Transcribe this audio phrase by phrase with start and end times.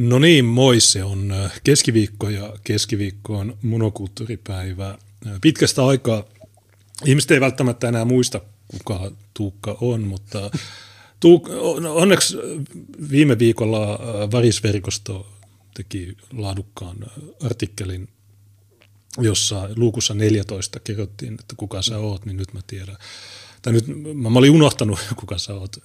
[0.00, 4.88] No niin, moi, se on äh, keskiviikko ja keskiviikko on monokulttuuripäivä.
[5.26, 6.24] Äh, pitkästä aikaa
[7.04, 10.50] ihmiset ei välttämättä enää muista, kuka Tuukka on, mutta
[11.26, 12.36] Tuuk- onneksi
[13.10, 15.32] viime viikolla äh, Varisverkosto
[15.74, 16.96] teki laadukkaan
[17.44, 18.08] artikkelin,
[19.18, 22.96] jossa luukussa 14 kerrottiin, että kuka sä oot, niin nyt mä tiedän.
[23.62, 25.76] Tai nyt mä, mä olin unohtanut, kuka sä oot.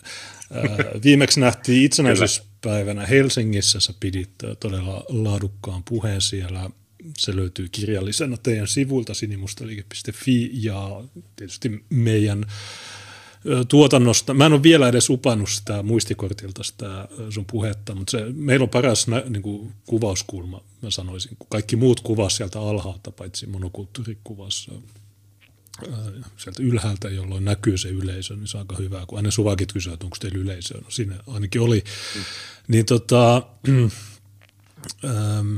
[1.04, 6.70] Viimeksi nähtiin itsenäisyys päivänä Helsingissä sä pidit todella laadukkaan puheen siellä.
[7.18, 11.04] Se löytyy kirjallisena teidän sivuilta sinimustaliike.fi ja
[11.36, 12.46] tietysti meidän
[13.68, 14.34] tuotannosta.
[14.34, 18.70] Mä en ole vielä edes upannut sitä muistikortilta sitä sun puhetta, mutta se, meillä on
[18.70, 21.38] paras nä, niin kuin kuvauskulma, mä sanoisin.
[21.50, 24.72] Kaikki muut kuvas sieltä alhaalta, paitsi monokulttuurikuvassa
[26.38, 29.06] sieltä ylhäältä, jolloin näkyy se yleisö, niin se on aika hyvä.
[29.08, 31.84] Kun aina suvakit kysyä, että onko teillä yleisö, no siinä ainakin oli.
[32.16, 32.22] Mm.
[32.68, 33.36] Niin tota,
[35.06, 35.58] ähm,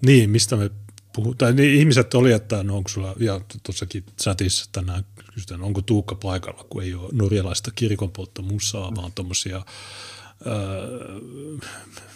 [0.00, 0.70] niin, mistä me
[1.12, 5.04] puhutaan, niin ihmiset oli, että no onko sulla, ja tuossakin chatissa tänään
[5.34, 9.64] kysytään, onko Tuukka paikalla, kun ei ole norjalaista kirkonpolttomusaa, vaan tuommoisia äh,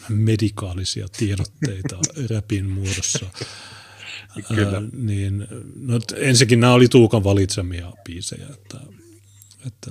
[0.08, 1.96] medikaalisia tiedotteita
[2.34, 3.26] räpin muodossa.
[4.42, 4.76] Kyllä.
[4.76, 8.78] Ää, niin, no, ensinnäkin nämä oli Tuukan valitsemia biisejä, että,
[9.66, 9.90] että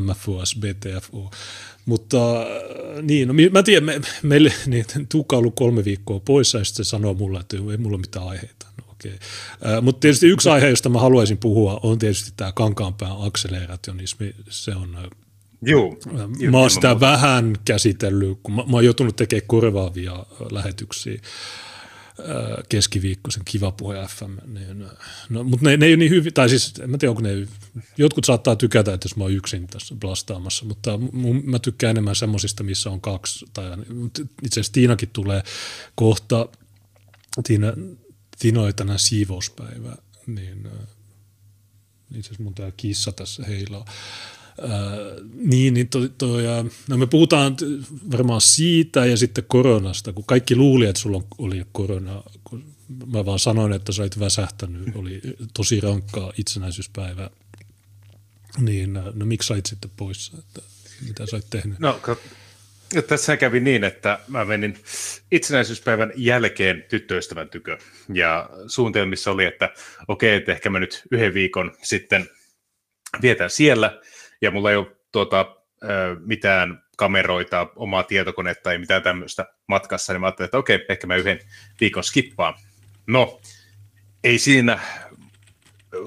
[0.00, 1.30] MFOS, BTFO.
[1.86, 2.46] Mutta
[3.02, 6.84] niin, no, mä tiedän, me, meille niin, Tuukka on ollut kolme viikkoa poissa ja sitten
[6.84, 8.66] se sanoo mulle, että ei mulla ole mitään aiheita.
[8.78, 9.12] No, okay.
[9.82, 14.34] mutta tietysti yksi aihe, josta mä haluaisin puhua, on tietysti tämä kankaanpään akselerationismi.
[14.48, 15.10] Se on
[15.62, 15.96] Joo,
[16.50, 21.20] mä oon sitä vähän käsitellyt, kun mä, mä oon joutunut tekemään korvaavia lähetyksiä
[22.68, 24.54] keskiviikkoisen Kiva Puhe FM.
[24.54, 24.86] Niin,
[25.28, 27.48] no, mutta ne, ne ei ole niin hyvin, tai siis en mä tiedä, onko ne,
[27.96, 32.16] jotkut saattaa tykätä, että jos mä oon yksin tässä blastaamassa, mutta mun, mä tykkään enemmän
[32.16, 33.70] semmoisista, missä on kaksi, tai
[34.42, 35.42] itse asiassa Tiinakin tulee
[35.94, 36.48] kohta,
[37.44, 37.66] Tiina,
[38.38, 40.68] Tiina oli tänään siivouspäivä, niin
[42.14, 43.84] itse asiassa mun tämä kissa tässä heilaa.
[45.34, 47.56] Niin, niin to, to, ja, no me puhutaan
[48.12, 52.64] varmaan siitä ja sitten koronasta, kun kaikki luuli, että sulla oli korona, kun
[53.06, 55.20] mä vaan sanoin, että sä olit väsähtänyt, oli
[55.54, 57.30] tosi rankkaa itsenäisyyspäivä,
[58.58, 60.62] niin no miksi sait sitten pois, että
[61.06, 61.78] mitä sä olit tehnyt?
[61.78, 62.00] No,
[63.08, 64.78] tässä kävi niin, että mä menin
[65.32, 67.78] itsenäisyyspäivän jälkeen tyttöystävän tykö,
[68.14, 69.70] ja suunnitelmissa oli, että
[70.08, 72.28] okei, että ehkä mä nyt yhden viikon sitten
[73.22, 74.00] vietän siellä,
[74.42, 75.56] ja mulla ei ole tuota,
[76.26, 81.16] mitään kameroita, omaa tietokonetta tai mitään tämmöistä matkassa, niin mä ajattelin, että okei, ehkä mä
[81.16, 81.40] yhden
[81.80, 82.54] viikon skippaan.
[83.06, 83.40] No,
[84.24, 84.78] ei siinä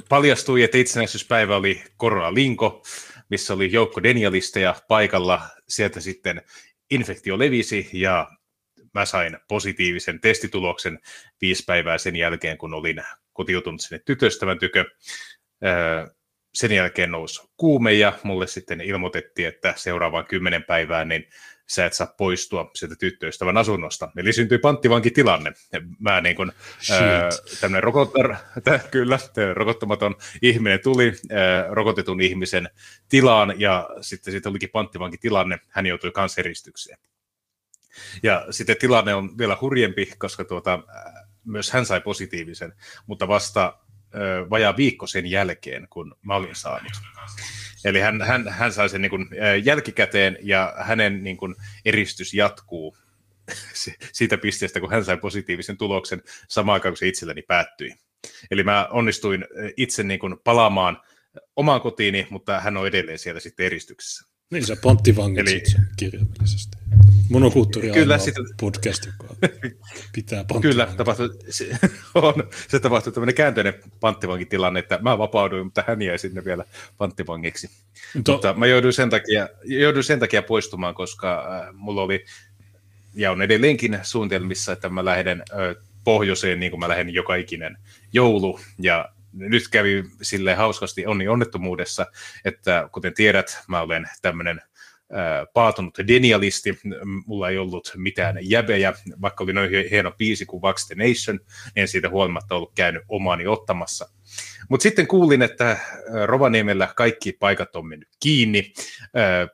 [0.09, 2.83] paljastui, että itsenäisyyspäivä oli koronalinko,
[3.29, 5.41] missä oli joukko denialisteja paikalla.
[5.67, 6.41] Sieltä sitten
[6.91, 8.27] infektio levisi ja
[8.93, 10.99] mä sain positiivisen testituloksen
[11.41, 13.03] viisi päivää sen jälkeen, kun olin
[13.33, 14.85] kotiutunut sinne tytöstävän tykö
[16.53, 21.25] sen jälkeen nousi kuume ja mulle sitten ilmoitettiin, että seuraavaan kymmenen päivään niin
[21.69, 24.11] sä et saa poistua sieltä tyttöystävän asunnosta.
[24.17, 25.53] Eli syntyi panttivankitilanne.
[25.99, 26.51] Mä niin kuin,
[26.91, 27.29] ää,
[27.61, 29.19] tämmöinen rokottar, tä, kyllä,
[29.53, 32.69] rokottamaton ihminen tuli ää, rokotetun ihmisen
[33.09, 35.59] tilaan ja sitten siitä olikin panttivankitilanne.
[35.69, 36.97] Hän joutui kanseristykseen.
[38.23, 40.79] Ja sitten tilanne on vielä hurjempi, koska tuota,
[41.45, 42.73] myös hän sai positiivisen,
[43.07, 43.79] mutta vasta
[44.49, 46.91] vajaa viikko sen jälkeen, kun mä olin saanut.
[47.85, 49.29] Eli hän, hän, hän sai sen niin kuin,
[49.63, 51.55] jälkikäteen ja hänen niin kuin,
[51.85, 52.97] eristys jatkuu
[54.13, 57.95] siitä pisteestä, kun hän sai positiivisen tuloksen samaan aikaan, kun se itselläni päättyi.
[58.51, 59.45] Eli mä onnistuin
[59.77, 61.01] itse niin kuin, palaamaan
[61.55, 64.25] omaan kotiini, mutta hän on edelleen siellä sitten eristyksessä.
[64.51, 65.63] Niin sä ponttivangit Eli...
[65.97, 66.77] kirjaimellisesti.
[67.29, 68.35] Monokulttuuri Kyllä, sit...
[68.59, 69.35] podcast, joka
[70.15, 71.69] pitää Kyllä, tapahtui, se,
[72.15, 72.33] on,
[72.67, 76.65] se tapahtui tämmöinen käänteinen panttivankitilanne, että mä vapauduin, mutta hän jäi sinne vielä
[76.97, 77.69] panttivangiksi.
[78.23, 78.31] To...
[78.31, 82.25] Mutta mä jouduin sen, takia, jouduin sen takia poistumaan, koska äh, mulla oli,
[83.13, 87.77] ja on edelleenkin suunnitelmissa, että mä lähden äh, pohjoiseen, niin kuin mä lähden joka ikinen
[88.13, 92.05] joulu, ja nyt kävi sille hauskasti onni onnettomuudessa,
[92.45, 94.61] että kuten tiedät, mä olen tämmöinen
[95.53, 96.79] paatunut denialisti,
[97.25, 101.39] mulla ei ollut mitään jäbejä, vaikka oli noin hieno biisi kuin Vax the Nation,
[101.75, 104.09] en siitä huolimatta ollut käynyt omaani ottamassa.
[104.69, 105.77] Mutta sitten kuulin, että
[106.25, 108.73] Rovaniemellä kaikki paikat on mennyt kiinni,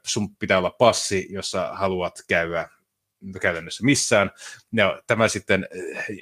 [0.06, 2.70] sun pitää olla passi, jossa haluat käydä
[3.42, 4.32] käytännössä missään,
[4.74, 5.68] ja tämä sitten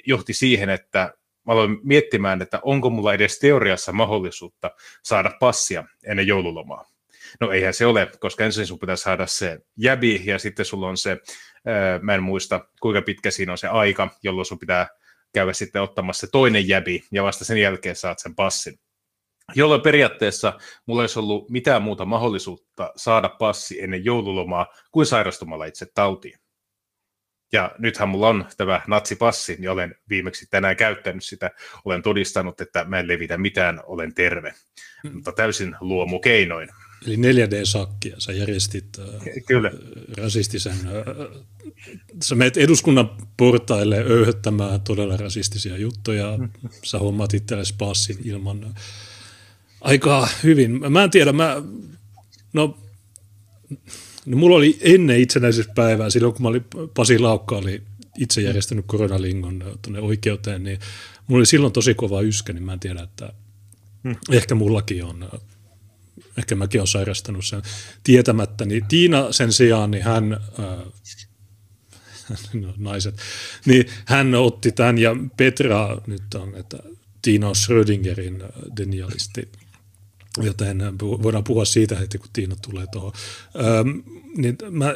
[0.06, 1.14] johti siihen, että
[1.46, 4.70] mä aloin miettimään, että onko mulla edes teoriassa mahdollisuutta
[5.02, 6.93] saada passia ennen joululomaa.
[7.40, 10.96] No eihän se ole, koska ensin sun pitää saada se jäbi, ja sitten sulla on
[10.96, 11.18] se,
[11.66, 14.86] ää, mä en muista kuinka pitkä siinä on se aika, jolloin sun pitää
[15.34, 18.74] käydä sitten ottamassa se toinen jäbi, ja vasta sen jälkeen saat sen passin.
[19.54, 25.64] Jolloin periaatteessa mulla ei olisi ollut mitään muuta mahdollisuutta saada passi ennen joululomaa kuin sairastumalla
[25.64, 26.38] itse tautiin.
[27.52, 31.50] Ja nythän mulla on tämä natsipassi, ja olen viimeksi tänään käyttänyt sitä.
[31.84, 34.54] Olen todistanut, että mä en levitä mitään, olen terve.
[35.04, 35.14] Mm.
[35.14, 36.68] Mutta täysin luomukeinoin.
[37.06, 39.00] Eli 4D-sakkia, sä järjestit
[39.46, 39.70] Kyllä.
[40.16, 40.76] rasistisen,
[42.22, 46.38] sä menet eduskunnan portaille öyhöttämään todella rasistisia juttuja,
[46.84, 48.74] sä hommat itsellesi passin ilman
[49.80, 50.92] aika hyvin.
[50.92, 51.62] Mä en tiedä, mä,
[52.52, 52.78] no
[54.26, 56.64] No mulla oli ennen itsenäisyyspäivää, silloin kun mä olin,
[56.94, 57.82] Pasi Laukka oli
[58.18, 60.78] itse järjestänyt koronalingon tuonne oikeuteen, niin
[61.26, 63.32] mulla oli silloin tosi kova yskä, niin mä en tiedä, että
[64.04, 64.16] hmm.
[64.32, 65.28] ehkä mullakin on,
[66.38, 67.62] ehkä mäkin olen sairastanut sen
[68.04, 68.64] tietämättä.
[68.64, 70.78] Niin Tiina sen sijaan, niin hän, äh,
[72.62, 73.14] no, naiset,
[73.66, 76.78] niin hän otti tämän ja Petra nyt on, että
[77.22, 78.42] Tiina on Schrödingerin
[78.76, 79.48] denialisti
[80.42, 83.12] joten voidaan puhua siitä heti, kun Tiina tulee tuohon.
[83.80, 84.02] Öm,
[84.36, 84.94] niin mä,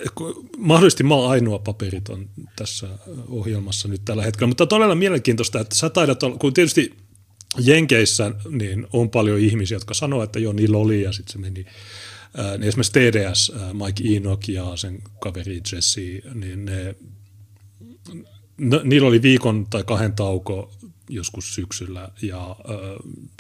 [0.56, 2.88] mahdollisesti mä oon ainoa paperiton tässä
[3.28, 6.96] ohjelmassa nyt tällä hetkellä, mutta todella mielenkiintoista, että sä taidat olla, kun tietysti
[7.56, 11.66] Jenkeissä niin on paljon ihmisiä, jotka sanoo, että joo, niillä oli ja sitten se meni.
[12.58, 16.00] niin esimerkiksi TDS, Mike Enoch ja sen kaveri Jesse,
[16.34, 16.94] niin ne,
[18.58, 20.72] no, niillä oli viikon tai kahden tauko
[21.08, 22.56] joskus syksyllä ja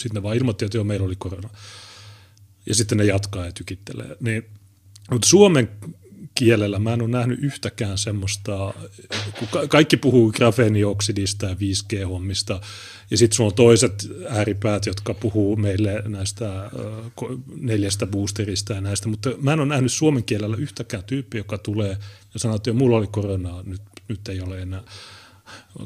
[0.02, 1.50] sitten ne vaan ilmoitti, että joo, meillä oli korona
[2.66, 4.16] ja sitten ne jatkaa ja tykittelee.
[4.20, 4.44] Niin,
[5.10, 5.68] mutta suomen
[6.38, 8.74] kielellä mä en ole nähnyt yhtäkään semmoista,
[9.38, 12.60] kun kaikki puhuu grafeenioksidista ja 5G-hommista,
[13.10, 16.70] ja sitten sulla on toiset ääripäät, jotka puhuu meille näistä
[17.56, 21.96] neljästä boosterista ja näistä, mutta mä en ole nähnyt suomen kielellä yhtäkään tyyppi, joka tulee
[22.34, 24.82] ja sanoo, että mulla oli koronaa, nyt, nyt ei ole enää.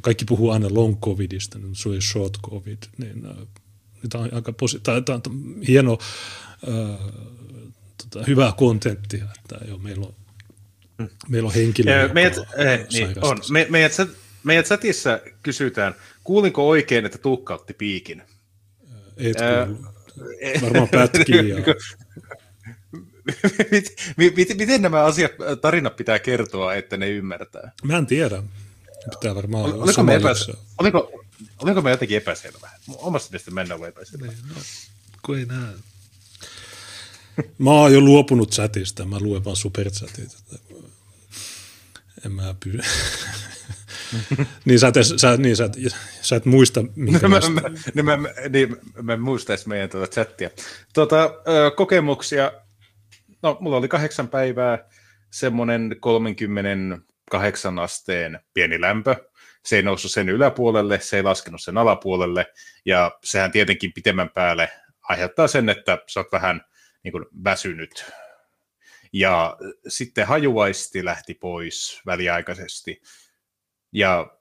[0.03, 3.23] Kaikki puhuu aina long covidista, niin se oli short covid, niin
[4.11, 5.99] tämä on aika posi- tämä, tämä on hieno
[7.97, 10.22] tota, hyvää kontenttia, että jo, meillä on.
[11.29, 13.39] Meillä on henkilö, meidät, eh, niin, on.
[13.51, 13.93] Me, meidät,
[14.45, 15.95] meidät chatissa kysytään,
[16.25, 18.23] kuulinko oikein, että Tuukka otti piikin?
[19.17, 19.69] Et äh,
[20.63, 21.49] Varmaan pätkii.
[21.49, 21.75] Ja...
[24.59, 27.73] miten nämä asiat, tarinat pitää kertoa, että ne ymmärtää?
[27.83, 28.43] Mä en tiedä.
[29.11, 31.25] Pitää varmaan oliko, me epäs, oliko,
[31.59, 32.71] oliko me jotenkin epäselvä?
[32.97, 34.27] Omasta mielestä mennä ollut epäselvä.
[34.27, 34.61] Niin, no,
[35.23, 35.75] kun ei näe.
[37.59, 40.37] Mä oon jo luopunut chatista, mä luen vaan superchatit.
[42.27, 42.79] En mä pysy.
[44.65, 45.73] niin, sä et, sä, niin sä, et,
[46.21, 50.51] sä et muista, minkä no, mä, mä, niin mä, niin, mä muistaisin meidän tuota chattia.
[50.95, 52.53] Tuota, ö, kokemuksia,
[53.43, 54.89] no mulla oli kahdeksan päivää,
[55.31, 59.17] semmoinen 38 asteen pieni lämpö.
[59.65, 62.47] Se ei noussut sen yläpuolelle, se ei laskenut sen alapuolelle,
[62.85, 64.69] ja sehän tietenkin pitemmän päälle
[65.03, 66.61] aiheuttaa sen, että sä oot vähän–
[67.03, 68.13] niin kuin väsynyt.
[69.13, 69.57] Ja
[69.89, 73.03] sitten hajuvaisti lähti pois väliaikaisesti.
[73.93, 74.39] Ja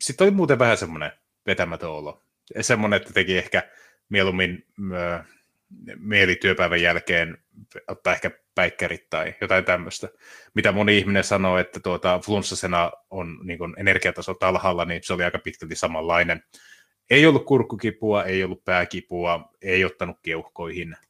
[0.00, 1.12] sitten oli muuten vähän semmoinen
[1.46, 2.22] vetämätön olo.
[2.60, 3.70] Semmoinen, että teki ehkä
[4.08, 5.24] mieluummin ö,
[5.96, 7.38] mieli työpäivän jälkeen
[7.88, 10.08] ottaa ehkä päikkärit tai jotain tämmöistä.
[10.54, 15.24] Mitä moni ihminen sanoo, että tuota, flunssasena on niin kuin energiatasot alhaalla, niin se oli
[15.24, 16.42] aika pitkälti samanlainen.
[17.10, 20.96] Ei ollut kurkkukipua, ei ollut pääkipua, ei ottanut keuhkoihin–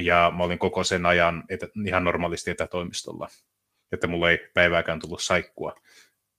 [0.00, 3.28] ja mä olin koko sen ajan etä, ihan normaalisti etätoimistolla,
[3.92, 5.74] että mulla ei päivääkään tullut saikkua.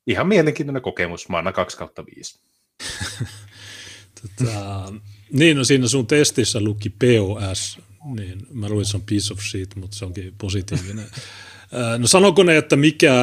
[0.07, 2.39] Ihan mielenkiintoinen kokemus maana 2 kautta 5.
[4.21, 4.93] tota,
[5.31, 9.75] niin, no siinä sun testissä luki POS, niin mä luin, se on piece of shit,
[9.75, 11.05] mutta se onkin positiivinen.
[11.97, 13.13] no sanoko ne, että mikä,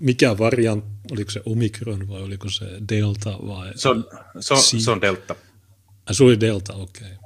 [0.00, 3.72] mikä variant, oliko se Omikron vai oliko se Delta vai?
[3.74, 4.08] Se on,
[4.40, 5.34] se on, se on Delta.
[6.12, 7.06] Se oli Delta, okei.
[7.06, 7.21] Okay.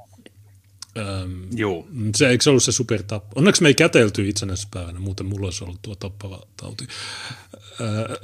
[0.97, 1.87] Öm, Joo.
[2.15, 3.39] Se, eikö se ollut se supertappo?
[3.39, 6.87] Onneksi me ei kätelty itsenäispäivänä, muuten mulla olisi ollut tuo tappava tauti.
[7.81, 8.15] Öö,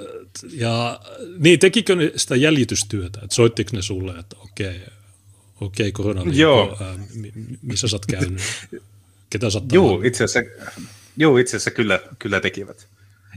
[0.51, 0.99] ja
[1.37, 3.19] niin, tekikö ne sitä jäljitystyötä?
[3.23, 4.81] Että soittiko ne sulle, että okei,
[5.61, 6.77] okei koronaliikko, Joo.
[6.81, 6.95] Ää,
[7.61, 8.41] missä sä oot käynyt?
[9.29, 10.51] Ketä sä Joo, itse asiassa,
[11.17, 12.87] joo, itse asiassa kyllä, kyllä tekivät.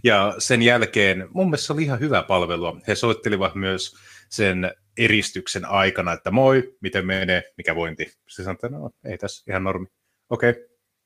[0.05, 2.81] Ja sen jälkeen mun mielestä se oli ihan hyvä palvelu.
[2.89, 3.97] He soittelivat myös
[4.29, 8.13] sen eristyksen aikana, että moi, miten menee, mikä vointi.
[8.29, 9.87] Se sanoi, että no ei tässä, ihan normi.
[10.31, 10.63] Okei, okay.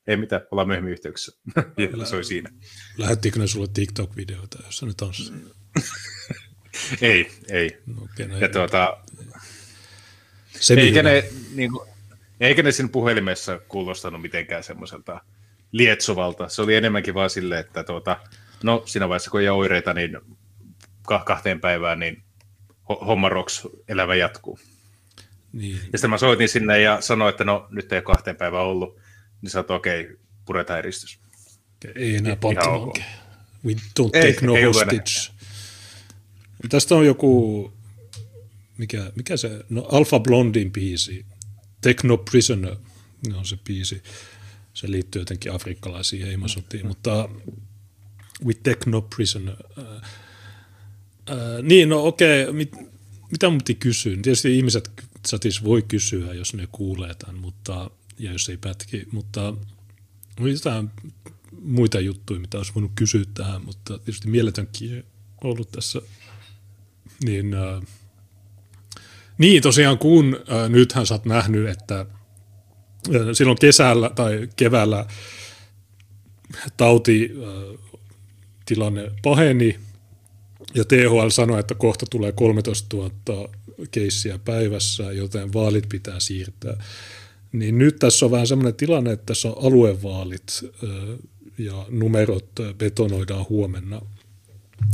[0.07, 1.41] ei mitään, ollaan myöhemmin yhteyksissä.
[1.99, 2.49] ja se oli siinä.
[2.97, 5.35] Lähettikö ne sulle TikTok-videoita, jossa ne tanssii?
[7.01, 7.77] ei, ei.
[7.85, 8.97] No, okay, no ja ei, tuota,
[10.49, 11.23] se eikä, ne,
[11.55, 11.89] niin kuin,
[12.39, 15.21] eikä ne siinä puhelimessa kuulostanut mitenkään semmoiselta
[15.71, 16.49] lietsovalta.
[16.49, 18.17] Se oli enemmänkin vaan silleen, että tuota,
[18.63, 20.17] no siinä vaiheessa kun ei ole oireita, niin
[21.25, 22.23] kahteen päivään, niin
[22.95, 24.59] homma roks, elämä jatkuu.
[25.53, 25.75] Niin.
[25.75, 28.99] Ja sitten mä soitin sinne ja sanoin, että no nyt ei ole kahteen päivään ollut,
[29.41, 31.19] niin sanoin, että okei, okay, puretaan eristys.
[31.95, 33.05] Ei enää panttivankeja.
[33.65, 35.31] We don't take ei, no ei hostage.
[36.69, 37.73] Tästä on joku,
[38.77, 41.25] mikä, mikä se, no Alpha Blondin biisi,
[41.81, 42.75] Techno Prisoner,
[43.29, 44.03] no on se biisi.
[44.73, 46.87] Se liittyy jotenkin afrikkalaisiin heimosotiin, mm.
[46.87, 47.29] mutta
[48.45, 49.55] with Techno Prisoner.
[49.77, 49.85] Uh,
[51.29, 52.53] uh, niin, no okei, okay.
[52.53, 52.75] Mit,
[53.31, 54.17] mitä mun piti kysyä?
[54.21, 54.91] Tietysti ihmiset
[55.27, 59.53] satis voi kysyä, jos ne kuulee tämän, mutta, ja jos ei pätki, mutta
[60.39, 60.89] oli jotain
[61.61, 65.03] muita juttuja, mitä olisi voinut kysyä tähän, mutta tietysti mieletönkin
[65.43, 66.01] ollut tässä.
[67.23, 67.81] Niin, äh,
[69.37, 75.05] niin tosiaan kun äh, nythän sä oot nähnyt, että äh, silloin kesällä tai keväällä
[76.77, 77.79] tauti äh,
[78.65, 79.79] tilanne paheni
[80.75, 83.49] ja THL sanoi, että kohta tulee 13 000
[83.91, 86.83] keissiä päivässä, joten vaalit pitää siirtää.
[87.51, 90.65] Niin nyt tässä on vähän semmoinen tilanne, että tässä on aluevaalit
[91.57, 94.01] ja numerot betonoidaan huomenna.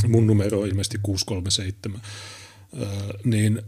[0.07, 2.01] Mun numero on ilmeisesti 637.
[3.23, 3.61] Niin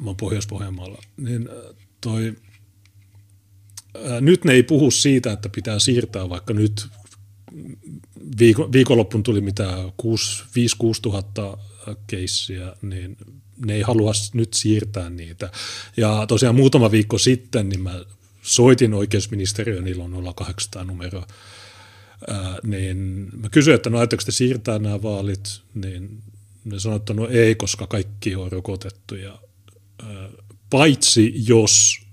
[0.00, 1.02] mä oon Pohjois-Pohjanmaalla.
[1.16, 1.48] Niin
[2.00, 2.34] toi,
[4.20, 6.86] nyt ne ei puhu siitä, että pitää siirtää, vaikka nyt
[8.38, 9.90] viikon, viikonloppuun tuli mitä 5-6
[11.02, 11.58] tuhatta
[12.06, 13.16] keissiä, niin
[13.66, 15.50] ne ei halua nyt siirtää niitä.
[15.96, 18.04] Ja tosiaan muutama viikko sitten niin mä
[18.42, 21.24] soitin oikeusministeriön, niillä on 0800 numero,
[22.28, 26.22] ää, niin mä kysyin, että no ajatteko te siirtää nämä vaalit, niin
[26.64, 29.14] ne sanoivat, että no ei, koska kaikki on rokotettu.
[29.14, 29.38] Ja,
[30.02, 30.28] ää,
[30.70, 32.03] paitsi jos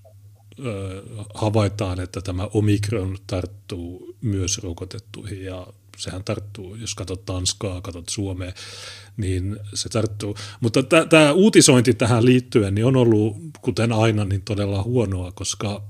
[1.34, 5.68] havaitaan, että tämä omikron tarttuu myös rokotettuihin ja
[5.98, 8.52] sehän tarttuu, jos katsot Tanskaa, katsot Suomea,
[9.18, 10.36] niin se tarttuu.
[10.60, 15.84] Mutta tämä uutisointi tähän liittyen niin on ollut, kuten aina, niin todella huonoa, koska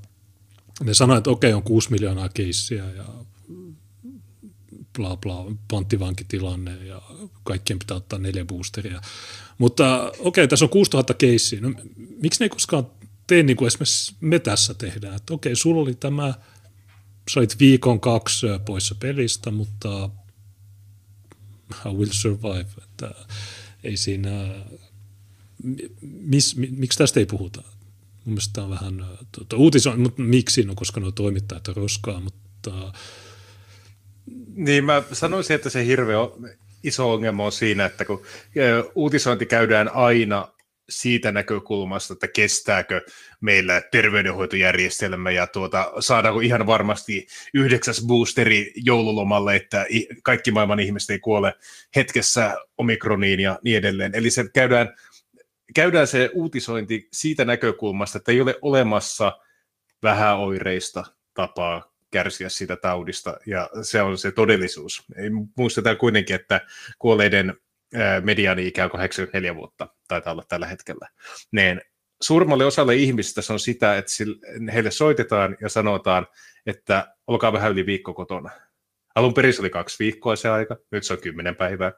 [0.84, 3.06] ne sanoivat, että okei, on 6 miljoonaa keissiä ja
[4.98, 7.02] bla bla, panttivankitilanne ja
[7.44, 9.02] kaikkien pitää ottaa neljä boosteria.
[9.58, 11.62] Mutta okei, tässä on 6000 keissiä.
[11.62, 11.74] No,
[12.22, 12.88] miksi ne ei koskaan
[13.32, 15.16] tee niin kuin esimerkiksi me tässä tehdään?
[15.16, 16.34] Että okei, sulla oli tämä,
[17.34, 20.10] sä olit viikon kaksi poissa pelistä, mutta
[21.86, 22.66] I will survive.
[22.84, 23.12] Että
[23.84, 24.30] ei siinä,
[26.02, 27.62] mis, miksi tästä ei puhuta?
[27.62, 30.64] Mun mielestä tämä on vähän tuota, uutisoin, mutta miksi?
[30.64, 32.94] No koska nuo toimittajat on roskaa, mutta...
[34.56, 36.18] Niin mä sanoisin, että se hirveä
[36.84, 38.22] iso ongelma on siinä, että kun
[38.96, 40.48] uutisointi käydään aina
[40.92, 43.02] siitä näkökulmasta, että kestääkö
[43.42, 49.86] meillä terveydenhoitojärjestelmä ja tuota, saadaanko ihan varmasti yhdeksäs boosteri joululomalle, että
[50.24, 51.54] kaikki maailman ihmiset ei kuole
[51.96, 54.16] hetkessä omikroniin ja niin edelleen.
[54.16, 54.96] Eli se käydään,
[55.76, 59.40] käydään se uutisointi siitä näkökulmasta, että ei ole olemassa
[60.04, 65.04] vähäoireista tapaa kärsiä siitä taudista, ja se on se todellisuus.
[65.58, 66.62] Muistetaan kuitenkin, että
[67.00, 67.54] kuolleiden
[68.24, 71.08] mediaani-ikä on 84 vuotta, taitaa olla tällä hetkellä.
[71.52, 71.82] Niin
[72.22, 74.12] suurimmalle osalle ihmisistä se on sitä, että
[74.74, 76.28] heille soitetaan ja sanotaan,
[76.66, 78.50] että olkaa vähän yli viikko kotona.
[79.16, 81.92] Alun perin se oli kaksi viikkoa se aika, nyt se on kymmenen päivää.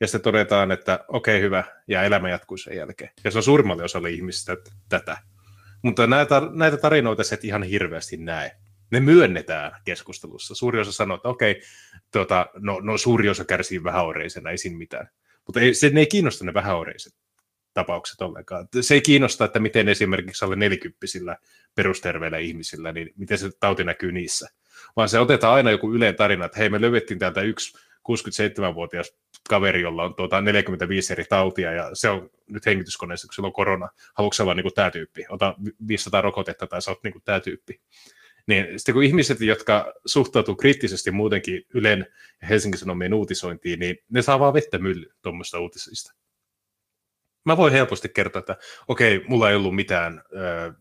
[0.00, 3.10] Ja sitten todetaan, että okei, okay, hyvä, ja elämä jatkuu sen jälkeen.
[3.24, 4.56] Ja se on suurimmalle osalle ihmisistä
[4.88, 5.18] tätä.
[5.82, 8.52] Mutta näitä, näitä tarinoita sä et ihan hirveästi näe.
[8.90, 10.54] Ne myönnetään keskustelussa.
[10.54, 11.62] Suuri osa sanoo, että okei, okay,
[12.12, 15.08] tuota, no, no suuri osa kärsii vähäoreisena, ei siinä mitään.
[15.46, 17.14] Mutta ei, se, ne ei kiinnosta ne vähäoreiset
[17.74, 18.68] tapaukset ollenkaan.
[18.80, 21.36] Se ei kiinnosta, että miten esimerkiksi alle nelikymppisillä
[21.74, 24.48] perusterveillä ihmisillä, niin miten se tauti näkyy niissä.
[24.96, 29.12] Vaan se otetaan aina joku yleen tarina, että hei, me löydettiin täältä yksi 67-vuotias
[29.48, 33.52] kaveri, jolla on tuota 45 eri tautia, ja se on nyt hengityskoneessa, kun sillä on
[33.52, 33.88] korona.
[34.14, 35.24] Haluatko olla niin kuin tämä tyyppi?
[35.28, 35.54] Ota
[35.88, 37.80] 500 rokotetta, tai sä oot niin kuin tämä tyyppi.
[38.46, 42.06] Niin sitten kun ihmiset, jotka suhtautuu kriittisesti muutenkin Ylen
[42.42, 46.14] ja Helsingin Sanomien uutisointiin, niin ne saa vaan vettä mylly tuommoista uutisista.
[47.44, 48.56] Mä voin helposti kertoa, että
[48.88, 50.72] okei, okay, mulla ei ollut mitään ö,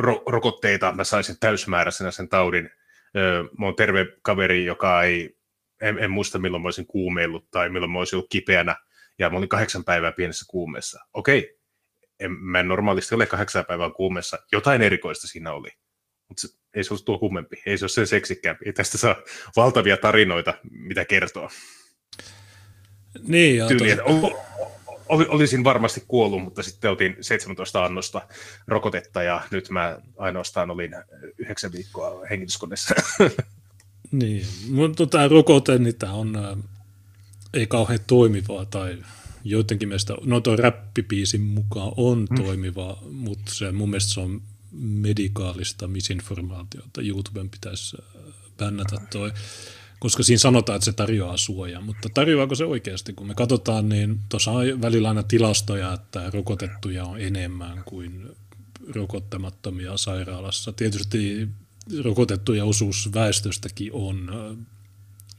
[0.00, 2.70] ro- rokotteita, mä saisin täysmääräisenä sen taudin.
[3.16, 5.36] Ö, mä oon terve kaveri, joka ei,
[5.80, 8.76] en, en muista milloin mä olisin kuumeillut tai milloin mä olisin ollut kipeänä,
[9.18, 11.00] ja mä olin kahdeksan päivää pienessä kuumeessa.
[11.12, 11.56] Okei, okay.
[12.20, 15.70] en, mä en normaalisti ole kahdeksan päivää kuumeessa, jotain erikoista siinä oli
[16.28, 18.64] mutta ei se olisi tuo kummempi, ei se ole sen seksikkäämpi.
[18.66, 19.16] Ei tästä saa
[19.56, 21.50] valtavia tarinoita, mitä kertoa.
[23.28, 24.04] Niin, ja Tyyli, että
[25.08, 28.28] olisin varmasti kuollut, mutta sitten otin 17 annosta
[28.66, 30.90] rokotetta ja nyt mä ainoastaan olin
[31.38, 32.94] yhdeksän viikkoa hengityskoneessa.
[34.12, 36.56] Niin, mutta tämä rokote, niin tämä on ä,
[37.54, 38.98] ei kauhean toimivaa tai
[39.44, 42.42] joidenkin mielestä, no tuo räppipiisin mukaan on mm.
[42.42, 44.42] toimiva, mutta se, mun mielestä se on
[44.72, 47.02] medikaalista misinformaatiota.
[47.02, 47.96] YouTuben pitäisi
[48.58, 49.32] bännätä toi,
[49.98, 53.12] koska siinä sanotaan, että se tarjoaa suojaa, mutta tarjoaako se oikeasti?
[53.12, 58.28] Kun me katsotaan, niin tuossa on välillä aina tilastoja, että rokotettuja on enemmän kuin
[58.94, 60.72] rokottamattomia sairaalassa.
[60.72, 61.48] Tietysti
[62.04, 64.30] rokotettuja osuus väestöstäkin on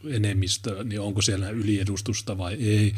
[0.10, 2.96] enemmistö, niin onko siellä yliedustusta vai ei.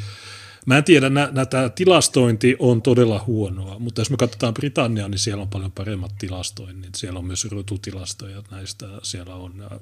[0.66, 5.08] Mä en tiedä, nä, nä, tämä tilastointi on todella huonoa, mutta jos me katsotaan Britanniaa,
[5.08, 6.94] niin siellä on paljon paremmat tilastoinnit.
[6.94, 9.80] Siellä on myös rotutilastoja näistä, siellä on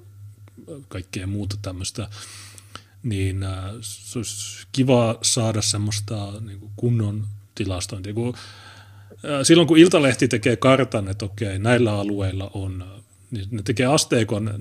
[0.88, 2.08] kaikkea muuta tämmöistä.
[3.02, 3.44] Niin
[3.80, 8.14] se olisi kiva saada semmoista niin kunnon tilastointia.
[8.14, 8.34] Kun,
[9.42, 12.84] silloin kun Iltalehti tekee kartan, että okei, näillä alueilla on
[13.30, 14.54] niin ne tekee asteikon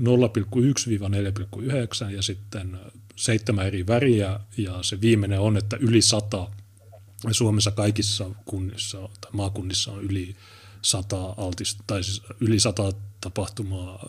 [2.05, 2.79] 0,1-4,9 ja sitten
[3.17, 6.47] seitsemän eri väriä ja se viimeinen on, että yli sata.
[7.31, 10.35] Suomessa kaikissa kunnissa tai maakunnissa on yli
[10.81, 14.05] sata altista, tai siis yli sata tapahtumaa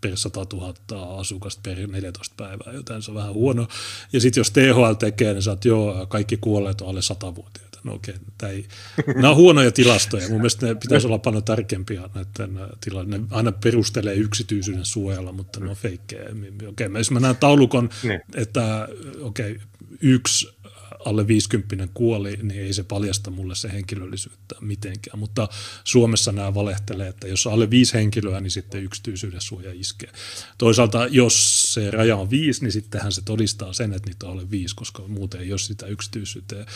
[0.00, 3.68] per 100 000 asukasta per 14 päivää, joten se on vähän huono.
[4.12, 7.69] Ja sitten jos THL tekee, niin sä oot, joo, kaikki kuolleet on alle 100-vuotiaita.
[7.84, 8.66] No okei, okay, ei.
[9.14, 10.28] nämä on huonoja tilastoja.
[10.28, 13.18] Mun mielestä ne pitäisi olla paljon tarkempia näiden tilanne.
[13.18, 16.22] Ne aina perustelee yksityisyyden suojella, mutta ne on feikkejä.
[16.68, 18.20] Okei, okay, jos mä näen taulukon, niin.
[18.34, 18.88] että
[19.20, 19.66] okei, okay,
[20.00, 20.59] yksi
[21.04, 25.18] alle 50 kuoli, niin ei se paljasta mulle se henkilöllisyyttä mitenkään.
[25.18, 25.48] Mutta
[25.84, 30.12] Suomessa nämä valehtelee, että jos alle viisi henkilöä, niin sitten yksityisyyden suoja iskee.
[30.58, 34.50] Toisaalta jos se raja on viisi, niin sittenhän se todistaa sen, että niitä on alle
[34.50, 36.66] viisi, koska muuten ei ole sitä yksityisyyteen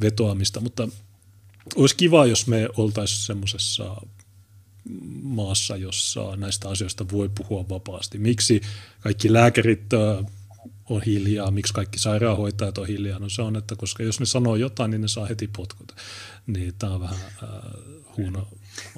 [0.00, 0.60] vetoamista.
[0.60, 0.88] Mutta
[1.74, 3.96] olisi kiva, jos me oltaisiin semmoisessa
[5.22, 8.18] maassa, jossa näistä asioista voi puhua vapaasti.
[8.18, 8.60] Miksi
[9.00, 9.84] kaikki lääkärit
[10.94, 13.18] on hiljaa, miksi kaikki sairaanhoitajat on hiljaa.
[13.18, 15.96] No se on, että koska jos ne sanoo jotain, niin ne saa heti potkut.
[16.46, 17.48] Niin tämä on vähän äh,
[18.16, 18.48] huono.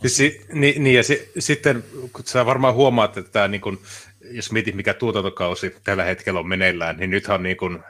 [0.06, 3.82] Si, niin, niin, ja si, sitten kun sä varmaan huomaat, että tämä, niin kun,
[4.30, 7.84] jos mietit mikä tuotantokausi tällä hetkellä on meneillään, niin nythän niin kun,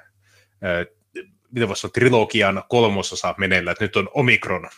[0.64, 0.87] äh,
[1.51, 4.69] mitä voisi sanoa, trilogian kolmososa meneillään, että nyt on Omikron.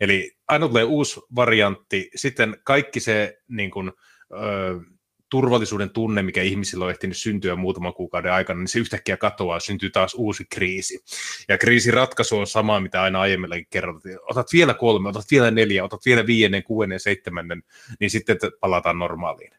[0.00, 3.92] Eli aina tulee uusi variantti, sitten kaikki se niin kun,
[4.32, 4.93] äh,
[5.34, 9.90] turvallisuuden tunne, mikä ihmisillä on ehtinyt syntyä muutaman kuukauden aikana, niin se yhtäkkiä katoaa, syntyy
[9.90, 11.04] taas uusi kriisi.
[11.48, 14.18] Ja kriisin ratkaisu on sama, mitä aina aiemmillakin kerrottiin.
[14.30, 17.62] Otat vielä kolme, otat vielä neljä, otat vielä viidennen, kuudennen, seitsemännen,
[18.00, 19.50] niin sitten palataan normaaliin.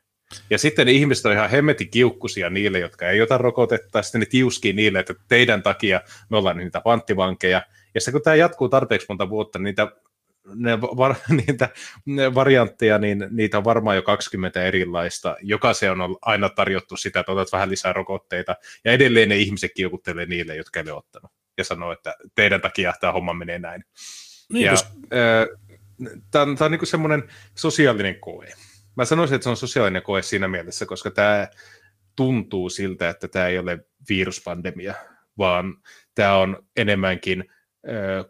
[0.49, 4.25] Ja sitten ne ihmiset on ihan hemmetin kiukkusia niille, jotka ei ota rokotetta, sitten ne
[4.25, 7.61] tiuskii niille, että teidän takia me ollaan niitä panttivankeja.
[7.95, 9.91] Ja sitten kun tämä jatkuu tarpeeksi monta vuotta, niin niitä
[10.55, 11.15] ne, var,
[11.47, 11.69] niitä
[12.05, 15.35] ne variantteja, niin niitä on varmaan jo 20 erilaista.
[15.41, 18.55] Jokaisen on aina tarjottu sitä, että otat vähän lisää rokotteita,
[18.85, 22.93] ja edelleen ne ihmiset kiukuttelee niille, jotka ei ole ottanut, ja sanoo, että teidän takia
[22.99, 23.83] tämä homma menee näin.
[24.53, 24.85] Niin, ja, kos...
[26.31, 27.23] Tämä on, tämä on niin semmoinen
[27.55, 28.47] sosiaalinen koe.
[28.97, 31.47] Mä sanoisin, että se on sosiaalinen koe siinä mielessä, koska tämä
[32.15, 33.79] tuntuu siltä, että tämä ei ole
[34.09, 34.93] viruspandemia,
[35.37, 35.77] vaan
[36.15, 37.45] tämä on enemmänkin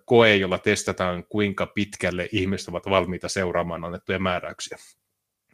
[0.06, 4.78] koe, jolla testataan, kuinka pitkälle ihmiset ovat valmiita seuraamaan annettuja määräyksiä.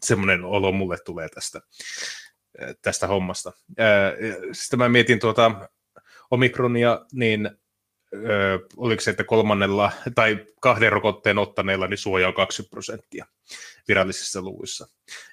[0.02, 1.62] Semmoinen olo mulle tulee tästä,
[2.82, 3.52] tästä hommasta.
[4.52, 5.70] Sitten mä mietin tuota
[6.32, 7.50] Omikronia, niin
[8.78, 13.26] oliko se, että kolmannella tai kahden rokotteen ottaneella niin suoja on 20 prosenttia
[13.88, 14.88] virallisissa luvuissa,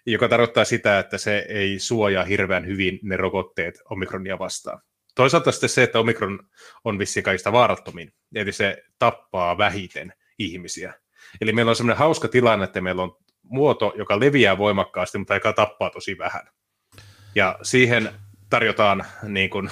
[0.06, 4.80] joka tarkoittaa sitä, että se ei suojaa hirveän hyvin ne rokotteet omikronia vastaan.
[5.18, 6.48] Toisaalta sitten se, että Omikron
[6.84, 10.94] on vissiin kaikista vaarattomin, eli se tappaa vähiten ihmisiä.
[11.40, 15.52] Eli meillä on semmoinen hauska tilanne, että meillä on muoto, joka leviää voimakkaasti, mutta joka
[15.52, 16.48] tappaa tosi vähän.
[17.34, 18.10] Ja siihen
[18.50, 19.70] tarjotaan niin kuin,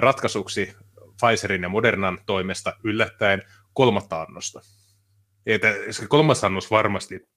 [0.00, 0.76] ratkaisuksi
[1.20, 4.60] Pfizerin ja Modernan toimesta yllättäen kolmatta annosta.
[5.46, 7.28] Että se kolmas annos varmasti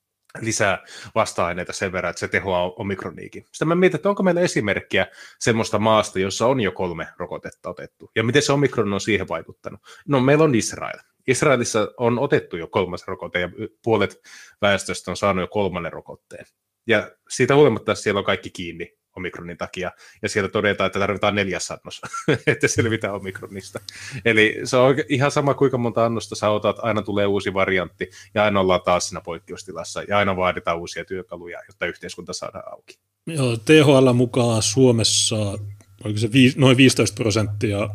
[0.42, 0.84] lisää
[1.16, 3.46] vasta-aineita sen verran, että se tehoaa omikroniikin.
[3.46, 5.08] Sitten mä mietin, että onko meillä esimerkkiä
[5.40, 9.80] semmoista maasta, jossa on jo kolme rokotetta otettu, ja miten se omikron on siihen vaikuttanut.
[10.08, 11.00] No meillä on Israel.
[11.28, 13.50] Israelissa on otettu jo kolmas rokote, ja
[13.84, 14.22] puolet
[14.62, 16.46] väestöstä on saanut jo kolmannen rokotteen.
[16.88, 21.72] Ja siitä huolimatta siellä on kaikki kiinni omikronin takia, ja siellä todetaan, että tarvitaan neljäs
[21.72, 22.02] annos,
[22.48, 23.80] että selvitään omikronista.
[24.26, 28.44] Eli se on ihan sama, kuinka monta annosta sä otat, aina tulee uusi variantti, ja
[28.44, 32.98] aina ollaan taas siinä poikkeustilassa, ja aina vaaditaan uusia työkaluja, jotta yhteiskunta saadaan auki.
[33.28, 35.58] Joo, THL mukaan Suomessa
[36.04, 37.90] oliko se viis, noin 15 prosenttia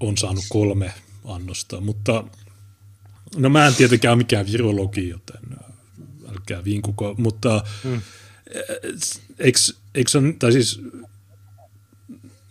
[0.00, 0.92] on saanut kolme
[1.24, 2.24] annosta, mutta
[3.36, 5.42] no mä en tietenkään ole mikään virologi, joten
[6.28, 8.00] älkää vinkuko, mutta hmm
[9.38, 9.58] eikö,
[9.96, 10.80] eikö on, tai siis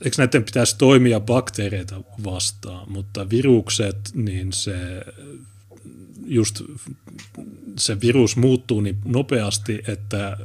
[0.02, 5.06] eikö näiden pitäisi toimia bakteereita vastaan, mutta virukset, niin se
[6.26, 6.62] just
[7.80, 10.38] se virus muuttuu niin nopeasti, että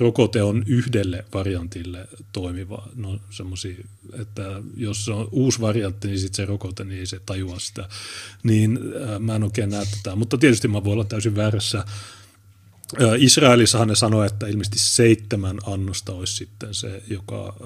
[0.00, 2.88] rokote on yhdelle variantille toimiva.
[2.94, 3.76] No semmoisia,
[4.20, 7.88] että jos se on uusi variantti, niin sitten se rokote, niin se tajua sitä.
[8.42, 8.78] Niin
[9.12, 11.84] äh, mä en oikein näe tätä, mutta tietysti mä voin olla täysin väärässä.
[13.18, 17.56] Israelissahan ne sanoi, että ilmeisesti seitsemän annosta olisi sitten se, joka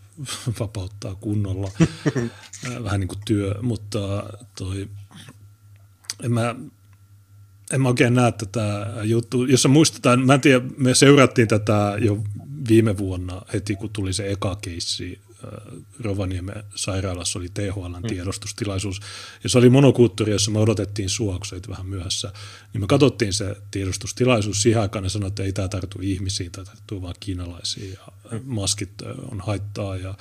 [0.60, 1.70] vapauttaa kunnolla.
[2.84, 4.88] Vähän niin kuin työ, mutta toi,
[6.22, 6.54] en mä,
[7.72, 9.46] en mä oikein näe tätä juttua.
[9.48, 12.22] Jos muistetaan, mä en tiedä, me seurattiin tätä jo
[12.68, 15.20] viime vuonna heti, kun tuli se eka keissi.
[15.44, 18.08] Äh, Rovaniemen sairaalassa oli THLn mm.
[18.08, 19.00] tiedostustilaisuus,
[19.42, 22.32] ja se oli monokulttuuri, jossa me odotettiin kun vähän myöhässä,
[22.72, 26.64] niin me katsottiin se tiedostustilaisuus siihen aikaan, ja sanoi, että ei tämä tartu ihmisiin, tämä
[26.64, 28.40] tarttuu vain kiinalaisiin, ja mm.
[28.44, 30.14] maskit on haittaa, ja,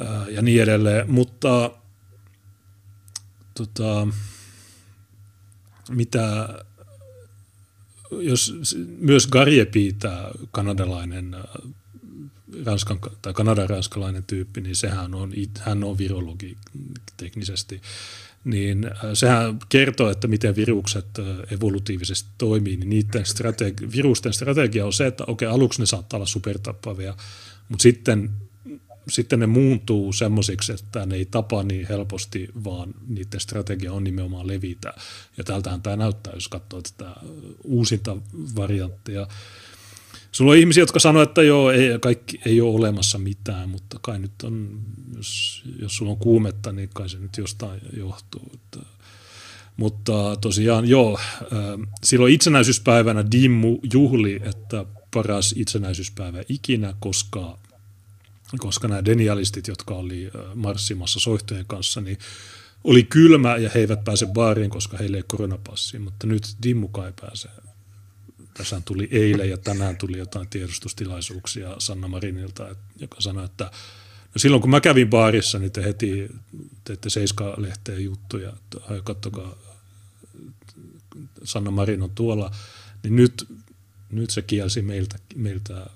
[0.00, 1.70] äh, ja niin edelleen, mutta
[3.54, 4.08] tota,
[5.90, 6.48] mitä
[8.10, 8.54] jos
[8.98, 11.40] myös Garjepi, tämä kanadalainen äh,
[12.64, 16.56] Ranskan, tai kanadan ranskalainen tyyppi, niin sehän on, hän on virologi
[17.16, 17.82] teknisesti,
[18.44, 24.86] niin äh, sehän kertoo, että miten virukset äh, evolutiivisesti toimii, niin niiden strategi- virusten strategia
[24.86, 27.16] on se, että okei, aluksi ne saattaa olla supertappavia,
[27.68, 28.30] mutta sitten
[29.08, 34.46] sitten ne muuntuu semmoisiksi, että ne ei tapa niin helposti, vaan niiden strategia on nimenomaan
[34.46, 34.94] levitä.
[35.36, 37.14] Ja tältähän tämä näyttää, jos katsoo tätä
[37.64, 38.16] uusinta
[38.56, 39.26] varianttia.
[40.32, 44.18] Sulla on ihmisiä, jotka sanoo, että joo, ei, kaikki, ei ole olemassa mitään, mutta kai
[44.18, 44.80] nyt on,
[45.16, 48.50] jos, jos sulla on kuumetta, niin kai se nyt jostain johtuu.
[48.54, 48.86] Että,
[49.76, 51.20] mutta tosiaan joo,
[52.04, 57.58] silloin itsenäisyyspäivänä Dimmu juhli, että paras itsenäisyyspäivä ikinä, koska
[58.58, 62.18] koska nämä denialistit, jotka oli marssimassa soihtojen kanssa, niin
[62.84, 67.12] oli kylmä ja he eivät pääse baariin, koska heille ei koronapassia, mutta nyt Dimmuka ei
[67.20, 67.48] pääse.
[68.54, 73.64] Tässä tuli eilen ja tänään tuli jotain tiedostustilaisuuksia Sanna Marinilta, joka sanoi, että
[74.34, 76.30] no silloin kun mä kävin baarissa, niin te heti
[76.84, 79.54] teette Seiska-lehteen juttuja, että kattokaa,
[81.44, 82.50] Sanna Marin on tuolla,
[83.02, 83.48] niin nyt,
[84.10, 85.86] nyt se kielsi meiltä, meiltä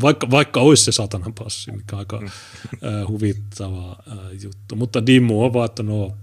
[0.00, 4.76] vaikka, vaikka olisi se satanan passi, mikä on aika äh, huvittava äh, juttu.
[4.76, 6.16] Mutta Dimmu on vaan, että no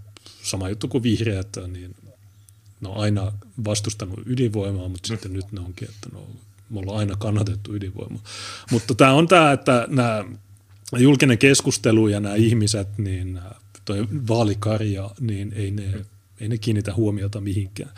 [0.43, 1.95] sama juttu kuin vihreät, niin
[2.81, 3.31] ne on aina
[3.65, 6.27] vastustanut ydinvoimaa, mutta sitten nyt ne onkin, että no,
[6.69, 8.21] me ollaan aina kannatettu ydinvoimaa.
[8.71, 10.25] Mutta tämä on tämä, että nämä
[10.97, 13.39] julkinen keskustelu ja nämä ihmiset, niin
[13.85, 16.05] toi vaalikarja, niin ei ne,
[16.39, 17.91] ei ne kiinnitä huomiota mihinkään.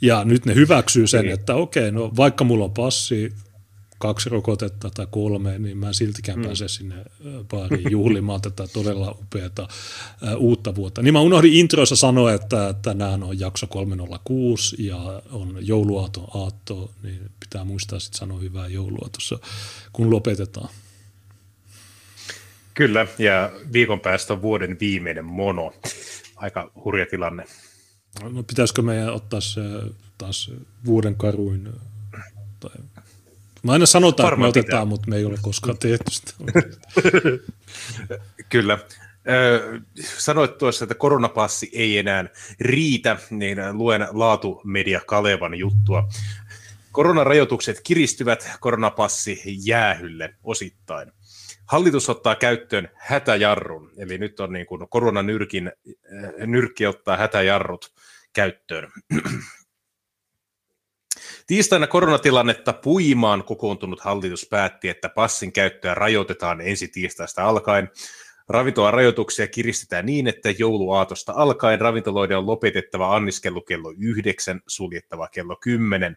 [0.00, 1.34] Ja nyt ne hyväksyy sen, niin.
[1.34, 3.32] että okei, no vaikka mulla on passi,
[4.04, 6.44] kaksi rokotetta tai kolme, niin mä en siltikään mm.
[6.44, 6.96] pääse sinne
[7.48, 9.68] baariin juhlimaan tätä todella upeata
[10.36, 11.02] uutta vuotta.
[11.02, 17.30] Niin mä unohdin introissa sanoa, että tänään on jakso 306 ja on jouluaaton aatto, niin
[17.40, 19.38] pitää muistaa sitten sanoa hyvää joulua tuossa,
[19.92, 20.68] kun lopetetaan.
[22.74, 25.72] Kyllä, ja viikon päästä on vuoden viimeinen mono.
[26.36, 27.44] Aika hurja tilanne.
[28.22, 29.60] No, pitäisikö meidän ottaa se
[30.18, 30.50] taas
[30.86, 31.68] vuoden karuin
[33.64, 36.32] Mä aina sanotaan, Varmaan että me otetaan, mutta me ei ole koskaan tehty sitä.
[38.52, 38.78] Kyllä.
[40.18, 42.24] sanoit tuossa, että koronapassi ei enää
[42.60, 46.08] riitä, niin luen laatumedia Kalevan juttua.
[46.92, 51.12] Koronarajoitukset kiristyvät, koronapassi jäähylle osittain.
[51.66, 55.72] Hallitus ottaa käyttöön hätäjarrun, eli nyt on niin kuin koronanyrkin,
[56.46, 57.92] nyrkki ottaa hätäjarrut
[58.32, 58.92] käyttöön.
[61.46, 67.90] Tiistaina koronatilannetta puimaan kokoontunut hallitus päätti, että passin käyttöä rajoitetaan ensi tiistaista alkaen.
[68.48, 75.56] Ravintolan rajoituksia kiristetään niin, että jouluaatosta alkaen ravintoloiden on lopetettava anniskelu kello 9, suljettava kello
[75.60, 76.16] 10.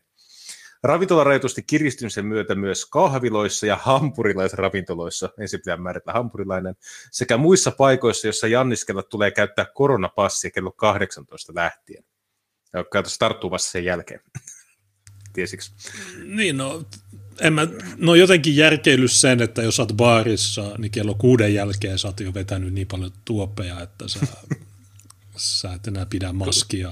[0.83, 6.75] Ravintolarajoitusten kiristymisen myötä myös kahviloissa ja hampurilaisravintoloissa, ensin pitää määritellä hampurilainen,
[7.11, 12.03] sekä muissa paikoissa, joissa janniskella tulee käyttää koronapassia kello 18 lähtien.
[12.73, 12.83] Ja
[13.19, 14.21] tarttuu vasta sen jälkeen
[15.37, 15.71] tiesiksi?
[16.25, 16.83] Niin, no,
[17.41, 22.07] en mä, no jotenkin järkeily sen, että jos olet baarissa, niin kello kuuden jälkeen sä
[22.07, 24.19] oot jo vetänyt niin paljon tuoppeja, että sä,
[25.35, 26.91] sä et enää pidä maskia.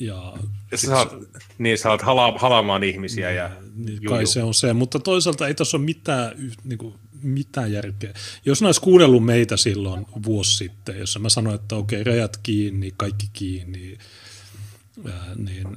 [0.00, 0.32] Ja
[0.74, 1.14] sä saat,
[1.58, 3.30] niin, sä oot hala, halaamaan ihmisiä.
[3.30, 6.32] Ja, niin, kai se on se, mutta toisaalta ei tässä ole mitään,
[6.64, 8.14] niin kuin, mitään järkeä.
[8.44, 13.26] Jos olisi kuunnellut meitä silloin vuosi sitten, jossa mä sanoin, että okei, rajat kiinni, kaikki
[13.32, 13.98] kiinni,
[15.36, 15.68] niin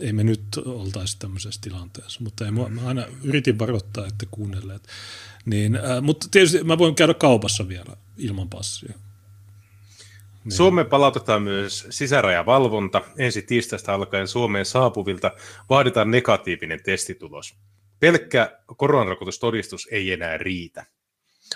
[0.00, 4.88] ei me nyt oltaisi tämmöisessä tilanteessa, mutta ei, mä, mä aina yritin varoittaa, että kuunnelleet.
[5.44, 8.94] Niin, äh, mutta tietysti mä voin käydä kaupassa vielä ilman passia.
[10.44, 10.52] Niin.
[10.52, 13.02] Suomeen palautetaan myös sisärajavalvonta.
[13.18, 15.32] Ensi tiistaista alkaen Suomeen saapuvilta
[15.70, 17.54] vaaditaan negatiivinen testitulos.
[18.00, 20.86] Pelkkä koronarokotustodistus ei enää riitä.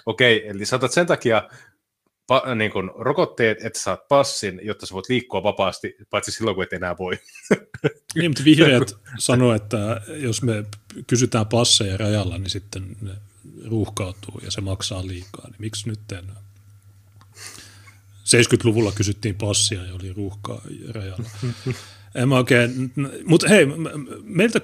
[0.07, 1.49] Okei, eli saatat sen takia
[2.27, 6.65] pa, niin kuin rokotteet, että saat passin, jotta sä voit liikkua vapaasti, paitsi silloin, kun
[6.65, 7.19] et enää voi.
[8.15, 10.65] Niin, mutta vihreät sanoo, että jos me
[11.07, 13.13] kysytään passeja rajalla, niin sitten ne
[13.65, 15.49] ruuhkautuu ja se maksaa liikaa.
[15.49, 16.43] Niin miksi nyt enää?
[18.27, 21.31] 70-luvulla kysyttiin passia ja oli ruuhkaa rajalla.
[22.15, 22.93] en mä oikein,
[23.25, 23.67] mutta hei,
[24.23, 24.61] meiltä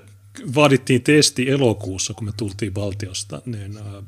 [0.55, 4.05] vaadittiin testi elokuussa, kun me tultiin valtiosta, niin äh,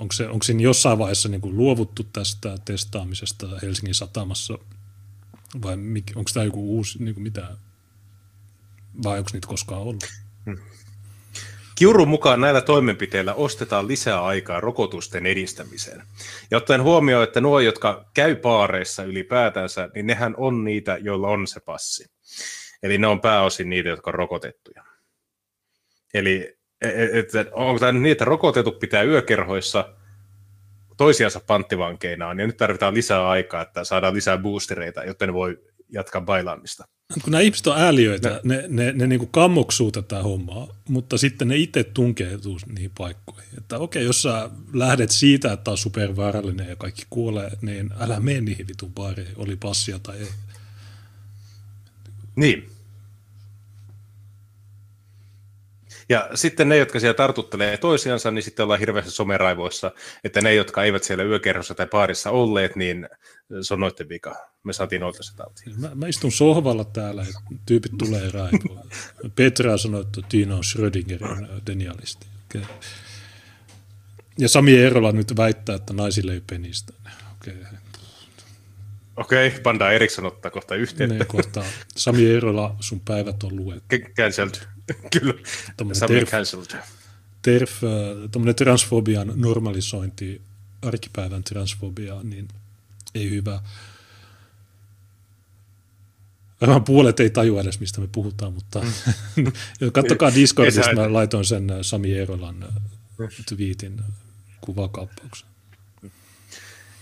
[0.00, 4.58] onko, se, onko siinä jossain vaiheessa niin kuin luovuttu tästä testaamisesta Helsingin satamassa
[5.62, 5.74] vai
[6.14, 7.56] onko tämä joku uusi, niin kuin mitä,
[9.02, 10.04] vai onko niitä koskaan ollut?
[10.46, 10.58] Hmm.
[11.74, 16.02] Kiurun mukaan näillä toimenpiteillä ostetaan lisää aikaa rokotusten edistämiseen.
[16.50, 21.46] Ja ottaen huomioon, että nuo, jotka käy paareissa ylipäätänsä, niin nehän on niitä, joilla on
[21.46, 22.04] se passi.
[22.82, 24.84] Eli ne on pääosin niitä, jotka on rokotettuja.
[26.14, 26.59] Eli
[27.12, 29.88] että onko tämä niin, että rokotetut pitää yökerhoissa
[30.96, 35.60] toisiansa panttivankeinaan, ja nyt tarvitaan lisää aikaa, että saadaan lisää boostereita, jotta ne voi
[35.92, 36.84] jatkaa bailaamista.
[37.22, 38.40] Kun nämä ihmiset on ääliöitä, no.
[38.44, 43.50] ne, ne, ne niin kammoksuu tätä hommaa, mutta sitten ne itse tunkeutuu niihin paikkoihin.
[43.58, 48.40] Että okei, jos sä lähdet siitä, että on supervaarallinen ja kaikki kuolee, niin älä mene
[48.40, 50.28] niihin vitun baareihin, oli passia tai ei.
[52.36, 52.70] Niin,
[56.10, 59.90] Ja sitten ne, jotka siellä tartuttelee toisiansa, niin sitten ollaan hirveästi someraivoissa,
[60.24, 63.08] että ne, jotka eivät siellä yökerhossa tai paarissa olleet, niin
[63.62, 64.36] se on noiden vika.
[64.64, 65.62] Me saatiin noilta se tauti.
[65.76, 68.84] Mä, mä, istun sohvalla täällä ja tyypit tulee raivoa.
[69.34, 72.26] Petra sanoi, että Tiina on Schrödingerin denialisti.
[72.50, 72.62] Okay.
[74.38, 76.92] Ja Sami Eerola nyt väittää, että naisille ei penistä.
[77.36, 77.54] Okay.
[79.20, 81.14] Okei, okay, Panda Eriksson ottaa kohta yhteyttä.
[81.14, 81.64] Ne, kohta.
[81.96, 83.96] Sami Eerola, sun päivät on luettu.
[84.16, 84.54] Cancelled.
[85.20, 85.34] Kyllä.
[85.92, 86.80] Sami cancelled.
[87.42, 90.42] TERF, äh, transfobian normalisointi,
[90.82, 92.48] arkipäivän transfobia, niin
[93.14, 93.60] ei hyvä.
[96.60, 98.80] Varmaan puolet ei tajua edes, mistä me puhutaan, mutta
[99.36, 99.52] mm.
[99.92, 104.00] kattokaa Discordista, mä laitoin sen äh, Sami Eerolan äh, twiitin
[104.60, 105.49] kuvakaappauksen.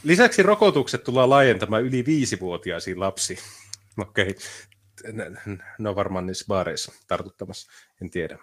[0.03, 3.39] Lisäksi rokotukset tullaan laajentamaan yli viisivuotiaisiin lapsiin.
[3.99, 4.35] Okei,
[5.11, 5.27] okay.
[5.79, 7.71] ne on varmaan niissä baareissa tartuttamassa,
[8.03, 8.39] en tiedä.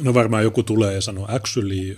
[0.00, 1.96] No varmaan joku tulee ja sanoo, actually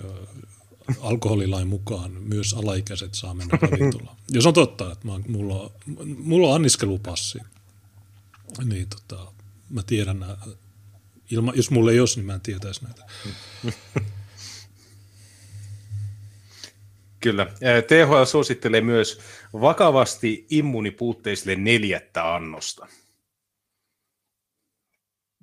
[0.99, 4.17] alkoholilain mukaan myös alaikäiset saa mennä ravintolaan.
[4.29, 5.71] Jos on totta, että mä, mulla, on,
[6.17, 7.39] mulla on anniskelupassi,
[8.63, 9.31] niin tota,
[9.69, 10.37] mä tiedän nämä,
[11.31, 13.05] ilma, jos mulla ei olisi, niin mä en tietäisi näitä.
[17.27, 17.45] Kyllä.
[17.87, 19.19] THL suosittelee myös
[19.53, 22.87] vakavasti immunipuutteisille neljättä annosta.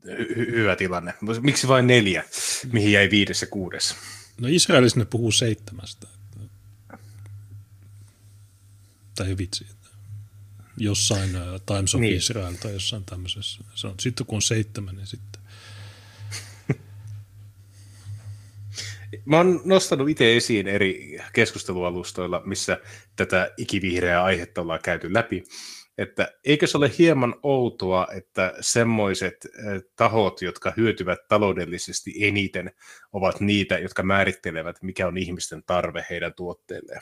[0.07, 1.14] Hy- hyvä tilanne.
[1.40, 2.25] Miksi vain neljä,
[2.73, 3.97] mihin jäi viidessä kuudessa?
[4.40, 6.07] No Israelissa ne puhuu seitsemästä.
[9.14, 9.66] Tai vitsi.
[10.77, 11.31] Jossain
[11.66, 12.16] Times of niin.
[12.16, 13.64] Israel tai jossain tämmöisessä.
[13.75, 15.42] Se on, sitten kun on seitsemän, niin sitten
[19.24, 22.79] Mä oon nostanut itse esiin eri keskustelualustoilla, missä
[23.16, 25.44] tätä ikivihreää aihetta ollaan käyty läpi,
[25.98, 32.72] että eikö se ole hieman outoa, että semmoiset eh, tahot, jotka hyötyvät taloudellisesti eniten,
[33.12, 37.00] ovat niitä, jotka määrittelevät, mikä on ihmisten tarve heidän tuotteilleen.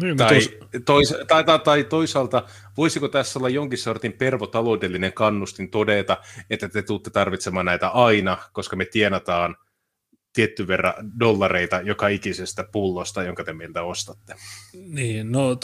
[0.00, 0.40] Niin, tai,
[0.84, 2.46] tois, tai, tai, tai toisaalta,
[2.76, 6.16] voisiko tässä olla jonkin sortin pervotaloudellinen kannustin todeta,
[6.50, 9.56] että te tuutte tarvitsemaan näitä aina, koska me tienataan–
[10.32, 14.34] tietty verran dollareita joka ikisestä pullosta, jonka te meiltä ostatte.
[14.72, 15.58] Niin, no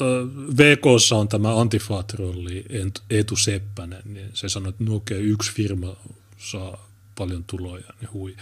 [0.57, 2.65] VKssa on tämä antifaatrolli
[3.11, 5.97] Eetu Seppänen, niin se sanoi, että no okei, yksi firma
[6.37, 8.37] saa paljon tuloja, niin hui.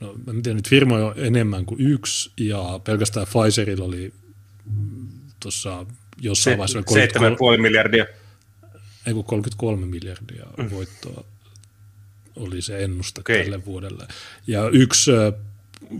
[0.00, 4.12] No, mä tiedän, nyt firmoja on enemmän kuin yksi, ja pelkästään Pfizerilla oli
[5.40, 5.86] tuossa
[6.20, 6.80] jossain vaiheessa...
[6.80, 8.06] 7,5 miljardia.
[9.06, 10.70] Ei kun 33 miljardia mm.
[10.70, 11.24] voittoa
[12.36, 13.42] oli se ennuste okay.
[13.42, 14.06] tälle vuodelle.
[14.46, 15.10] Ja yksi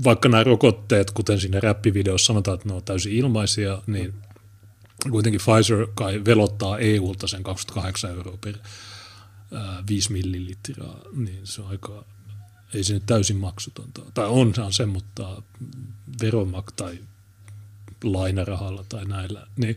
[0.05, 4.15] vaikka nämä rokotteet, kuten siinä räppivideossa sanotaan, että ne on täysin ilmaisia, niin
[5.11, 8.59] kuitenkin Pfizer kai velottaa EUlta sen 28 euroa per
[9.89, 12.05] 5 millilitraa, niin se on aika,
[12.75, 14.03] ei se nyt täysin maksutonta.
[14.15, 15.43] Tai onhan se, mutta
[16.23, 16.99] veromak tai
[18.05, 19.47] lainarahalla tai näillä.
[19.57, 19.77] Niin,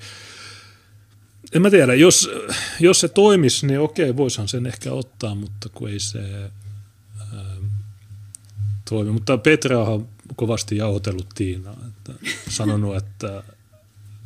[1.53, 2.29] En mä tiedä, jos,
[2.79, 6.49] jos se toimisi, niin okei, voisihan sen ehkä ottaa, mutta kun ei se ää,
[8.89, 9.11] toimi.
[9.11, 12.13] Mutta Petra on kovasti jauhotellut Tiinaa, että
[12.49, 13.43] sanonut, että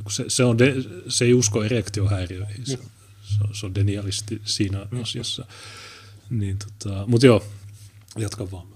[0.09, 0.73] se, se, on de,
[1.07, 2.77] se ei usko erektiohäiriöihin, se,
[3.21, 5.45] se, se on denialisti siinä asiassa.
[6.29, 7.45] Niin, tota, mutta joo,
[8.17, 8.67] jatka vaan.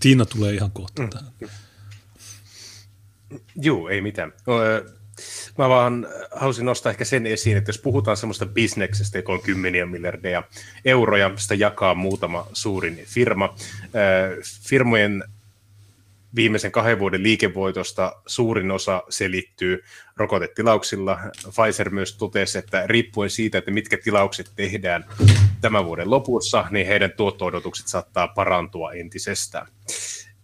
[0.00, 1.32] Tiina tulee ihan kohta tähän.
[3.56, 4.32] Joo, ei mitään.
[5.58, 9.86] Mä vaan halusin nostaa ehkä sen esiin, että jos puhutaan semmoista bisneksestä, joka on kymmeniä
[9.86, 10.42] miljardeja
[10.84, 13.54] euroja, sitä jakaa muutama suurin firma.
[14.68, 15.24] Firmojen
[16.34, 19.84] viimeisen kahden vuoden liikevoitosta suurin osa selittyy
[20.16, 21.18] rokotetilauksilla.
[21.44, 25.04] Pfizer myös totesi, että riippuen siitä, että mitkä tilaukset tehdään
[25.60, 29.66] tämän vuoden lopussa, niin heidän tuotto-odotukset saattaa parantua entisestään.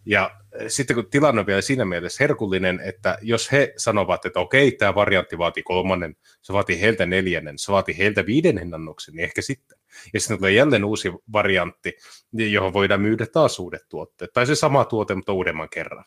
[0.06, 0.30] Ja
[0.68, 4.94] sitten kun tilanne on vielä siinä mielessä herkullinen, että jos he sanovat, että okei, tämä
[4.94, 9.78] variantti vaatii kolmannen, se vaatii heiltä neljännen, se vaatii heiltä viidennen annoksen, niin ehkä sitten.
[10.14, 11.96] Ja sitten tulee jälleen uusi variantti,
[12.32, 14.32] johon voidaan myydä taas uudet tuotteet.
[14.32, 16.04] Tai se sama tuote, mutta uudemman kerran.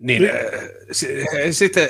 [0.00, 0.32] Niin, äh,
[1.50, 1.88] sitten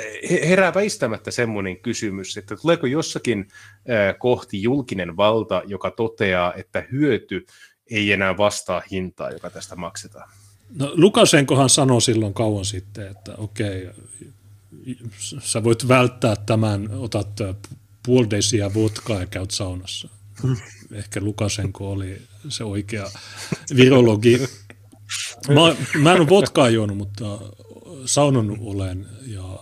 [0.49, 3.47] herää väistämättä semmoinen kysymys, että tuleeko jossakin
[3.89, 7.45] äh, kohti julkinen valta, joka toteaa, että hyöty
[7.91, 10.29] ei enää vastaa hintaa, joka tästä maksetaan.
[10.75, 13.89] No Lukasenkohan sanoi silloin kauan sitten, että okei,
[15.39, 17.27] sä voit välttää tämän, otat
[18.05, 20.09] puoldeisia vodkaa ja käyt saunassa.
[20.91, 23.11] Ehkä Lukasenko oli se oikea
[23.75, 24.47] virologi.
[25.47, 27.39] Mä, mä en ole vodkaa juonut, mutta
[28.05, 29.59] saunon olen ja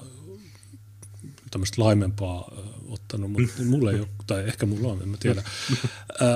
[1.51, 2.51] tämmöistä laimempaa
[2.88, 5.43] ottanut, mutta mulla ei ole, tai ehkä mulla on, en mä tiedä.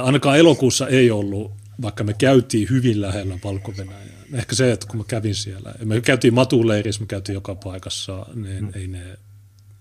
[0.04, 3.74] ainakaan elokuussa ei ollut vaikka me käytiin hyvin lähellä valko
[4.34, 8.63] Ehkä se, että kun mä kävin siellä, me käytiin matuleirissä, me käytiin joka paikassa, niin
[8.63, 8.72] mm.
[8.76, 9.18] ei ne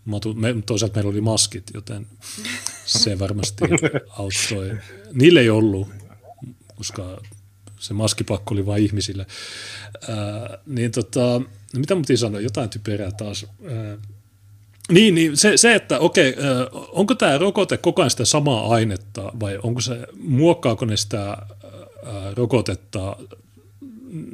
[0.05, 2.07] matu, me, toisaalta meillä oli maskit, joten
[2.87, 3.65] se varmasti
[4.09, 4.79] auttoi.
[5.13, 5.89] Niille ei ollut,
[6.75, 7.21] koska
[7.79, 9.27] se maskipakko oli vain ihmisille.
[10.09, 11.43] Ää, niin tota,
[11.77, 13.47] mitä mun sanoa, jotain typerää taas.
[13.65, 13.99] Ää,
[14.93, 16.35] niin, niin se, se, että okei,
[16.93, 21.37] onko tämä rokote koko ajan sitä samaa ainetta vai onko se, muokkaako ne sitä
[22.37, 23.17] rokotetta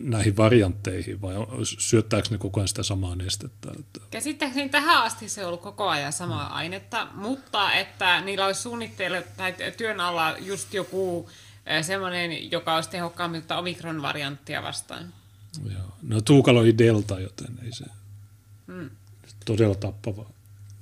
[0.02, 3.72] näihin variantteihin vai syöttääkö ne koko ajan sitä samaa nestettä?
[4.10, 6.54] Käsittääkseni tähän asti se on ollut koko ajan samaa mm.
[6.54, 11.28] ainetta, mutta että niillä olisi suunnitteilla tai työn alla just joku
[11.82, 15.12] semmoinen, joka olisi tehokkaampi omikron-varianttia vastaan.
[15.72, 15.82] Joo.
[16.02, 17.84] No Tuukalo oli delta, joten ei se
[18.66, 18.90] hmm.
[19.44, 20.30] todella tappavaa.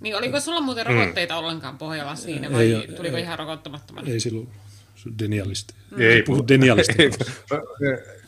[0.01, 0.93] Niin, oliko sulla muuten mm.
[0.93, 1.45] rokotteita hmm.
[1.45, 4.09] ollenkaan pohjalla siinä vai ei, tuliko ei, ihan rokottamattomana?
[4.09, 4.49] Ei silloin
[5.19, 5.75] denialisti.
[5.91, 6.01] Mm.
[6.01, 7.03] Ei puhu denialisti.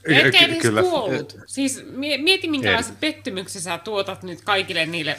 [0.04, 0.82] Eikä edes Kyllä.
[0.82, 1.36] kuollut.
[1.46, 1.84] Siis
[2.18, 5.16] mieti, minkälaisen pettymyksen sä tuotat nyt kaikille niille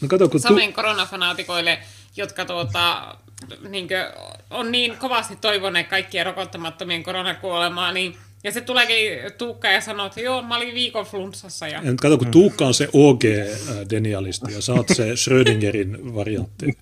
[0.00, 1.78] no kato, kun Samen tu- koronafanaatikoille,
[2.16, 3.16] jotka tuota,
[3.68, 4.00] niin kuin,
[4.50, 10.20] on niin kovasti toivoneet kaikkien rokottamattomien koronakuolemaa, niin ja se tuleekin Tuukka ja sanoo, että
[10.20, 11.68] joo, mä olin viikon flunssassa.
[11.68, 11.82] Ja...
[12.00, 16.78] Kato, kun Tuukka on se OG-denialisti ja sä oot se Schrödingerin variantti.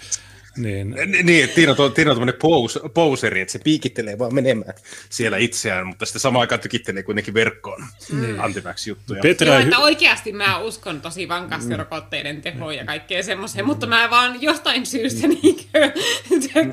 [0.56, 4.74] Niin, niin että Tiina, Tiina on tämmöinen pous, pouseri, että se piikittelee vaan menemään
[5.10, 8.40] siellä itseään, mutta sitten samaan aikaan tykittelee kuitenkin verkkoon mm.
[8.40, 9.22] antivax juttuja.
[9.22, 9.46] Petra...
[9.46, 11.76] Joo, että oikeasti mä uskon tosi vankasti mm.
[11.76, 13.66] rokotteiden tehoon ja kaikkea semmoiseen, mm.
[13.66, 15.68] mutta mä vaan jostain syystä niin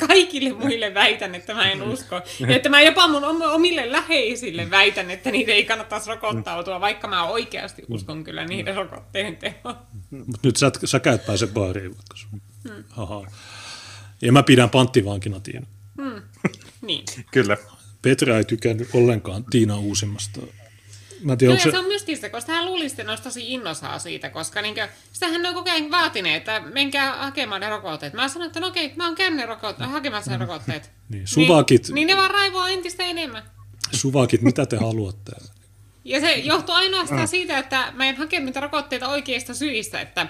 [0.07, 2.21] kaikille muille väitän, että mä en usko.
[2.39, 7.23] Ja että mä jopa mun omille läheisille väitän, että niitä ei kannattaisi rokottautua, vaikka mä
[7.23, 9.75] oikeasti uskon kyllä niiden rokotteiden tehoon.
[10.11, 12.41] Mutta nyt sä, sä käyt pääse baariin vaikka sun.
[12.67, 12.83] Hmm.
[14.21, 15.67] Ja mä pidän panttivankina Tiina.
[16.01, 16.21] Hmm.
[16.81, 17.05] Niin.
[17.31, 17.57] Kyllä.
[18.01, 20.41] Petra ei tykännyt ollenkaan Tiina uusimmasta.
[21.21, 21.71] Mä tiedän, no, se...
[21.71, 24.75] se on mystistä, koska hän luulisi, että tosi innosaa siitä, koska niin
[25.13, 28.13] sitähän on koko ajan vaatineet, että menkää hakemaan ne rokotteet.
[28.13, 30.41] Mä sanoin, että no okei, mä oon käynyt rokotteet, hakemassa ne mm.
[30.41, 30.91] rokotteet.
[31.09, 31.87] niin, suvakit.
[31.87, 33.43] Niin, niin ne vaan raivoaa entistä enemmän.
[33.91, 35.31] Suvakit, mitä te haluatte?
[36.05, 37.27] Ja se johtuu ainoastaan mm.
[37.27, 40.27] siitä, että mä en hake niitä rokotteita oikeista syistä, että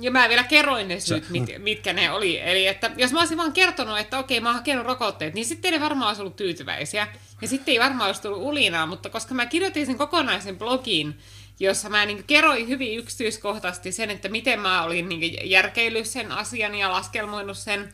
[0.00, 2.40] ja mä vielä kerroin ne syyt, mit, mitkä ne oli.
[2.40, 5.74] Eli että jos mä olisin vaan kertonut, että okei, mä oon hakenut rokotteet, niin sitten
[5.74, 7.08] ei varmaan olisi ollut tyytyväisiä.
[7.42, 11.18] Ja sitten ei varmaan olisi tullut ulinaa, mutta koska mä kirjoitin sen kokonaisen blogin,
[11.60, 16.74] jossa mä niin kerroin hyvin yksityiskohtaisesti sen, että miten mä olin niin järkeillyt sen asian
[16.74, 17.92] ja laskelmoinut sen,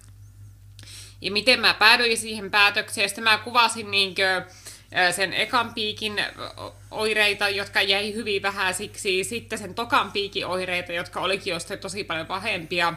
[1.21, 3.05] ja miten mä päädyin siihen päätökseen.
[3.05, 4.55] Ja sitten mä kuvasin niin kuin,
[5.11, 6.25] sen ekan piikin
[6.91, 12.27] oireita, jotka jäi hyvin vähäisiksi, sitten sen tokan piikin oireita, jotka olikin jo tosi paljon
[12.27, 12.95] pahempia,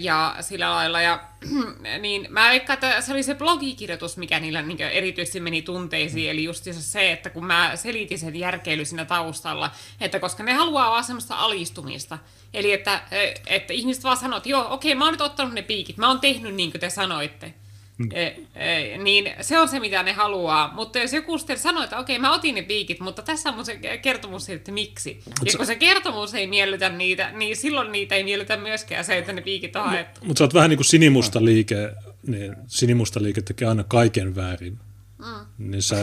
[0.00, 1.02] ja sillä lailla.
[1.02, 1.20] Ja,
[2.00, 6.44] niin mä veikkaan, että se oli se blogikirjoitus, mikä niillä niin erityisesti meni tunteisiin, eli
[6.44, 9.70] just se, että kun mä selitin sen järkeily siinä taustalla,
[10.00, 12.18] että koska ne haluaa vaan semmoista alistumista,
[12.54, 13.00] eli että,
[13.46, 16.20] että ihmiset vaan sanoo, että joo, okei, mä oon nyt ottanut ne piikit, mä oon
[16.20, 17.54] tehnyt niin kuin te sanoitte.
[17.98, 18.08] Mm.
[18.12, 20.74] E, e, niin se on se, mitä ne haluaa.
[20.74, 23.64] Mutta jos joku sitten sanoo, että okei, mä otin ne piikit, mutta tässä on mun
[23.64, 25.22] se kertomus, että miksi.
[25.26, 29.18] Mut ja kun se kertomus ei miellytä niitä, niin silloin niitä ei miellytä myöskään se,
[29.18, 30.20] että ne piikit on haettu.
[30.24, 31.92] Mutta sä oot vähän niin kuin sinimusta liike,
[32.26, 34.78] niin sinimusta liike tekee aina kaiken väärin.
[35.18, 35.70] Mm.
[35.70, 35.96] Niin sä,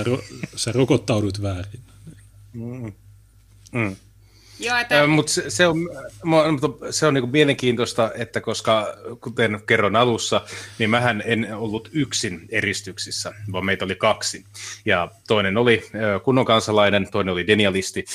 [0.55, 1.81] sä rokottaudut väärin.
[2.53, 2.93] Mm.
[3.71, 3.95] Mm.
[4.59, 5.07] Joo, että...
[5.07, 5.77] Mutta se, se on,
[6.89, 10.41] se on niin mielenkiintoista, että koska kuten kerron alussa,
[10.79, 14.45] niin mähän en ollut yksin eristyksissä, vaan meitä oli kaksi.
[14.85, 15.83] Ja toinen oli
[16.23, 18.05] kunnon kansalainen, toinen oli denialisti.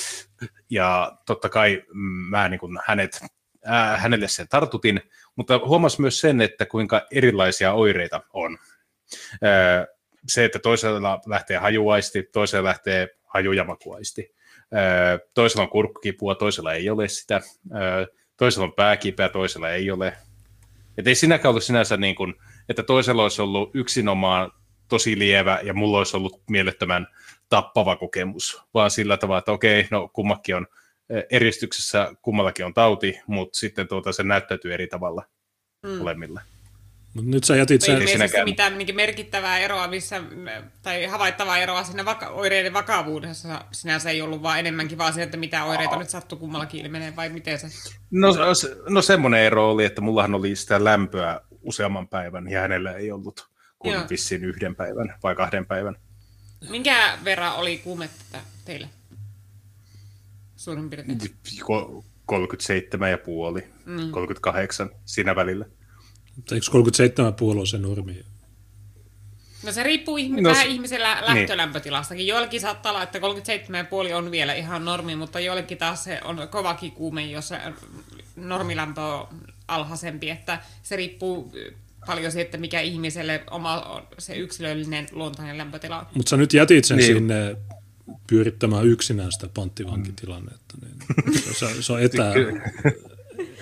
[0.69, 1.83] Ja totta kai
[2.29, 3.21] mä niin kuin hänet,
[3.69, 5.01] äh, hänelle sen tartutin,
[5.35, 8.57] mutta huomas myös sen, että kuinka erilaisia oireita on.
[9.33, 9.87] Äh,
[10.27, 14.40] se, että toisella lähtee hajuaisti, toisella lähtee haju- ja makuaisti
[15.33, 17.41] toisella on kurkkukipua, toisella ei ole sitä,
[18.37, 20.13] toisella on pääkipeä, toisella ei ole.
[20.97, 22.33] Et ei sinäkään ollut sinänsä niin kuin,
[22.69, 24.51] että toisella olisi ollut yksinomaan
[24.87, 27.07] tosi lievä ja mulla olisi ollut mielettömän
[27.49, 30.67] tappava kokemus, vaan sillä tavalla, että okei, no kummakin on
[31.29, 35.23] eristyksessä, kummallakin on tauti, mutta sitten tuota, se näyttäytyy eri tavalla
[35.83, 35.97] mm.
[37.13, 38.01] Mut nyt sä jätit sen...
[38.01, 40.21] Ei mitään merkittävää eroa, missä,
[40.81, 45.37] tai havaittavaa eroa siinä vaka- oireiden vakavuudessa sinänsä ei ollut, vaan enemmänkin vaan se, että
[45.37, 47.67] mitä oireita nyt sattuu kummallakin ilmenee, vai miten se?
[48.11, 48.27] No,
[48.89, 53.49] no semmoinen ero oli, että mullahan oli sitä lämpöä useamman päivän, ja hänellä ei ollut
[53.79, 54.03] kuin Joo.
[54.09, 55.95] vissiin yhden päivän vai kahden päivän.
[56.69, 58.89] Minkä verran oli kuumetta teille?
[60.55, 61.19] Suurin piirtein.
[62.25, 64.11] 37 ja puoli, mm.
[64.11, 65.65] 38 siinä välillä.
[66.51, 68.25] Eikö 37 puolue se normi?
[69.63, 71.25] No se riippuu ihmi- no, vähän ihmisellä niin.
[71.25, 72.17] lähtölämpötilastakin.
[72.17, 72.27] Niin.
[72.27, 73.19] Joillekin saattaa olla, että
[74.09, 77.57] 37,5 on vielä ihan normi, mutta joillekin taas se on kovakin kuume, jos se
[78.35, 79.27] normilämpö on
[79.67, 80.29] alhaisempi.
[80.29, 81.53] Että se riippuu
[82.05, 86.05] paljon siitä, mikä ihmiselle oma se yksilöllinen luontainen lämpötila on.
[86.15, 87.13] Mutta sä nyt jätit sen niin.
[87.13, 87.57] sinne
[88.27, 90.75] pyörittämään yksinään sitä panttivankitilannetta.
[90.81, 92.33] Niin se, se on etä,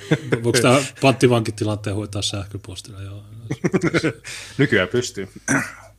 [0.44, 3.02] Voiko tämä panttivankitilanteen hoitaa sähköpostilla?
[3.02, 3.24] Joo.
[4.58, 5.28] Nykyään pystyy.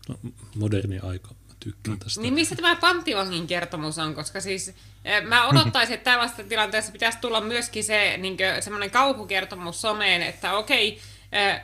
[0.09, 0.19] No,
[0.57, 1.29] moderni aika.
[1.61, 2.21] tykkään tästä.
[2.21, 4.15] Niin missä tämä panttivangin kertomus on?
[4.15, 4.69] Koska siis
[5.05, 10.53] eh, mä odottaisin, että tällaista tilanteessa pitäisi tulla myöskin se niin semmoinen kauhukertomus someen, että
[10.53, 11.01] okei,
[11.35, 11.61] äh,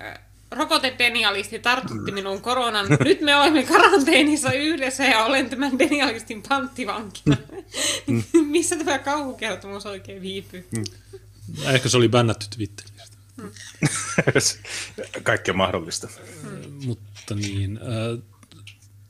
[0.00, 0.18] äh,
[0.50, 2.86] rokotedenialisti tartutti minun koronan.
[3.04, 7.36] Nyt me olemme karanteenissa yhdessä ja olen tämän denialistin panttivankina.
[8.06, 8.22] Mm.
[8.56, 10.68] Missä tämä kauhukertomus oikein viipyy?
[11.64, 12.96] Ehkä se oli bännätty Twitteristä.
[13.40, 13.50] Hmm.
[15.22, 16.08] Kaikkea mahdollista.
[16.84, 17.80] Mutta niin.
[17.82, 18.22] Äh,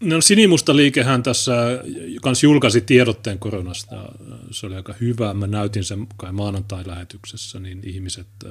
[0.00, 1.54] no, Sinimusta liikehän tässä
[2.22, 3.96] kans julkaisi tiedotteen koronasta.
[4.50, 5.34] Se oli aika hyvä.
[5.34, 8.50] Mä näytin sen kai maanantai-lähetyksessä, niin ihmiset, äh,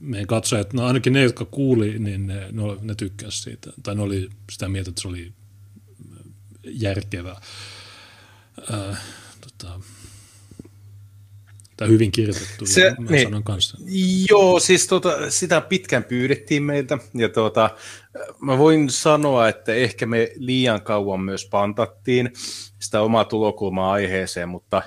[0.00, 3.72] meidän katsojat, no ainakin ne, jotka kuuli, niin ne, ne, ne tykkäsivät siitä.
[3.82, 5.32] Tai ne oli sitä mieltä, että se oli
[6.64, 7.36] järkevä.
[8.72, 9.00] Äh,
[9.40, 9.80] tota,
[11.76, 13.78] tai hyvin kirjoitettu, se, mä niin, sanon kanssa.
[14.30, 17.70] Joo, siis tota, sitä pitkään pyydettiin meiltä, ja tota,
[18.40, 22.32] mä voin sanoa, että ehkä me liian kauan myös pantattiin
[22.78, 24.82] sitä omaa tulokulmaa aiheeseen, mutta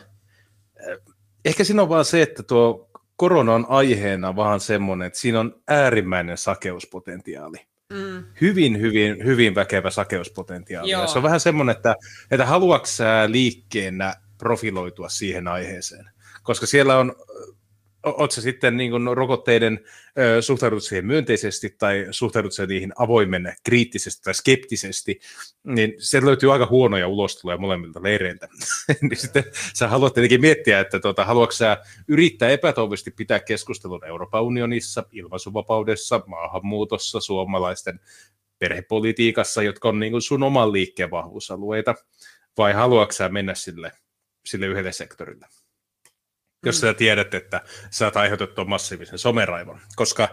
[0.88, 0.98] eh,
[1.46, 5.62] ehkä siinä on vaan se, että tuo korona on aiheena vaan semmoinen, että siinä on
[5.68, 7.58] äärimmäinen sakeuspotentiaali.
[7.94, 8.24] Mm.
[8.42, 10.90] Hyvin, hyvin, hyvin väkevä sakeuspotentiaali.
[10.90, 11.96] Ja se on vähän semmoinen, että,
[12.32, 16.10] että haluatko sä liikkeenä profiloitua siihen aiheeseen
[16.44, 17.16] koska siellä on,
[18.04, 19.80] oot se sitten niin kuin rokotteiden
[20.42, 25.20] suhtaudut siihen myönteisesti tai suhtaudut siihen niihin avoimen kriittisesti tai skeptisesti,
[25.64, 28.48] niin sieltä löytyy aika huonoja ulostuloja molemmilta leireiltä.
[29.02, 31.78] niin sitten sä haluat tietenkin miettiä, että tuota, haluatko sä
[32.08, 38.00] yrittää epätoivoisesti pitää keskustelun Euroopan unionissa, ilmaisuvapaudessa, maahanmuutossa, suomalaisten
[38.60, 41.96] perhepolitiikassa, jotka on niin kuin sun oman liikkeen vahvuusalueita,
[42.58, 43.92] vai haluatko sä mennä sille,
[44.46, 45.46] sille yhdelle sektorille?
[46.66, 46.80] Jos mm.
[46.80, 49.82] sä tiedät, että sä oot aiheutettu massiivisen someraivon.
[49.96, 50.30] Koska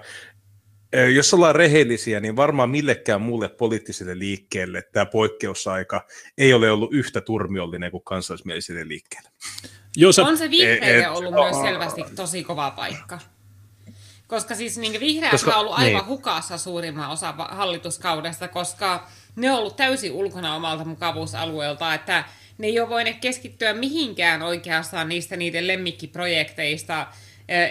[1.15, 6.07] jos ollaan rehellisiä, niin varmaan millekään muulle poliittiselle liikkeelle tämä poikkeusaika
[6.39, 9.31] ei ole ollut yhtä turmiollinen kuin kansallismieliselle liikkeelle.
[9.97, 10.23] Joo, sä...
[10.23, 13.19] On se vihreille ollut et, myös selvästi tosi kova paikka.
[14.27, 16.07] Koska siis niin vihreät koska, on ollut aivan niin.
[16.07, 22.25] hukassa suurimman osa hallituskaudesta, koska ne on ollut täysin ulkona omalta mukavuusalueelta, että
[22.59, 27.07] ne ei ole voineet keskittyä mihinkään oikeastaan niistä niiden lemmikkiprojekteista,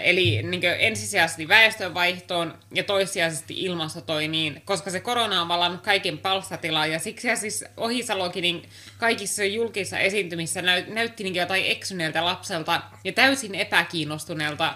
[0.02, 6.98] eli niin ensisijaisesti väestönvaihtoon ja toissijaisesti ilmastotoimiin, koska se korona on vallannut kaiken palstatilaa, ja
[6.98, 8.62] siksi siis Ohisalokin niin
[8.98, 14.74] kaikissa julkisissa esiintymissä näytti niin jotain eksyneeltä lapselta ja täysin epäkiinnostuneelta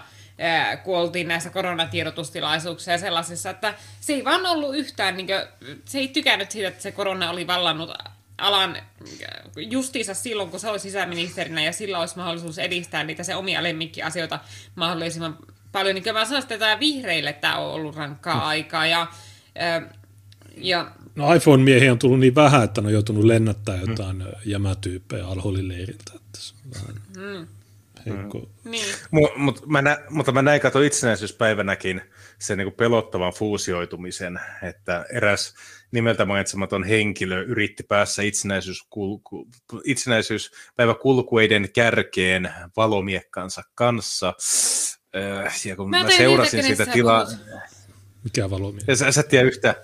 [0.83, 5.39] kun oltiin näissä koronatiedotustilaisuuksissa ja sellaisissa, että se ei vaan ollut yhtään, niin kuin,
[5.85, 7.91] se ei tykännyt siitä, että se korona oli vallannut
[8.37, 8.77] alan
[9.55, 14.39] justiinsa silloin, kun se oli sisäministerinä ja sillä olisi mahdollisuus edistää niitä se omia lemmikkiasioita
[14.75, 15.37] mahdollisimman
[15.71, 15.95] paljon.
[15.95, 18.45] Niin kyllä mä sanoisin, että tämä vihreille tämä on ollut rankkaa mm.
[18.45, 19.07] aikaa ja,
[20.57, 24.25] ja No iPhone-miehiä on tullut niin vähän, että ne on joutunut lennättää jotain mm.
[24.45, 26.11] jämätyyppejä alholin leiriltä.
[26.15, 27.01] Että se on vähän...
[27.17, 27.47] Mm
[28.05, 28.39] heikko.
[28.63, 28.71] Mm.
[28.71, 28.95] Niin.
[29.11, 32.01] M- mut mä nä- mutta mä näin kato itsenäisyyspäivänäkin
[32.39, 35.55] sen niin pelottavan fuusioitumisen, että eräs
[35.91, 39.47] nimeltä mainitsematon henkilö yritti päässä itsenäisyyskulku,
[39.83, 44.33] itsenäisyyspäiväkulkueiden kärkeen valomiekkansa kanssa.
[45.45, 47.27] Äh, ja kun mä, mä seurasin sitä tilaa...
[48.23, 48.95] Mikä valomiekka?
[48.95, 49.75] Sä, sä tiedä yhtä,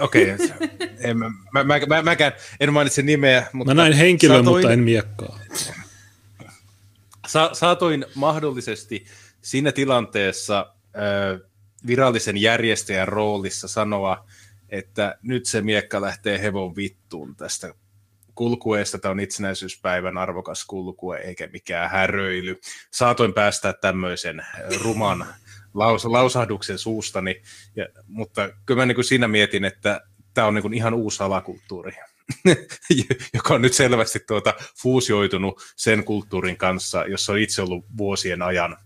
[0.00, 1.14] Okei, okay.
[1.14, 3.46] mä, mä, mä, mä, mäkään en mainitse nimeä.
[3.52, 5.38] Mutta mä näin henkilön, satoin, mutta en miekkaa.
[7.28, 9.06] Sa- saatoin mahdollisesti
[9.42, 11.40] siinä tilanteessa äh,
[11.86, 14.26] virallisen järjestäjän roolissa sanoa,
[14.70, 17.74] että nyt se miekka lähtee hevon vittuun tästä
[18.34, 18.98] kulkueesta.
[18.98, 22.60] Tämä on itsenäisyyspäivän arvokas kulkue eikä mikään häröily.
[22.90, 24.46] Saatoin päästä tämmöisen
[24.82, 25.26] ruman
[25.74, 27.42] laus- lausahduksen suustani,
[27.76, 30.00] ja, mutta kyllä mä niin kuin siinä mietin, että
[30.34, 31.92] tämä on niin kuin ihan uusi alakulttuuri.
[33.34, 38.76] joka on nyt selvästi tuota fuusioitunut sen kulttuurin kanssa, jossa on itse ollut vuosien ajan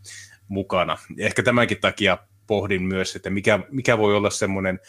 [0.49, 0.99] mukana.
[1.18, 4.80] Ehkä tämänkin takia pohdin myös, että mikä, mikä voi olla semmoinen,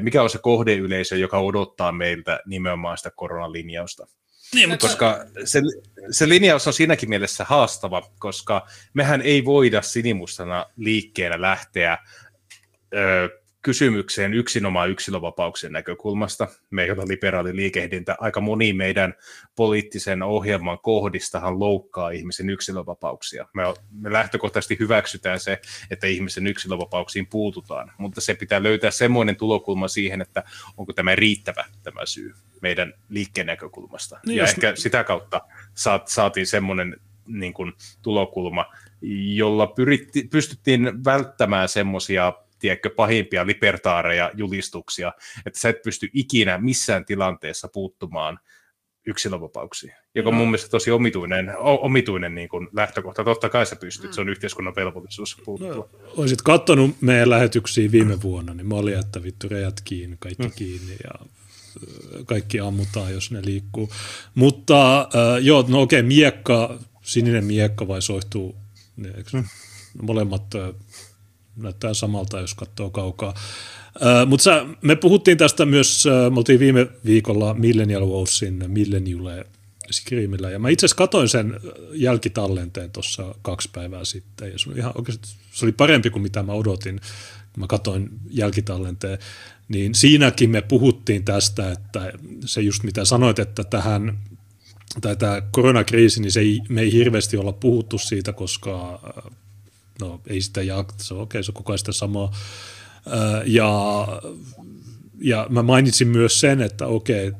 [0.00, 4.06] mikä on se kohdeyleisö, joka odottaa meiltä nimenomaan sitä koronalinjausta.
[4.54, 4.86] Niin, mutta...
[4.86, 5.62] Koska se,
[6.10, 11.98] se linjaus on siinäkin mielessä haastava, koska mehän ei voida sinimustana liikkeellä lähteä
[12.94, 16.48] ö, kysymykseen yksinomaan yksilövapauksien näkökulmasta.
[16.70, 18.16] Meillä on liberaali liikehdintä.
[18.20, 19.14] Aika moni meidän
[19.56, 23.48] poliittisen ohjelman kohdistahan loukkaa ihmisen yksilövapauksia.
[23.54, 23.62] Me,
[24.00, 30.20] me lähtökohtaisesti hyväksytään se, että ihmisen yksilövapauksiin puututaan, mutta se pitää löytää semmoinen tulokulma siihen,
[30.20, 30.42] että
[30.76, 34.20] onko tämä riittävä tämä syy meidän liikkeen näkökulmasta.
[34.26, 34.50] Niin ja jos...
[34.50, 35.40] ehkä sitä kautta
[35.74, 36.96] saat, saatiin semmoinen
[37.26, 38.66] niin kuin, tulokulma,
[39.34, 45.12] jolla pyritti, pystyttiin välttämään semmoisia tiedätkö, pahimpia libertaareja julistuksia,
[45.46, 48.38] että sä et pysty ikinä missään tilanteessa puuttumaan
[49.06, 53.24] yksilövapauksiin, joka on mun mielestä tosi omituinen, omituinen niin kuin lähtökohta.
[53.24, 55.74] Totta kai sä pystyt, se on yhteiskunnan velvollisuus puuttua.
[55.74, 60.42] No, olisit katsonut meidän lähetyksiä viime vuonna, niin mä olin, että vittu rejät kiinni, kaikki
[60.42, 60.52] mm.
[60.56, 61.26] kiinni ja
[62.26, 63.90] kaikki ammutaan, jos ne liikkuu.
[64.34, 65.08] Mutta äh,
[65.40, 68.56] joo, no okei, miekka, sininen miekka vai soihtuu,
[68.96, 69.44] ne, mm.
[70.02, 70.74] molemmat äh,
[71.62, 73.34] näyttää samalta, jos katsoo kaukaa.
[73.96, 79.46] Uh, Mutta me puhuttiin tästä myös, uh, me oltiin viime viikolla Millennial Wowsin Millenniule
[79.92, 81.60] Screamillä, ja mä itse asiassa katoin sen
[81.92, 86.42] jälkitallenteen tuossa kaksi päivää sitten, ja se oli, ihan oikeasti, se oli parempi kuin mitä
[86.42, 87.00] mä odotin,
[87.52, 89.18] kun mä katoin jälkitallenteen,
[89.68, 92.12] niin siinäkin me puhuttiin tästä, että
[92.44, 94.18] se just mitä sanoit, että tähän
[95.00, 99.00] tai tämä koronakriisi, niin se ei, me ei hirveästi olla puhuttu siitä, koska
[100.00, 100.60] no ei sitä
[101.10, 102.32] on okei, se on koko ajan sitä samaa.
[103.46, 104.06] Ja,
[105.20, 107.32] ja mä mainitsin myös sen, että okei,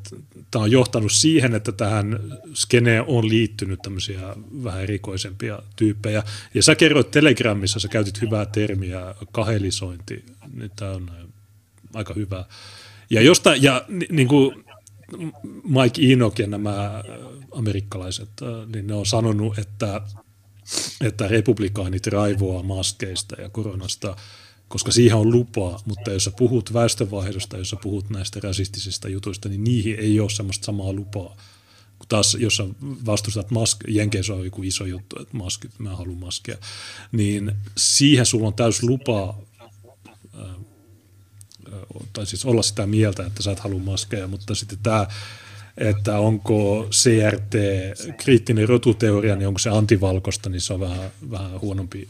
[0.51, 2.21] tämä on johtanut siihen, että tähän
[2.55, 4.21] skeneen on liittynyt tämmöisiä
[4.65, 6.23] vähän erikoisempia tyyppejä.
[6.55, 11.11] Ja sä kerroit Telegramissa, sä käytit hyvää termiä, kahelisointi, niin tämä on
[11.95, 12.45] aika hyvä.
[13.11, 14.65] Ja, josta, ja niin kuin
[15.65, 17.05] Mike Enoch ja nämä
[17.53, 18.31] amerikkalaiset,
[18.75, 20.01] niin ne on sanonut, että
[21.01, 24.17] että republikaanit raivoaa maskeista ja koronasta,
[24.69, 29.49] koska siihen on lupaa, mutta jos sä puhut väestönvaihdosta, jos sä puhut näistä rasistisista jutuista,
[29.49, 31.37] niin niihin ei ole semmoista samaa lupaa.
[31.99, 32.65] Kun taas, jos sä
[33.07, 36.59] vastustat mask, Jenkeissä on joku iso juttu, että maskit, mä haluan maskeja,
[37.13, 39.39] niin siihen sulla on täys lupaa
[42.13, 45.07] tai siis olla sitä mieltä, että sä et halua maskeja, mutta sitten tämä
[45.81, 47.55] että onko CRT
[48.17, 52.09] kriittinen rotuteoria, niin onko se antivalkosta, niin se on vähän, vähän huonompi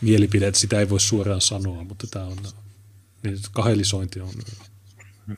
[0.00, 2.36] mielipide, että sitä ei voi suoraan sanoa, mutta tämä on,
[3.22, 4.28] niin kahelisointi on,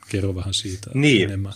[0.09, 1.23] kerro vähän siitä niin.
[1.23, 1.53] enemmän.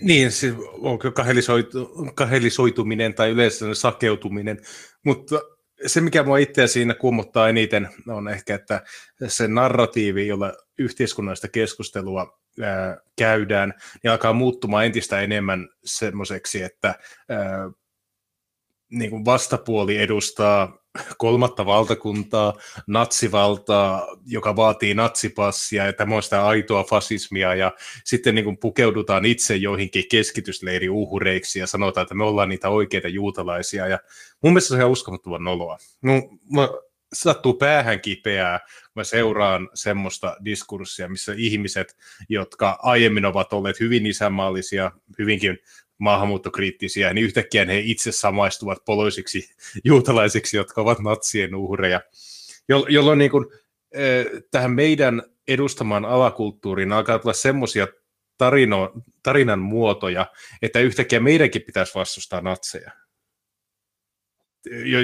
[0.00, 4.60] Niin, siis onko kahelisoitu, kahelisoituminen tai yleensä sakeutuminen,
[5.04, 5.40] mutta
[5.86, 8.82] se, mikä mua itseä siinä kummottaa eniten, on ehkä, että
[9.28, 16.94] se narratiivi, jolla yhteiskunnallista keskustelua ää, käydään, niin alkaa muuttumaan entistä enemmän semmoiseksi, että
[17.28, 17.70] ää,
[18.90, 20.83] niin kuin vastapuoli edustaa
[21.18, 22.54] kolmatta valtakuntaa,
[22.86, 27.72] natsivaltaa, joka vaatii natsipassia ja tämmöistä aitoa fasismia ja
[28.04, 33.08] sitten niin kuin pukeudutaan itse joihinkin keskitysleiri uhreiksi ja sanotaan, että me ollaan niitä oikeita
[33.08, 33.98] juutalaisia ja
[34.42, 35.78] mun mielestä se on ihan uskomattoman noloa.
[36.02, 36.12] No,
[36.52, 36.68] mä,
[37.12, 38.60] sattuu päähän kipeää,
[38.96, 41.96] mä seuraan semmoista diskurssia, missä ihmiset,
[42.28, 45.58] jotka aiemmin ovat olleet hyvin isänmaallisia, hyvinkin
[46.04, 49.48] maahanmuuttokriittisiä, niin yhtäkkiä he itse samaistuvat poloisiksi
[49.84, 52.00] juutalaisiksi, jotka ovat natsien uhreja,
[52.88, 53.46] jolloin niin kuin,
[54.50, 57.88] tähän meidän edustamaan alakulttuuriin alkaa tulla semmoisia
[58.38, 58.92] tarino,
[59.22, 60.26] tarinan muotoja,
[60.62, 62.90] että yhtäkkiä meidänkin pitäisi vastustaa natseja.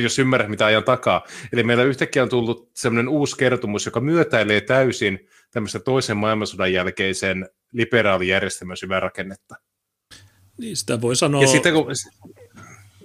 [0.03, 1.27] Jos ymmärrät, mitä ajan takaa.
[1.53, 7.49] Eli meillä yhtäkkiä on tullut semmoinen uusi kertomus, joka myötäilee täysin tämmöistä toisen maailmansodan jälkeisen
[7.73, 9.55] liberaalijärjestelmän syvärakennetta.
[10.61, 11.87] Niin, sitä voi sanoa ja sitten, kun...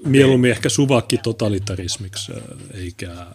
[0.06, 2.32] mieluummin ehkä suvakki totalitarismiksi
[2.74, 3.28] eikä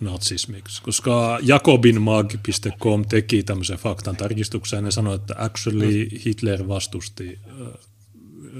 [0.00, 7.38] natsismiksi, koska jakobinmag.com teki tämmöisen faktan tarkistuksen ja ne sanoi, että actually Hitler vastusti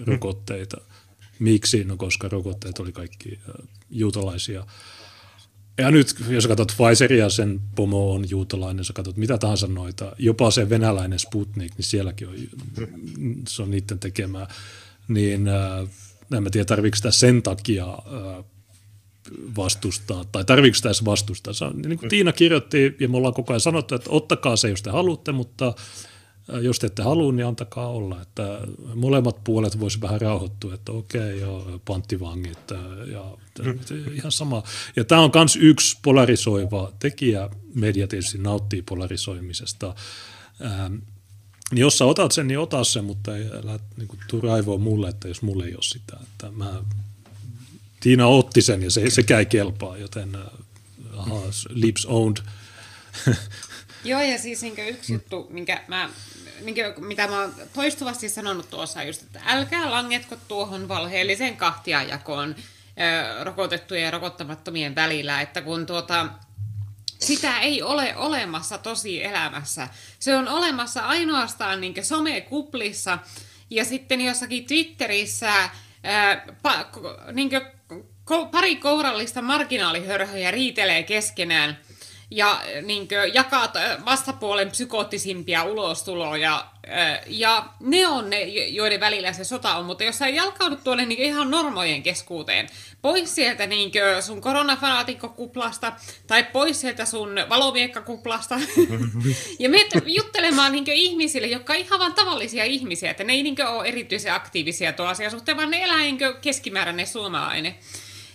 [0.06, 0.76] rokotteita.
[1.38, 1.84] Miksi?
[1.84, 3.38] No koska rokotteet oli kaikki
[3.90, 4.66] juutalaisia.
[5.78, 10.50] Ja nyt, jos katsot Pfizeria, sen pomo on juutalainen, sä katsot mitä tahansa noita, jopa
[10.50, 12.34] se venäläinen Sputnik, niin sielläkin on,
[13.48, 14.48] se on niiden tekemää
[15.08, 15.88] niin äh,
[16.36, 18.44] en mä tiedä, tarvitsetko sitä sen takia äh,
[19.56, 21.52] vastustaa, tai tarvitsetko sitä edes vastustaa.
[21.52, 24.70] Se on, niin kuin Tiina kirjoitti, ja me ollaan koko ajan sanottu, että ottakaa se,
[24.70, 25.74] jos te haluatte, mutta
[26.54, 28.22] äh, jos te ette halua, niin antakaa olla.
[28.22, 28.60] Että
[28.94, 32.70] molemmat puolet voisi vähän rauhoittua, että okei, joo, panttivangit
[33.12, 33.24] ja
[34.14, 34.62] ihan sama.
[34.96, 37.50] Ja tämä on myös yksi polarisoiva tekijä.
[37.74, 39.94] Media tietysti nauttii polarisoimisesta.
[40.64, 40.94] Ähm,
[41.78, 45.08] jos sä otat sen, niin ota sen, mutta ei älä niin kuin, tuu raivoa mulle,
[45.08, 46.16] että jos mulle ei ole sitä.
[46.22, 46.82] Että mä,
[48.00, 52.36] Tiina otti sen ja se, sekä ei kelpaa, joten uh, aha, lips owned.
[54.04, 56.10] Joo, ja siis niin yksi juttu, minkä mä,
[56.60, 62.54] minkä, mitä mä oon toistuvasti sanonut tuossa just, että älkää langetko tuohon valheelliseen kahtiajakoon
[63.42, 66.28] rokotettujen ja rokottamattomien välillä, että kun tuota,
[67.24, 69.88] sitä ei ole olemassa tosi elämässä.
[70.18, 73.18] Se on olemassa ainoastaan niin somekuplissa
[73.70, 75.70] ja sitten jossakin Twitterissä
[76.02, 76.90] ää, pa,
[77.32, 77.50] niin
[78.24, 81.78] ko, pari kourallista marginaalihörhöjä riitelee keskenään
[82.30, 83.72] ja niin kuin, jakaa
[84.04, 86.66] vastapuolen psykoottisimpia ulostuloja.
[87.26, 89.84] Ja ne on ne, joiden välillä se sota on.
[89.84, 92.68] Mutta jos sä jalkaudut tuonne niin ihan normojen keskuuteen,
[93.04, 95.92] pois sieltä niin sun koronafanaatikkokuplasta
[96.26, 98.60] tai pois sieltä sun valomiekkakuplasta
[99.58, 103.66] ja me juttelemaan niin ihmisille, jotka on ihan vaan tavallisia ihmisiä, että ne ei niin
[103.66, 107.74] ole erityisen aktiivisia tuolla asian suhteen, vaan ne elää niin keskimääräinen suomalainen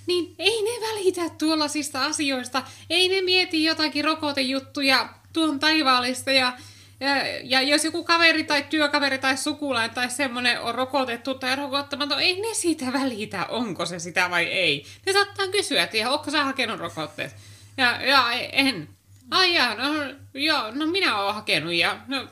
[0.07, 2.63] niin ei ne välitä tuollaisista asioista.
[2.89, 6.53] Ei ne mieti jotakin rokotejuttuja tuon taivaallista ja
[6.99, 12.19] ja, ja jos joku kaveri tai työkaveri tai sukulainen tai semmoinen on rokotettu tai rokottamaton,
[12.19, 14.85] ei ne siitä välitä, onko se sitä vai ei.
[15.05, 17.35] Ne saattaa kysyä, että onko sä hakenut rokotteet?
[17.77, 18.89] Ja, ja en.
[19.31, 19.93] Ai jaa, no,
[20.33, 21.73] joo, no minä olen hakenut.
[21.73, 22.27] Ja, no,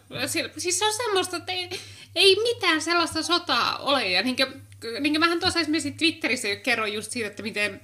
[0.57, 1.69] siis se on semmoista, että ei,
[2.15, 4.09] ei mitään sellaista sotaa ole.
[4.09, 4.47] Ja niin kuin,
[4.99, 7.81] niin kuin mähän tuossa esimerkiksi Twitterissä kerroin just siitä, että miten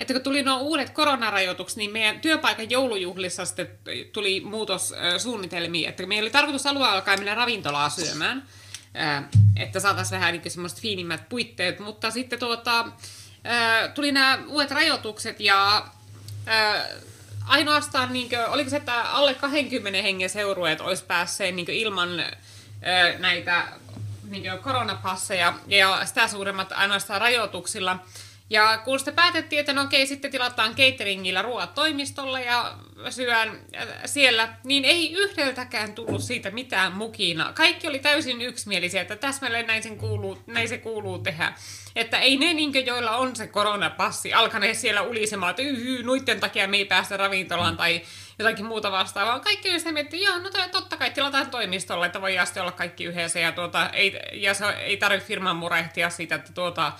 [0.00, 3.68] että kun tuli nuo uudet koronarajoitukset, niin meidän työpaikan joulujuhlissa sitten
[4.12, 8.48] tuli muutos suunnitelmiin, että meillä oli tarkoitus alue alkaa mennä ravintolaa syömään,
[9.56, 12.86] että saataisiin vähän niin semmoiset fiinimmät puitteet, mutta sitten tuota,
[13.94, 15.86] tuli nämä uudet rajoitukset ja
[17.46, 22.24] ainoastaan, niin kuin, oliko se, että alle 20 hengen seurueet olisi päässeet niin ilman
[23.18, 23.68] näitä
[24.28, 27.98] niin koronapasseja ja sitä suuremmat ainoastaan rajoituksilla.
[28.50, 32.74] Ja kun sitten päätettiin, että no okei, sitten tilataan cateringilla ruoat toimistolle ja
[33.10, 33.60] syön
[34.04, 37.52] siellä, niin ei yhdeltäkään tullut siitä mitään mukina.
[37.52, 41.52] Kaikki oli täysin yksimielisiä, että täsmälleen näin, sen kuuluu, näin se kuuluu tehdä.
[41.96, 46.68] Että ei ne, niin joilla on se koronapassi, alkaneet siellä ulisemaan, että yhy, nuitten takia
[46.68, 48.02] me ei päästä ravintolaan tai
[48.38, 49.40] jotakin muuta vastaavaa.
[49.40, 53.04] Kaikki oli sitä että joo, no totta kai tilataan toimistolle, että voi asti olla kaikki
[53.04, 56.92] yhdessä ja, tuota, ei, ja se, ei tarvitse firman murehtia siitä, että tuota,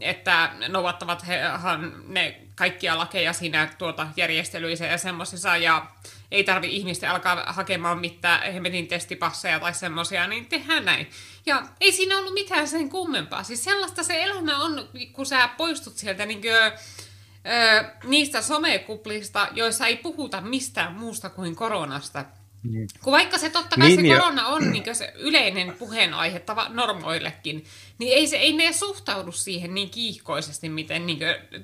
[0.00, 5.86] että noudattavat hehan ne kaikkia lakeja siinä tuota järjestelyissä ja semmoisissa, ja
[6.30, 11.10] ei tarvi ihmisten alkaa hakemaan mitään hemmetin testipasseja tai semmoisia, niin tehdään näin.
[11.46, 13.42] Ja ei siinä ollut mitään sen kummempaa.
[13.42, 19.86] Siis sellaista se elämä on, kun sä poistut sieltä niin kuin, ö, niistä somekuplista, joissa
[19.86, 22.24] ei puhuta mistään muusta kuin koronasta.
[22.70, 22.86] Mm.
[23.02, 27.64] Kun vaikka se totta kai niin, se korona on niin se yleinen puheenaihe tava, normoillekin,
[27.98, 31.18] niin ei, se, ei ne suhtaudu siihen niin kiihkoisesti, miten niin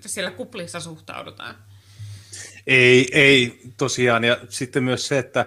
[0.07, 1.55] siellä kuplissa suhtaudutaan.
[2.67, 4.25] Ei, ei tosiaan.
[4.25, 5.47] Ja sitten myös se, että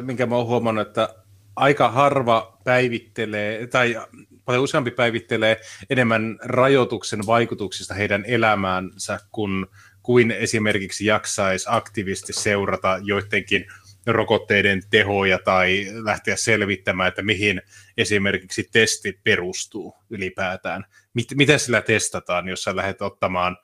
[0.00, 1.14] minkä mä oon huomannut, että
[1.56, 3.96] aika harva päivittelee, tai
[4.44, 9.66] paljon useampi päivittelee enemmän rajoituksen vaikutuksista heidän elämäänsä, kuin,
[10.02, 13.66] kuin esimerkiksi jaksaisi aktiivisesti seurata joidenkin
[14.06, 17.62] rokotteiden tehoja tai lähteä selvittämään, että mihin
[17.96, 20.84] esimerkiksi testi perustuu ylipäätään.
[21.14, 23.56] Mit, mitä sillä testataan, jos sä lähdet ottamaan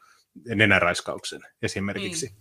[0.55, 2.27] nenäraiskauksen esimerkiksi.
[2.27, 2.37] Mm.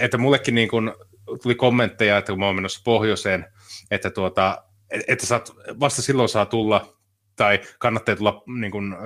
[0.00, 0.94] Että mullekin niin kun
[1.42, 3.46] tuli kommentteja, että kun mä oon menossa pohjoiseen,
[3.90, 4.64] että, tuota,
[5.08, 6.98] että saat, vasta silloin saa tulla,
[7.36, 8.96] tai kannattaa tulla niin kun,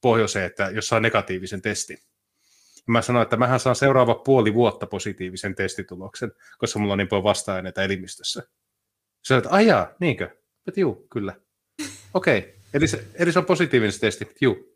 [0.00, 1.98] pohjoiseen, että jos saa negatiivisen testin.
[2.90, 7.24] Mä sanoin, että mähän saan seuraava puoli vuotta positiivisen testituloksen, koska mulla on niin paljon
[7.24, 8.42] vasta-aineita elimistössä.
[9.22, 10.36] Se että ajaa, niinkö?
[10.68, 11.34] Että juu, kyllä.
[12.14, 12.52] Okei, okay.
[12.74, 14.70] eli, se, eli se on positiivinen se testi, juu.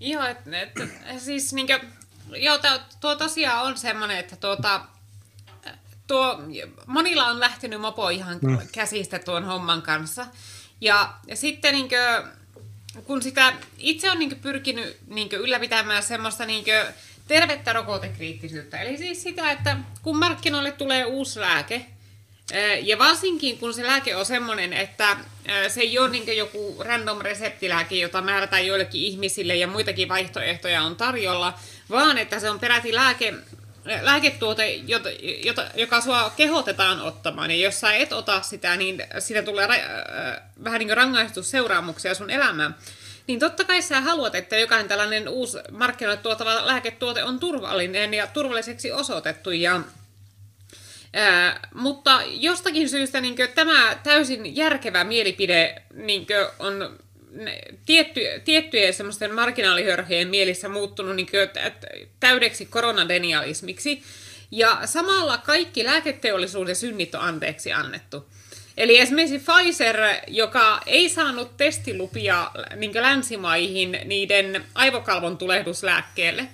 [0.00, 0.72] Joo, että et,
[1.18, 1.80] siis niinkö,
[2.36, 2.58] joo,
[3.00, 4.80] tuo tosiaan on semmoinen, että tuota,
[6.06, 6.42] tuo,
[6.86, 8.58] monilla on lähtenyt mopo ihan mm.
[8.72, 10.26] käsistä tuon homman kanssa.
[10.80, 12.24] Ja, ja sitten niinkö,
[13.04, 16.64] kun sitä itse on niin pyrkinyt niin ylläpitämään semmoista niin
[17.28, 18.80] tervettä rokotekriittisyyttä.
[18.80, 21.86] Eli siis sitä, että kun markkinoille tulee uusi lääke,
[22.82, 25.16] ja varsinkin kun se lääke on semmoinen, että
[25.68, 30.96] se ei ole niin joku random reseptilääke, jota määrätään joillekin ihmisille ja muitakin vaihtoehtoja on
[30.96, 31.54] tarjolla,
[31.90, 33.34] vaan että se on peräti lääke,
[34.00, 35.08] lääketuote, jota,
[35.44, 39.70] jota, joka sua kehotetaan ottamaan, ja jos sä et ota sitä, niin siitä tulee ra-
[39.70, 42.74] äh, vähän niin kuin rangaistusseuraamuksia sun elämään.
[43.26, 48.26] Niin totta kai sä haluat, että jokainen tällainen uusi markkinoille tuotava lääketuote on turvallinen ja
[48.26, 49.50] turvalliseksi osoitettu.
[49.50, 49.80] Ja,
[51.12, 56.26] ää, äh, mutta jostakin syystä niin tämä täysin järkevä mielipide niin
[56.58, 56.98] on
[57.86, 61.48] tietty, tiettyjen semmoisten marginaalihörhien mielissä muuttunut niin kuin,
[62.20, 64.02] täydeksi koronadenialismiksi.
[64.50, 68.28] Ja samalla kaikki lääketeollisuuden synnit on anteeksi annettu.
[68.76, 76.48] Eli esimerkiksi Pfizer, joka ei saanut testilupia niin länsimaihin niiden aivokalvon tulehduslääkkeelle,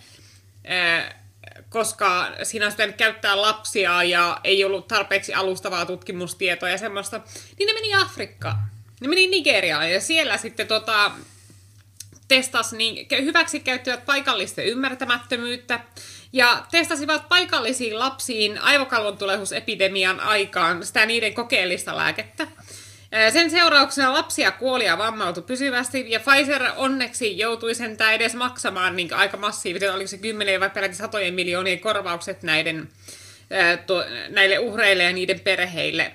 [1.68, 7.20] koska siinä on pitänyt käyttää lapsia ja ei ollut tarpeeksi alustavaa tutkimustietoa ja semmoista,
[7.58, 8.77] niin ne meni Afrikkaan.
[9.00, 11.10] Ne meni Nigeriaan ja siellä sitten tota,
[12.28, 15.80] testas niin, hyväksi käyttivät paikallisten ymmärtämättömyyttä
[16.32, 22.46] ja testasivat paikallisiin lapsiin aivokalvon tulehusepidemian aikaan sitä niiden kokeellista lääkettä.
[23.32, 29.14] Sen seurauksena lapsia kuoli ja vammautui pysyvästi, ja Pfizer onneksi joutui sentään edes maksamaan niin
[29.14, 32.88] aika massiivisesti, oliko se kymmenen vai peräti satojen miljoonien korvaukset näiden,
[34.28, 36.12] näille uhreille ja niiden perheille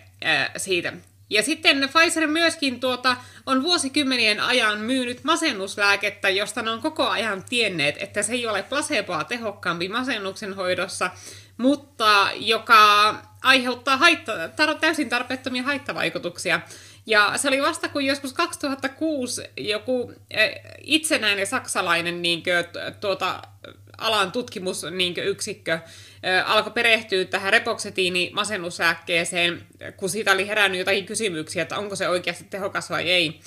[0.57, 0.93] siitä.
[1.29, 7.43] Ja sitten Pfizer myöskin tuota, on vuosikymmenien ajan myynyt masennuslääkettä, josta ne on koko ajan
[7.49, 11.11] tienneet, että se ei ole placeboa tehokkaampi masennuksen hoidossa,
[11.57, 16.61] mutta joka aiheuttaa haitta, tar- täysin tarpeettomia haittavaikutuksia.
[17.05, 22.55] Ja se oli vasta kun joskus 2006 joku eh, itsenäinen saksalainen niin kuin,
[22.99, 23.41] tuota,
[23.97, 25.79] alan tutkimusyksikkö
[26.45, 29.67] alkoi perehtyä tähän repoksetiini-masennuslääkkeeseen,
[29.97, 33.39] kun siitä oli herännyt jotakin kysymyksiä, että onko se oikeasti tehokas vai ei.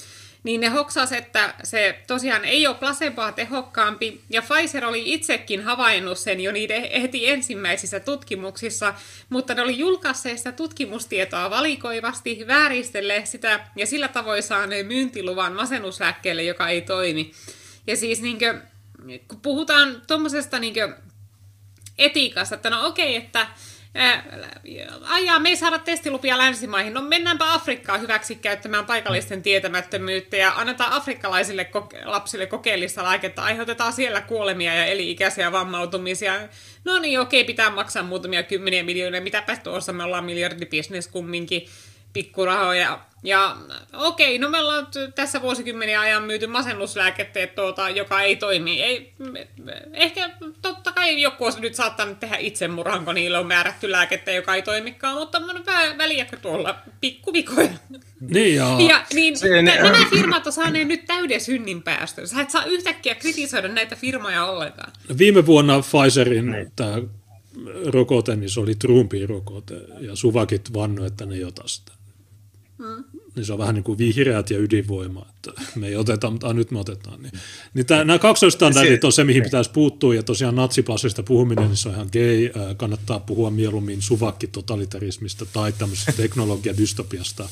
[0.42, 6.18] Niin ne hoksas, että se tosiaan ei ole placeboa tehokkaampi, ja Pfizer oli itsekin havainnut
[6.18, 8.94] sen jo niiden heti ensimmäisissä tutkimuksissa,
[9.28, 16.42] mutta ne oli julkaisseet sitä tutkimustietoa valikoivasti, vääristelle sitä, ja sillä tavoin saaneen myyntiluvan masennuslääkkeelle,
[16.42, 17.32] joka ei toimi.
[17.86, 18.62] Ja siis niin kuin,
[19.28, 20.74] kun puhutaan tuommoisesta niin
[21.98, 23.46] etiikasta, että no okei, että
[25.08, 30.92] ajaa, me ei saada testilupia länsimaihin, no mennäänpä Afrikkaan hyväksi käyttämään paikallisten tietämättömyyttä ja annetaan
[30.92, 36.48] afrikkalaisille koke- lapsille kokeellista lääkettä, aiheutetaan siellä kuolemia ja eli-ikäisiä vammautumisia.
[36.84, 39.92] No niin, okei, pitää maksaa muutamia kymmeniä miljoonia, mitäpä tuossa?
[39.92, 41.66] Me ollaan miljardibisnes kumminkin
[42.16, 42.98] pikkurahoja.
[43.22, 43.56] Ja
[43.92, 48.82] okei, no me ollaan tässä vuosikymmeniä ajan myyty masennuslääkettä, tuota, joka ei toimi.
[48.82, 49.12] Ei,
[49.92, 50.30] ehkä
[50.62, 54.62] totta kai joku olisi nyt saattanut tehdä itsemurhan, kun niillä on määrätty lääkettä, joka ei
[54.62, 55.42] toimikaan, mutta
[55.98, 57.68] väliäkö tuolla pikkuvikoja.
[58.20, 58.80] Niin joo.
[58.80, 59.64] Ja niin, Sen...
[59.64, 62.28] nämä firmat on saaneet nyt täyden synnin päästön.
[62.28, 64.92] Sä et saa yhtäkkiä kritisoida näitä firmoja ollenkaan.
[65.18, 66.72] Viime vuonna Pfizerin niin.
[66.76, 66.98] tämä
[67.86, 71.95] rokote, niin se oli Trumpin rokote, ja Suvakit vannu, että ne jotain sitä.
[72.78, 73.04] Mm.
[73.36, 76.70] niin se on vähän niin kuin vihreät ja ydinvoima, että me ei oteta, mutta nyt
[76.70, 77.22] me otetaan.
[77.22, 77.32] Niin,
[77.74, 81.88] niin tämä, nämä kaksoistandardit on se, mihin pitäisi puuttua, ja tosiaan natsipassista puhuminen, niin se
[81.88, 87.48] on ihan gay, kannattaa puhua mieluummin suvakki-totalitarismista tai tämmöisestä teknologiadystopiasta,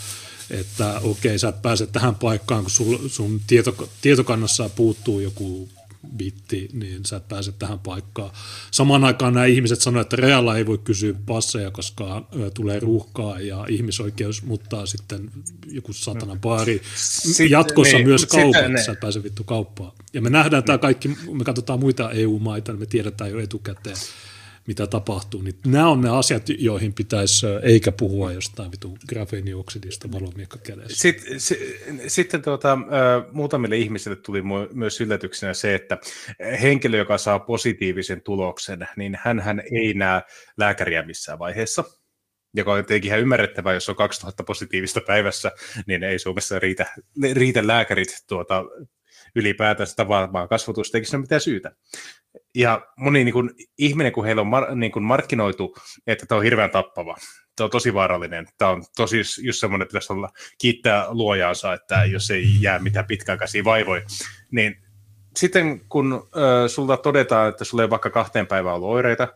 [0.50, 5.68] että okei, sä et pääse tähän paikkaan, kun sun, sun tieto, tietokannassa puuttuu joku
[6.16, 8.30] bitti, niin sä et pääse tähän paikkaan.
[8.70, 13.66] Samaan aikaan nämä ihmiset sanoivat, että Realla ei voi kysyä passeja, koska tulee ruuhkaa ja
[13.68, 15.30] ihmisoikeus, mutta sitten
[15.70, 16.82] joku satanan baari.
[17.50, 19.92] Jatkossa niin, myös kaupat, sä et pääse vittu kauppaan.
[20.12, 23.96] Ja me nähdään tämä kaikki, me katsotaan muita EU-maita, niin me tiedetään jo etukäteen,
[24.90, 25.42] tapahtuu.
[25.42, 30.96] Niin nämä on ne asiat, joihin pitäisi, eikä puhua jostain vitu grafeenioksidista valomiekka kädessä.
[30.96, 31.40] Sitten,
[32.06, 32.78] sitten tuota,
[33.32, 34.42] muutamille ihmisille tuli
[34.72, 35.98] myös yllätyksenä se, että
[36.62, 40.22] henkilö, joka saa positiivisen tuloksen, niin hän ei näe
[40.56, 41.84] lääkäriä missään vaiheessa
[42.56, 45.52] joka on tietenkin ihan ymmärrettävää, jos on 2000 positiivista päivässä,
[45.86, 46.86] niin ei Suomessa riitä,
[47.32, 48.64] riitä lääkärit tuota,
[49.34, 51.72] ylipäätänsä tavallaan kasvatusta, eikä se ole mitään syytä.
[52.54, 55.76] Ja moni niin kuin, ihminen, kun heillä on mar, niin kuin markkinoitu,
[56.06, 57.16] että tämä on hirveän tappava,
[57.56, 62.04] tämä on tosi vaarallinen, tämä on tosi just semmoinen, että pitäisi olla kiittää luojaansa, että
[62.04, 64.02] jos ei jää mitään pitkäaikaisia vaivoja,
[64.50, 64.76] niin
[65.36, 69.28] sitten kun äh, sulta todetaan, että sulla ei vaikka kahteen päivään ollut oireita,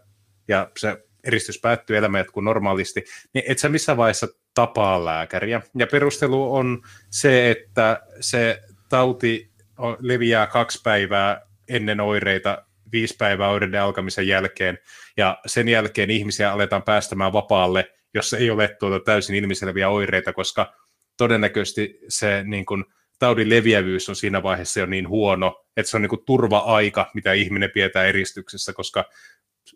[0.48, 3.04] ja se eristys päättyy, elämä jatkuu normaalisti,
[3.34, 5.62] niin et sä missään vaiheessa tapaa lääkäriä.
[5.74, 9.50] Ja perustelu on se, että se tauti
[9.98, 14.78] leviää kaksi päivää ennen oireita, viisi päivää oireiden alkamisen jälkeen,
[15.16, 20.74] ja sen jälkeen ihmisiä aletaan päästämään vapaalle, jos ei ole tuota täysin ilmiselviä oireita, koska
[21.16, 22.84] todennäköisesti se niin kuin,
[23.18, 27.32] taudin leviävyys on siinä vaiheessa jo niin huono, että se on niin kuin, turva-aika, mitä
[27.32, 29.04] ihminen pidetään eristyksessä, koska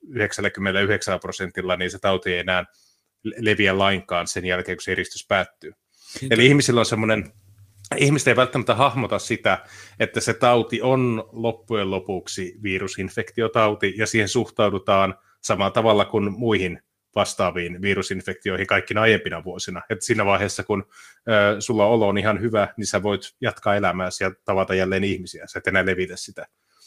[0.08, 2.64] 99 prosentilla niin se tauti ei enää
[3.24, 5.72] leviä lainkaan sen jälkeen, kun se eristys päättyy.
[6.30, 7.32] Eli ihmisillä on semmoinen
[7.96, 9.58] ihmiset ei välttämättä hahmota sitä,
[10.00, 16.80] että se tauti on loppujen lopuksi virusinfektiotauti, ja siihen suhtaudutaan samalla tavalla kuin muihin
[17.14, 19.82] vastaaviin virusinfektioihin kaikkina aiempina vuosina.
[19.90, 20.86] Et siinä vaiheessa, kun
[21.28, 25.46] ö, sulla olo on ihan hyvä, niin sä voit jatkaa elämääsi ja tavata jälleen ihmisiä.
[25.46, 26.46] Sä et enää levitä sitä.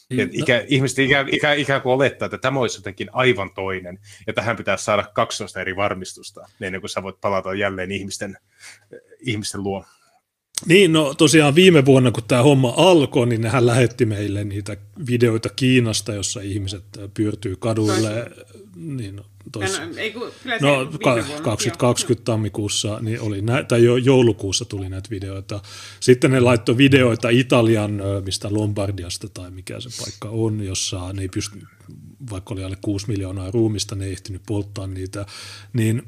[0.10, 0.66] Niin, ikä, no.
[0.68, 4.78] Ihmiset ikään, ikään, ikään kuin olettaa, että tämä olisi jotenkin aivan toinen, ja tähän pitää
[4.78, 8.38] saada 12 eri varmistusta, ennen kuin sä voit palata jälleen ihmisten,
[9.20, 9.86] ihmisten luo.
[10.66, 14.78] Niin, no tosiaan viime vuonna, kun tämä homma alkoi, niin hän lähetti meille niitä
[15.08, 16.84] videoita Kiinasta, jossa ihmiset
[17.14, 18.32] pyörtyy kaduille.
[18.76, 20.32] Niin, tois, no, ei, kun,
[20.62, 20.89] no
[21.43, 25.62] 2020 tammikuussa, niin oli nä, tai jo joulukuussa tuli näitä videoita.
[25.99, 31.30] Sitten ne laittoi videoita Italian, mistä Lombardiasta tai mikä se paikka on, jossa ne ei
[31.30, 31.62] pysty,
[32.32, 35.26] vaikka oli alle 6 miljoonaa ruumista, ne ei ehtinyt polttaa niitä.
[35.74, 36.03] Niin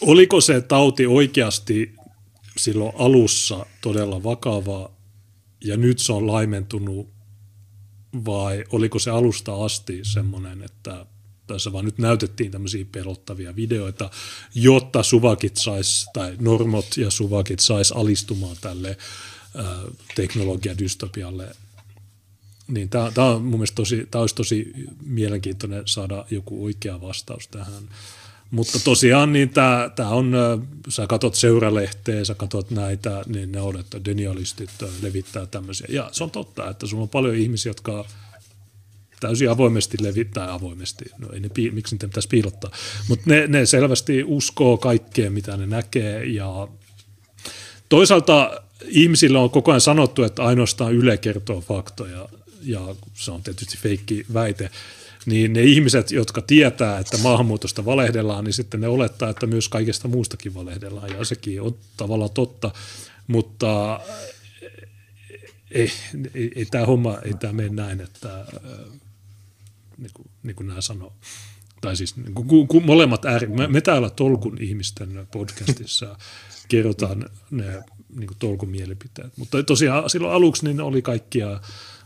[0.00, 1.99] oliko se tauti oikeasti
[2.64, 4.90] silloin alussa todella vakava
[5.64, 7.08] ja nyt se on laimentunut
[8.24, 11.06] vai oliko se alusta asti semmoinen, että
[11.46, 14.10] tässä vaan nyt näytettiin tämmöisiä pelottavia videoita,
[14.54, 18.96] jotta suvakit sais, tai normot ja suvakit sais alistumaan tälle
[19.58, 19.66] äh,
[20.14, 21.56] teknologiadystopialle.
[22.68, 24.72] Niin tämä on mun mielestä tosi, olisi tosi
[25.04, 27.88] mielenkiintoinen saada joku oikea vastaus tähän.
[28.50, 30.32] Mutta tosiaan niin tämä, tämä on,
[30.88, 34.70] sä katot seuralehteä, sä katot näitä, niin ne on, että denialistit
[35.02, 35.86] levittää tämmöisiä.
[35.90, 38.04] Ja se on totta, että sulla on paljon ihmisiä, jotka
[39.20, 41.04] täysin avoimesti levittää avoimesti.
[41.18, 42.70] No ei ne, miksi niitä pitäisi piilottaa.
[43.08, 46.24] Mutta ne, ne selvästi uskoo kaikkeen, mitä ne näkee.
[46.24, 46.68] Ja
[47.88, 52.28] toisaalta ihmisille on koko ajan sanottu, että ainoastaan Yle kertoo faktoja.
[52.62, 54.70] Ja se on tietysti feikki väite
[55.26, 60.08] niin ne ihmiset, jotka tietää, että maahanmuutosta valehdellaan, niin sitten ne olettaa, että myös kaikesta
[60.08, 62.70] muustakin valehdellaan, ja sekin on tavallaan totta,
[63.26, 64.00] mutta
[65.70, 65.92] ei,
[66.34, 68.46] ei, ei tämä homma, ei tämä mene näin, että
[69.98, 71.12] niin kuin, niin kuin nämä sanoo.
[71.80, 76.16] Tai siis niin kuin, kun molemmat ääri, me, me täällä Tolkun ihmisten podcastissa
[76.68, 77.82] kerrotaan ne
[78.16, 81.60] niin kuin Tolkun mielipiteet, mutta tosiaan silloin aluksi niin oli kaikkia,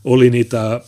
[0.04, 0.80] oli niitä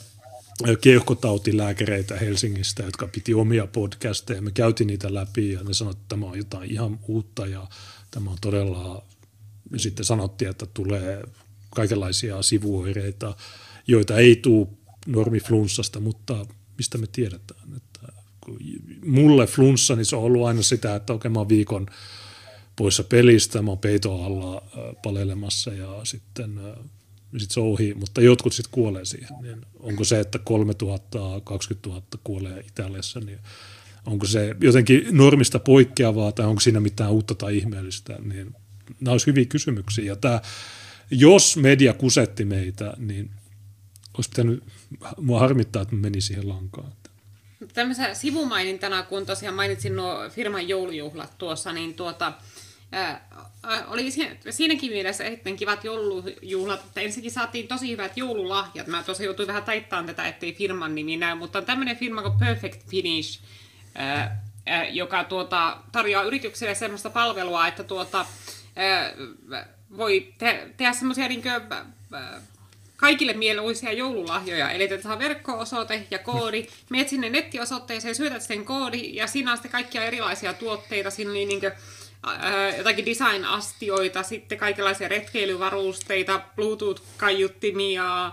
[0.81, 4.43] keuhkotautilääkäreitä Helsingistä, jotka piti omia podcasteja.
[4.43, 7.69] Me käytiin niitä läpi ja ne sanoivat, että tämä on jotain ihan uutta ja
[8.11, 9.03] tämä on todella,
[9.73, 11.23] ja sitten sanottiin, että tulee
[11.71, 13.37] kaikenlaisia sivuoireita,
[13.87, 14.67] joita ei tule
[15.07, 16.47] normiflunssasta, mutta
[16.79, 17.73] mistä me tiedetään.
[17.77, 18.13] Että
[19.07, 21.87] mulle flunssa, niin se on ollut aina sitä, että oikein mä viikon
[22.77, 24.63] poissa pelistä, mä oon peiton alla
[25.03, 26.61] palelemassa ja sitten
[27.37, 29.28] niin sitten se on ohi, mutta jotkut sitten kuolee siihen.
[29.43, 33.39] Niin onko se, että 3000, 20 000 kuolee Italiassa, niin
[34.07, 38.55] onko se jotenkin normista poikkeavaa tai onko siinä mitään uutta tai ihmeellistä, niin
[39.01, 40.05] nämä olisi hyviä kysymyksiä.
[40.05, 40.41] Ja tämä,
[41.11, 43.30] jos media kusetti meitä, niin
[44.14, 44.64] olisi pitänyt,
[45.20, 46.93] mua harmittaa, että meni siihen lankaan.
[47.74, 52.32] Tämmöisenä sivumainintana, kun tosiaan mainitsin nuo firman joulujuhlat tuossa, niin tuota,
[53.87, 54.11] oli
[54.51, 58.87] siinäkin mielessä erittäin kivat joulujuhlat, että ensinnäkin saatiin tosi hyvät joululahjat.
[58.87, 62.39] Mä tosiaan joutuin vähän taittamaan tätä, ettei firman nimi näy, mutta on tämmöinen firma kuin
[62.39, 63.41] Perfect Finish,
[64.91, 68.26] joka tuota, tarjoaa yritykselle semmoista palvelua, että tuota,
[69.97, 71.43] voi te- tehdä semmoisia niin
[72.97, 74.70] kaikille mieluisia joululahjoja.
[74.70, 76.66] Eli otetaan verkko-osoite ja koodi.
[76.91, 81.11] Meet sinne nettiosoitteeseen, syötät sen koodi ja siinä on sitten kaikkia erilaisia tuotteita.
[81.11, 81.72] Siinä oli niin kuin,
[82.77, 88.33] jotakin design-astioita, sitten kaikenlaisia retkeilyvarusteita, Bluetooth-kaiuttimia,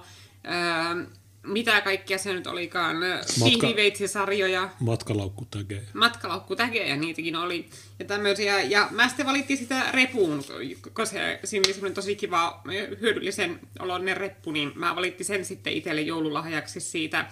[1.44, 2.98] mitä kaikkia se nyt olikaan,
[3.44, 4.70] pihviveitsinsarjoja.
[4.80, 5.82] Matkalaukkutägejä.
[5.94, 7.70] Matkalaukkutägejä, niitäkin oli.
[8.00, 8.62] Ja tämmöisiä.
[8.62, 10.44] Ja mä sitten valittiin sitä repuun,
[10.82, 12.62] koska se, siinä oli semmoinen tosi kiva,
[13.02, 17.26] hyödyllisen oloinen reppu, niin mä valittiin sen sitten itselle joululahjaksi siitä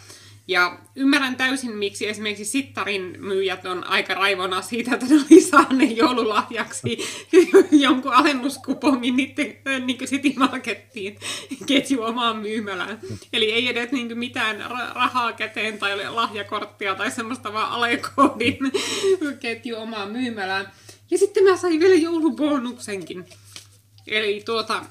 [0.48, 5.98] ja ymmärrän täysin, miksi esimerkiksi Sittarin myyjät on aika raivona siitä, että ne oli saaneet
[5.98, 6.98] joululahjaksi
[7.72, 11.18] jonkun alennuskuponin niiden niin City Markettiin
[11.66, 13.00] ketju omaan myymälään.
[13.34, 14.66] Eli ei edes niin mitään
[14.96, 18.58] rahaa käteen tai lahjakorttia tai semmoista vaan alekoodin
[19.42, 20.72] ketju omaan myymälään.
[21.12, 23.26] Ja sitten mä sain vielä joulubonuksenkin.
[24.08, 24.86] Eli tuota,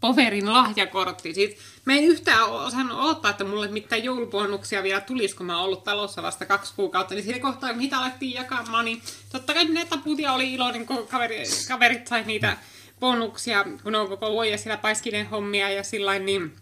[0.00, 1.34] Poverin lahjakortti.
[1.34, 5.64] Siis mä en yhtään osannut odottaa, että mulle mitään joulubonuksia vielä tulisi, kun mä oon
[5.64, 7.14] ollut talossa vasta kaksi kuukautta.
[7.14, 11.42] Niin siinä kohtaa, niitä alettiin jakamaan, niin totta kai ne taputia oli iloinen, kun kaveri,
[11.68, 12.56] kaverit sai niitä
[13.00, 16.52] bonuksia, kun on koko vuoden siellä paiskinen hommia ja sillä niin...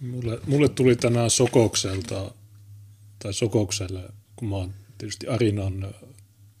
[0.00, 2.30] Mulle, mulle tuli tänään Sokoukselta,
[3.18, 4.02] tai Sokoukselle,
[4.36, 5.94] kun mä oon tietysti Arinan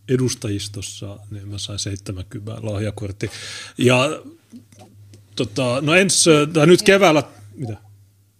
[0.08, 3.30] edustajistossa, niin mä sain 70 lahjakortti.
[3.78, 3.96] Ja
[5.36, 7.22] tota, no ens, tai nyt keväällä,
[7.54, 7.76] mitä?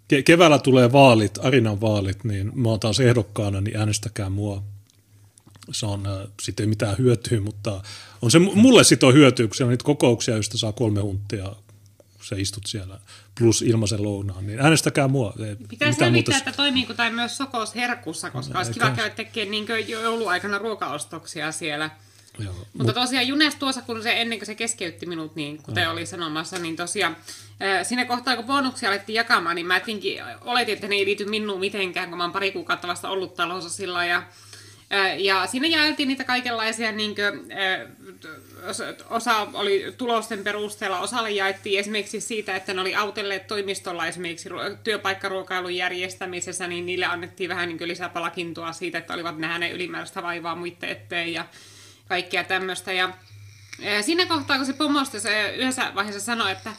[0.09, 4.63] Ke, keväällä tulee vaalit, Arinan vaalit, niin mä oon taas ehdokkaana, niin äänestäkää mua.
[5.71, 6.13] Se on äh,
[6.43, 7.83] sitten ei mitään hyötyä, mutta
[8.23, 11.45] on se, mulle sitten on hyötyä, kun siellä on niitä kokouksia, joista saa kolme huntia,
[11.99, 13.01] kun sä istut siellä,
[13.39, 15.35] plus ilmaisen lounaan, niin äänestäkää mua.
[15.69, 16.37] Pitää selvittää, muuta...
[16.37, 21.53] että toimiiko tai myös Sokos herkussa, koska no, olisi kiva käydä tekemään niin jouluaikana ruokaostoksia
[21.53, 21.91] siellä.
[22.39, 22.95] Joo, Mutta mut...
[22.95, 26.77] tosiaan Junes tuossa, kun se ennen kuin se keskeytti minut, niin kuten oli sanomassa, niin
[26.77, 27.17] tosiaan
[27.83, 31.61] siinä kohtaa, kun bonuksia alettiin jakamaan, niin mä etinkin, oletin, että ne ei liity minuun
[31.61, 34.23] mitenkään, kun mä oon pari kuukautta vasta ollut talossa sillä ja
[35.19, 37.53] ja siinä jaeltiin niitä kaikenlaisia, niin kuin,
[39.11, 44.49] osa oli tulosten perusteella, osalle jaettiin esimerkiksi siitä, että ne oli autelleet toimistolla esimerkiksi
[44.85, 50.89] työpaikkaruokailun järjestämisessä, niin niille annettiin vähän niin lisäpalakintoa siitä, että olivat nähneet ylimääräistä vaivaa muiden
[50.89, 51.45] eteen ja
[52.09, 52.93] kaikkea tämmöistä.
[52.93, 53.13] Ja
[54.03, 56.73] siinä kohtaa, kun se pomosta se yhdessä vaiheessa sanoi, että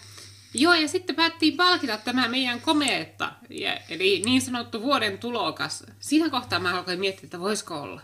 [0.54, 5.84] joo, ja sitten päättiin palkita tämä meidän komeetta, ja, eli niin sanottu vuoden tulokas.
[6.00, 8.02] Siinä kohtaa mä alkoin miettiä, että voisiko olla.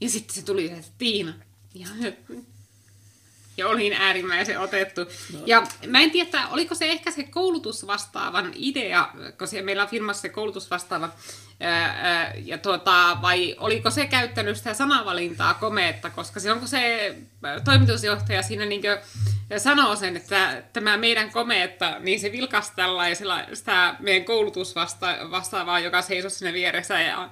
[0.00, 1.34] Ja sitten se tuli, että Tiina,
[1.74, 1.86] ja
[3.60, 5.00] ja olin äärimmäisen otettu.
[5.32, 5.40] No.
[5.46, 10.28] Ja mä en tiedä, oliko se ehkä se koulutusvastaavan idea, koska meillä on firmassa se
[10.28, 11.08] koulutusvastaava,
[11.60, 17.14] ää, ja tuota, vai oliko se käyttänyt sitä sanavalintaa komeetta, koska silloin kun se
[17.64, 18.82] toimitusjohtaja siinä niin
[19.58, 26.30] sanoo sen, että tämä meidän komeetta, niin se vilkasi tällaisella sitä meidän koulutusvastaavaa, joka seisoi
[26.30, 27.30] siinä vieressä ja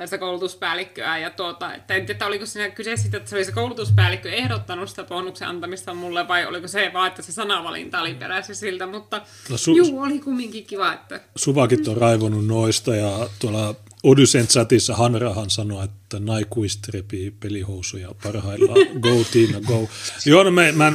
[0.00, 1.18] tästä koulutuspäällikköä.
[1.18, 4.88] Ja tuota, että en tiedä, oliko siinä kyse siitä, että se oli se koulutuspäällikkö ehdottanut
[4.88, 9.22] sitä bonuksen antamista mulle, vai oliko se vaan, että se sanavalinta oli peräisin siltä, mutta
[9.50, 10.92] no, su- juu, oli kumminkin kiva.
[10.92, 11.20] Että...
[11.36, 18.86] Suvakit on raivonut noista ja tuolla Odysen chatissa Hanrahan sanoi, että naikuiset repii pelihousuja parhaillaan.
[19.00, 19.88] Go Tiina, go.
[20.26, 20.92] Joo, no mä, mä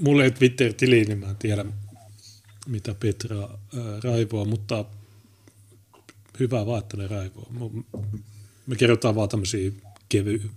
[0.00, 1.64] mulla ei Twitter-tili, niin mä en tiedä,
[2.66, 3.48] mitä Petra äh,
[4.04, 4.84] raivoa, mutta
[6.38, 7.72] hyvä vaan, että ne raivoo.
[8.66, 9.72] Me kerrotaan vaan tämmöisiä
[10.08, 10.50] kevy,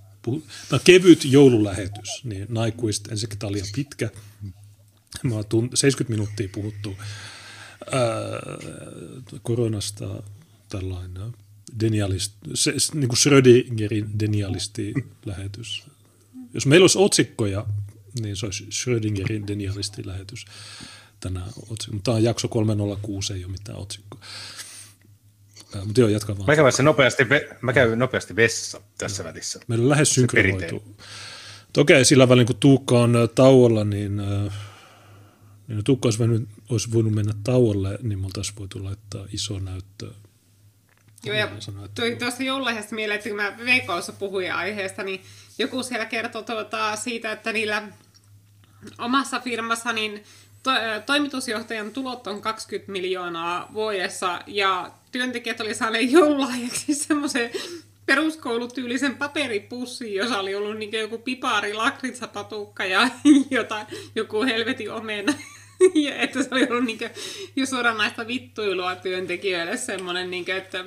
[0.71, 4.09] no, kevyt joululähetys, niin naikuista ensinnäkin tämä liian pitkä.
[5.23, 5.43] Me on
[5.73, 6.95] 70 minuuttia puhuttu
[7.91, 8.01] ää,
[9.43, 10.23] koronasta
[10.69, 11.33] tällainen
[11.79, 14.93] denialist, se, niin kuin Schrödingerin denialisti
[15.25, 15.83] lähetys.
[16.53, 17.65] Jos meillä olisi otsikkoja,
[18.21, 20.45] niin se olisi Schrödingerin denialisti lähetys
[21.19, 21.49] tänään.
[21.69, 24.21] Mutta tämä on jakso 306, ei ole mitään otsikkoa.
[25.85, 26.47] Mutta joo, jatka vaan.
[26.47, 27.23] Mä käyn, nopeasti,
[27.61, 29.29] mä käyn nopeasti vessa tässä no.
[29.29, 29.59] välissä.
[29.67, 30.83] Meillä on lähes synkronoitu.
[31.77, 34.53] Okei, sillä välin kun Tuukka on tauolla, niin, äh,
[35.67, 40.11] niin Tuukka olisi voinut, olisi voinut mennä tauolle, niin me oltaisiin voitu laittaa iso näyttö.
[41.25, 41.49] Joo, ja
[41.95, 45.21] tuli tuosta joululahjasta mieleen, että kun mä VKssa puhuin aiheesta, niin
[45.57, 47.83] joku siellä kertoi tuota siitä, että niillä
[48.97, 50.23] omassa firmassa niin
[50.63, 50.71] to,
[51.05, 57.51] toimitusjohtajan tulot on 20 miljoonaa vuodessa ja työntekijät oli saaneet joululahjaksi semmoisen
[58.05, 63.09] peruskoulutyylisen paperipussi, jossa oli ollut niin joku pipari, lakritsapatukka ja
[63.51, 63.85] jota,
[64.15, 65.33] joku helvetin omena.
[66.05, 66.99] ja että se oli ollut niin
[67.55, 70.85] jo suoranaista vittuilua työntekijöille semmoinen, niin kuin, että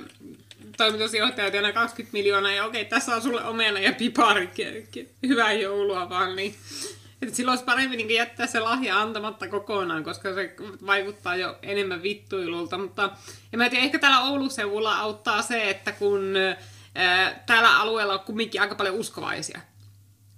[0.76, 4.50] toimitusjohtaja tienaa 20 miljoonaa ja okei, tässä on sulle omena ja pipari,
[5.26, 6.54] hyvää joulua vaan, niin
[7.22, 10.54] että silloin olisi parempi niin jättää se lahja antamatta kokonaan, koska se
[10.86, 12.78] vaikuttaa jo enemmän vittuilulta.
[12.78, 13.10] Mutta
[13.52, 16.34] en mä tiedä, ehkä täällä Oulun seudulla auttaa se, että kun
[16.94, 19.60] ää, täällä alueella on kumminkin aika paljon uskovaisia,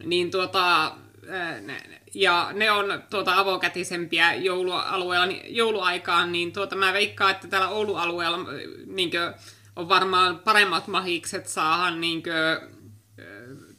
[0.05, 0.85] niin tuota,
[1.29, 1.83] ää, ne,
[2.14, 8.01] ja ne on tuota avokätisempiä joulualueella, niin, jouluaikaan, niin tuota, mä veikkaan, että täällä Oulun
[8.01, 8.39] alueella
[8.87, 9.35] niin kuin,
[9.76, 12.78] on varmaan paremmat mahikset saada niin kuin,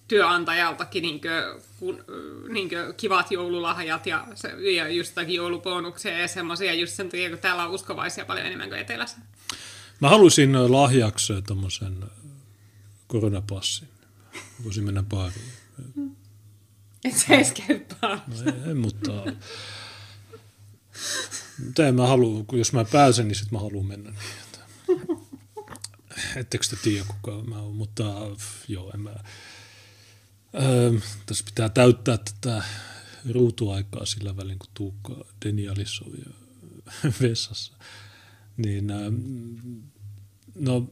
[0.09, 2.03] työnantajaltakin niin kuin, kun,
[2.49, 7.39] niin kuin, kivat joululahjat ja, se, ja just joulubonuksia ja semmoisia just sen takia, kun
[7.39, 9.17] täällä on uskovaisia paljon enemmän kuin etelässä.
[9.99, 12.03] Mä halusin lahjaksi tuommoisen
[13.07, 13.87] koronapassin.
[14.63, 15.51] Voisin mennä baariin.
[17.05, 19.11] Et sä edes käy No en, mutta...
[21.65, 25.19] Mutta en mä halua, jos mä pääsen, niin sitten mä haluan mennä niin.
[26.35, 28.03] Ettekö te tiedä, kuka mä oon, mutta
[28.67, 29.15] joo, en mä...
[30.55, 30.91] Öö,
[31.25, 32.63] tässä pitää täyttää tätä
[33.31, 36.17] ruutuaikaa sillä välin, kun Tuukka Denialisoi
[37.21, 37.73] vessassa.
[38.57, 39.11] Niin, öö,
[40.55, 40.87] no,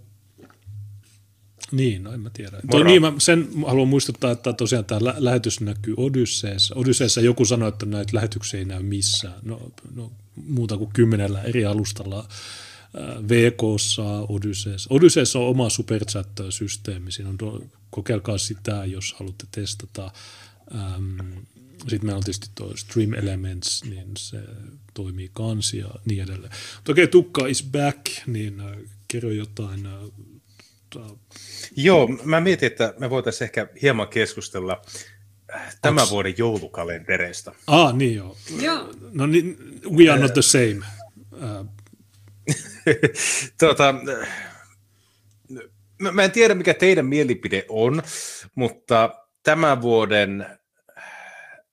[1.71, 2.57] niin, no en mä tiedä.
[2.71, 6.75] Toi, niin, mä sen haluan muistuttaa, että tosiaan tämä lä- lähetys näkyy Odysseessa.
[6.75, 9.39] Odysseessa joku sanoi, että näitä lähetyksiä ei näy missään.
[9.43, 12.27] No, no muuta kuin kymmenellä eri alustalla
[13.29, 14.93] VKssa, Odysseessa.
[14.93, 17.11] Odysseessa on oma superchat-systeemi.
[17.11, 20.11] Siinä on, kokeilkaa sitä, jos haluatte testata.
[20.75, 21.19] Ähm,
[21.77, 24.39] sitten meillä on tietysti tuo Stream Elements, niin se
[24.93, 26.53] toimii kansi ja niin edelleen.
[26.75, 28.77] Mutta okei, okay, Tukka is back, niin äh,
[29.07, 29.93] kerro jotain äh,
[31.75, 34.81] Joo, mä mietin, että me voitaisiin ehkä hieman keskustella
[35.81, 36.11] tämän Onks...
[36.11, 37.55] vuoden joulukalentereista.
[37.67, 38.37] Ah, niin joo.
[38.61, 38.93] joo.
[39.11, 39.57] No niin,
[39.89, 40.85] we are not the same.
[41.33, 41.67] Uh.
[43.59, 43.95] tuota,
[45.99, 48.01] mä en tiedä, mikä teidän mielipide on,
[48.55, 49.09] mutta
[49.43, 50.45] tämän vuoden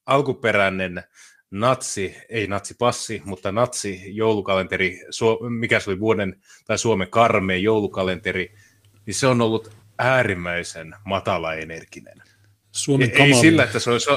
[0.07, 1.03] alkuperäinen
[1.51, 5.01] natsi, ei natsipassi, mutta natsi joulukalenteri,
[5.49, 8.55] mikä se oli vuoden tai Suomen karmeen joulukalenteri,
[9.07, 12.23] niin se on ollut äärimmäisen matalaenerginen.
[12.73, 13.35] Suomen kamalin.
[13.35, 14.11] Ei sillä, että se olisi,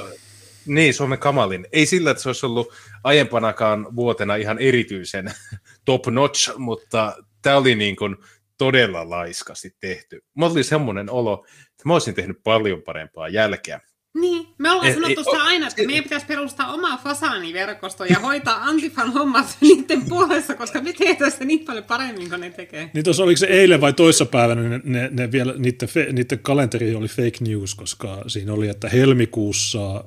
[0.65, 1.67] niin, Suomen kamalin.
[1.71, 5.31] Ei sillä, että se olisi ollut aiempanakaan vuotena ihan erityisen
[5.85, 8.15] top notch, mutta tämä oli niin kuin
[8.57, 10.23] todella laiskasti tehty.
[10.33, 13.79] Mulla oli semmoinen olo, että mä olisin tehnyt paljon parempaa jälkeä.
[14.19, 19.13] Niin, me ollaan sanottu sitä aina, että meidän pitäisi perustaa oma fasaaniverkosto ja hoitaa Antifan
[19.13, 22.91] hommat niiden puolesta, koska me tehdään sitä niin paljon paremmin kuin ne tekee.
[22.93, 26.95] Niin tuossa oliko se eilen vai toissapäivänä, ne, ne, ne vielä, niiden, fe, niiden kalenteri
[26.95, 30.03] oli fake news, koska siinä oli, että helmikuussa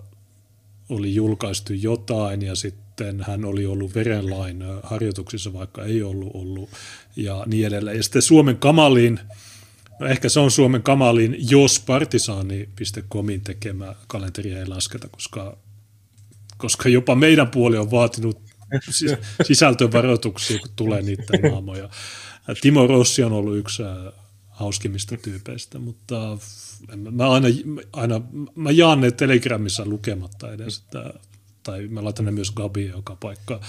[0.89, 2.90] oli julkaistu jotain ja sitten
[3.23, 6.71] hän oli ollut verenlain harjoituksissa, vaikka ei ollut ollut
[7.17, 7.97] ja niin edelleen.
[7.97, 9.21] Ja sitten Suomen kamaliin
[10.01, 15.57] No ehkä se on Suomen kamalin, jos partisaani.comin tekemä kalenteri ei lasketa, koska,
[16.57, 18.41] koska jopa meidän puoli on vaatinut
[19.43, 21.89] sisältövaroituksia, kun tulee niiden naamoja.
[22.61, 23.83] Timo Rossi on ollut yksi
[24.49, 26.39] hauskimmista tyypeistä, mutta
[27.11, 27.49] mä aina,
[27.93, 28.21] aina
[28.55, 31.15] mä jaan ne Telegramissa lukematta edes, että,
[31.63, 33.61] tai mä laitan ne myös Gabi joka paikka.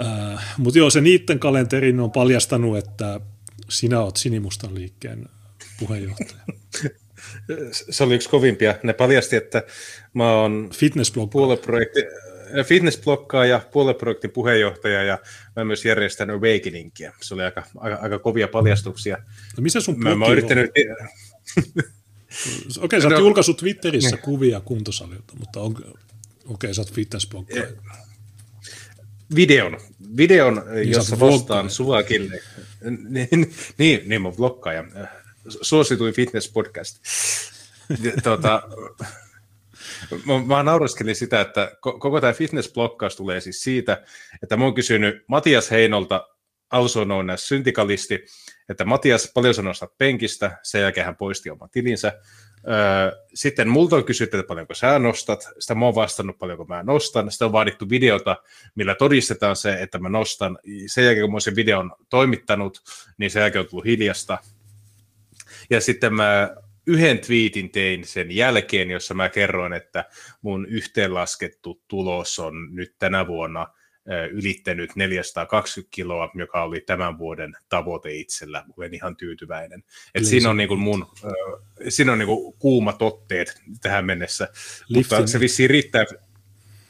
[0.00, 3.20] Äh, mutta joo, se niiden kalenterin on paljastanut, että
[3.68, 5.28] sinä olet Sinimustan liikkeen
[5.78, 6.40] puheenjohtaja.
[7.90, 8.74] Se oli yksi kovimpia.
[8.82, 9.62] Ne paljasti, että
[10.14, 10.70] mä oon
[11.30, 12.00] puolueprojekti,
[13.48, 15.18] ja puolueprojektin puheenjohtaja ja
[15.56, 17.12] mä myös järjestän Awakeningia.
[17.20, 19.18] Se oli aika, aika, aika kovia paljastuksia.
[19.56, 20.70] No missä sun mä, mä yrittänyt...
[20.70, 21.82] Okei,
[22.80, 24.22] okay, sä oot no, julkaissut Twitterissä ne.
[24.22, 25.76] kuvia kuntosalilta, mutta on,
[26.48, 27.30] okei, sä oot fitness
[29.34, 29.80] Videon,
[30.16, 32.40] videon niin jossa vastaan Suvakille
[33.08, 34.84] niin, niin, niin mun blokkaaja.
[35.48, 37.00] Suosituin fitness-podcast.
[38.22, 38.62] tuota,
[40.24, 44.02] mä, mä naureskelin sitä, että koko tämä fitness-blokkaus tulee siis siitä,
[44.42, 46.28] että mä oon kysynyt Matias Heinolta,
[46.70, 48.24] also known as syntikalisti,
[48.68, 52.20] että Matias, paljon nostat penkistä, sen jälkeen hän poisti oman tilinsä.
[53.34, 57.30] Sitten multa on kysytty, että paljonko sä nostat, sitä mä oon vastannut, paljonko mä nostan,
[57.30, 58.36] sitten on vaadittu videota,
[58.74, 60.58] millä todistetaan se, että mä nostan.
[60.86, 62.82] Sen jälkeen, kun mä oon sen videon toimittanut,
[63.18, 64.38] niin sen jälkeen on tullut hiljasta.
[65.70, 66.56] Ja sitten mä
[66.86, 70.04] yhden twiitin tein sen jälkeen, jossa mä kerroin, että
[70.42, 73.66] mun yhteenlaskettu tulos on nyt tänä vuonna
[74.30, 78.64] ylittänyt 420 kiloa, joka oli tämän vuoden tavoite itsellä.
[78.76, 79.84] Olen ihan tyytyväinen.
[80.14, 81.06] Et siinä on, niin kuin mun,
[81.88, 84.48] siinä on niin kuin kuumat otteet tähän mennessä,
[84.88, 84.96] Lifting.
[84.96, 86.04] mutta se vissiin riittää,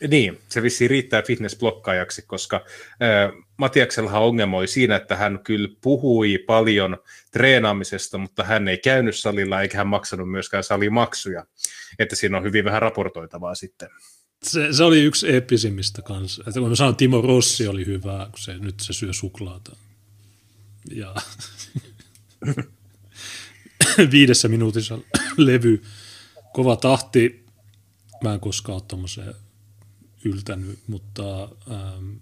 [0.09, 6.39] niin, se vissiin riittää fitnessblokkaajaksi, koska äh, Matiaksellahan ongelma oli siinä, että hän kyllä puhui
[6.47, 6.99] paljon
[7.31, 11.45] treenaamisesta, mutta hän ei käynyt salilla eikä hän maksanut myöskään salimaksuja.
[11.99, 13.89] Että siinä on hyvin vähän raportoitavaa sitten.
[14.43, 16.45] Se, se oli yksi eeppisimmistä kanssa.
[16.47, 19.77] Että kun mä sanoin, Timo Rossi oli hyvä, kun se, nyt se syö suklaata.
[20.95, 21.15] Ja
[24.13, 24.99] viidessä minuutissa
[25.37, 25.83] levy,
[26.53, 27.45] kova tahti.
[28.25, 29.35] Mä en koskaan ole tuommoiseen
[30.25, 32.15] yltänyt, mutta ähm,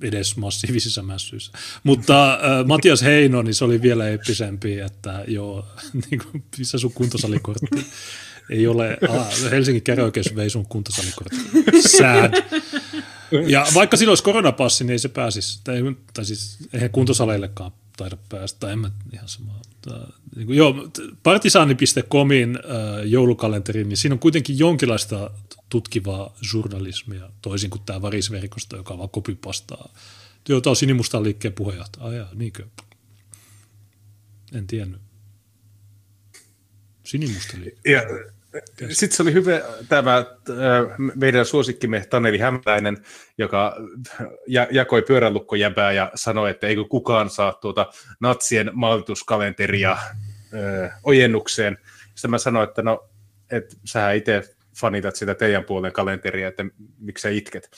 [0.00, 1.52] edes massiivisissa mässyissä.
[1.82, 5.66] Mutta äh, Matias Heino, niin se oli vielä eeppisempi, että joo,
[6.10, 7.86] niin kuin, missä sun kuntosalikortti
[8.50, 11.36] ei ole, ah, Helsingin käräoikeus vei sun kuntosalikortti.
[11.98, 12.34] Sad.
[13.46, 15.80] Ja vaikka silloin olisi koronapassi, niin ei se pääsisi, tai,
[16.14, 19.60] tai siis eihän kuntosaleillekaan taida päästä, en mä ihan samaa.
[20.36, 20.88] Niin kuin, joo,
[21.22, 25.30] partisaani.comin äh, joulukalenteri, niin siinä on kuitenkin jonkinlaista
[25.68, 29.94] tutkivaa journalismia, toisin kuin tämä varisverkosto, joka vaan kopipastaa.
[30.48, 32.06] Joo, tämä on Sinimustan liikkeen puheenjohtaja.
[32.06, 32.66] Ajaa, niinkö?
[34.52, 35.00] En tiennyt.
[37.04, 37.56] Sinimusta.
[37.84, 38.02] Ja
[38.90, 40.24] sitten se oli hyvä tämä äh,
[41.14, 42.96] meidän suosikkimme Taneli Hämäläinen,
[43.38, 43.76] joka
[44.70, 47.86] jakoi pyörälukkojäpää ja sanoi, että eikö kukaan saa tuota
[48.20, 51.78] natsien maalituskalenteria äh, ojennukseen.
[52.14, 53.08] Sitten mä sanoin, että no,
[53.50, 56.64] että sä itse fanitat sitä teidän puolen kalenteria, että
[56.98, 57.70] miksi sä itket.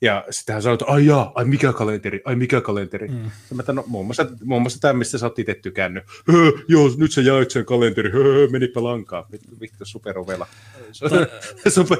[0.00, 3.08] Ja sitten hän sanoi, että ai jaa, ai mikä kalenteri, ai mikä kalenteri.
[3.08, 3.30] Mm.
[3.54, 6.04] mä tämän, no, muun, muassa, muun muassa tämä, mistä sä oot itse tykännyt.
[6.32, 9.24] Höö, joo, nyt sä jaoit sen kalenteri, höö, menipä lankaan.
[9.60, 10.46] Vittu, superovela.
[11.68, 11.98] super,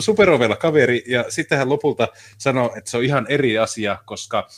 [0.00, 1.04] superovela kaveri.
[1.06, 4.48] Ja sitten hän lopulta sanoi, että se on ihan eri asia, koska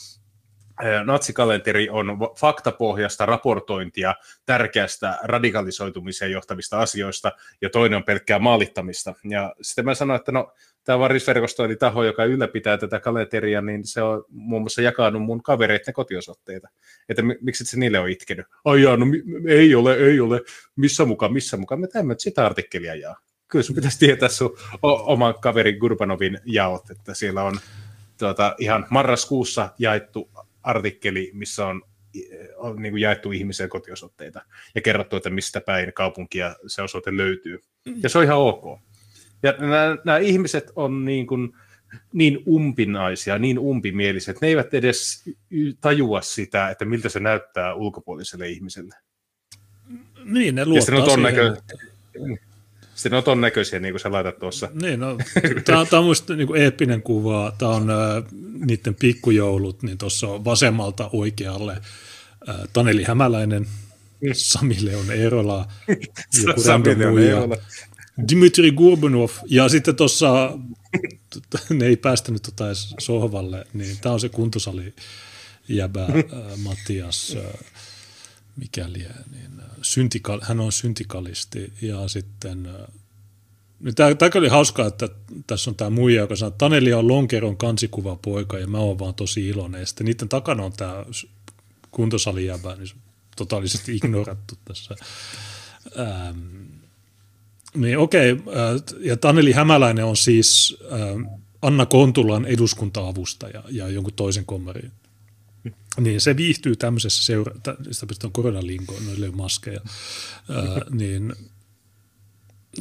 [1.03, 4.15] natsikalenteri on faktapohjasta raportointia
[4.45, 7.31] tärkeästä radikalisoitumiseen johtavista asioista,
[7.61, 9.13] ja toinen on pelkkää maalittamista.
[9.29, 10.53] Ja sitten mä sanoin, että no,
[10.83, 15.43] tämä varisverkosto, eli taho, joka ylläpitää tätä kalenteria, niin se on muun muassa jakanut mun
[15.43, 16.69] kavereiden kotiosoitteita.
[17.09, 18.45] Että miksi se niille on itkenyt?
[18.65, 19.05] Ai jaa, no
[19.47, 20.41] ei ole, ei ole.
[20.75, 21.81] Missä mukaan, missä mukaan?
[21.81, 23.17] Me tämmöinen sitä artikkelia jaa.
[23.47, 27.59] Kyllä sun pitäisi tietää sun oman kaverin Gurbanovin jaot, että siellä on
[28.17, 30.29] tuota, ihan marraskuussa jaettu
[30.63, 31.81] artikkeli, missä on,
[32.57, 34.41] on niin kuin jaettu ihmisen kotiosoitteita
[34.75, 37.59] ja kerrottu, että mistä päin kaupunkia se osoite löytyy.
[38.03, 38.79] Ja se on ihan ok.
[39.43, 41.53] Ja nämä, nämä ihmiset on niin, kuin,
[42.13, 45.23] niin umpinaisia, niin umpimieliset, ne eivät edes
[45.81, 48.95] tajua sitä, että miltä se näyttää ulkopuoliselle ihmiselle.
[50.23, 51.23] Niin, ne luottaa ja siihen.
[51.23, 51.55] Näkö...
[52.99, 54.69] Sitten on ton näköisiä, niin kuin sä laitat tuossa.
[54.81, 55.17] Niin, no,
[55.65, 57.53] tämä on, tämä on musta niin kuin eeppinen kuva.
[57.57, 58.23] Tämä on äh,
[58.65, 61.71] niiden pikkujoulut, niin tuossa on vasemmalta oikealle
[62.49, 63.61] äh, Taneli Hämäläinen,
[64.21, 64.29] mm.
[64.33, 65.67] Sami Leon Eerola,
[66.43, 67.57] joku Sami Leon Eerola.
[68.29, 70.57] Dimitri Gurbanov, ja sitten tuossa,
[71.69, 74.93] ne ei päästänyt tota edes sohvalle, niin tämä on se kuntosali
[75.67, 77.59] jäbä äh, Mattias, äh,
[78.59, 82.73] mikäli, niin syntikal, hän on syntikalisti ja sitten äh,
[83.79, 85.09] niin tämä, oli hauskaa, että
[85.47, 88.99] tässä on tämä muija, joka sanoo, että Taneli on lonkeron kansikuva poika ja mä oon
[88.99, 89.79] vaan tosi iloinen.
[89.79, 91.05] Ja sitten niiden takana on tämä
[91.91, 92.89] kuntosalijäbä, niin
[93.35, 94.95] totaalisesti ignorattu tässä.
[95.99, 96.39] Ähm,
[97.75, 104.45] niin okei, äh, ja Taneli Hämäläinen on siis äh, Anna Kontulan eduskunta-avustaja ja jonkun toisen
[104.45, 104.91] kommarin
[105.99, 107.55] niin se viihtyy tämmöisessä seura-
[107.91, 109.81] sitä pistetään koronalinkoon, noille ei maskeja,
[110.49, 111.33] ää, niin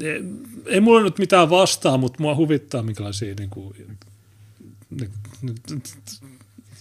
[0.00, 0.22] ei,
[0.66, 3.74] ei mulla nyt mitään vastaa, mutta mua huvittaa minkälaisia niin kuin,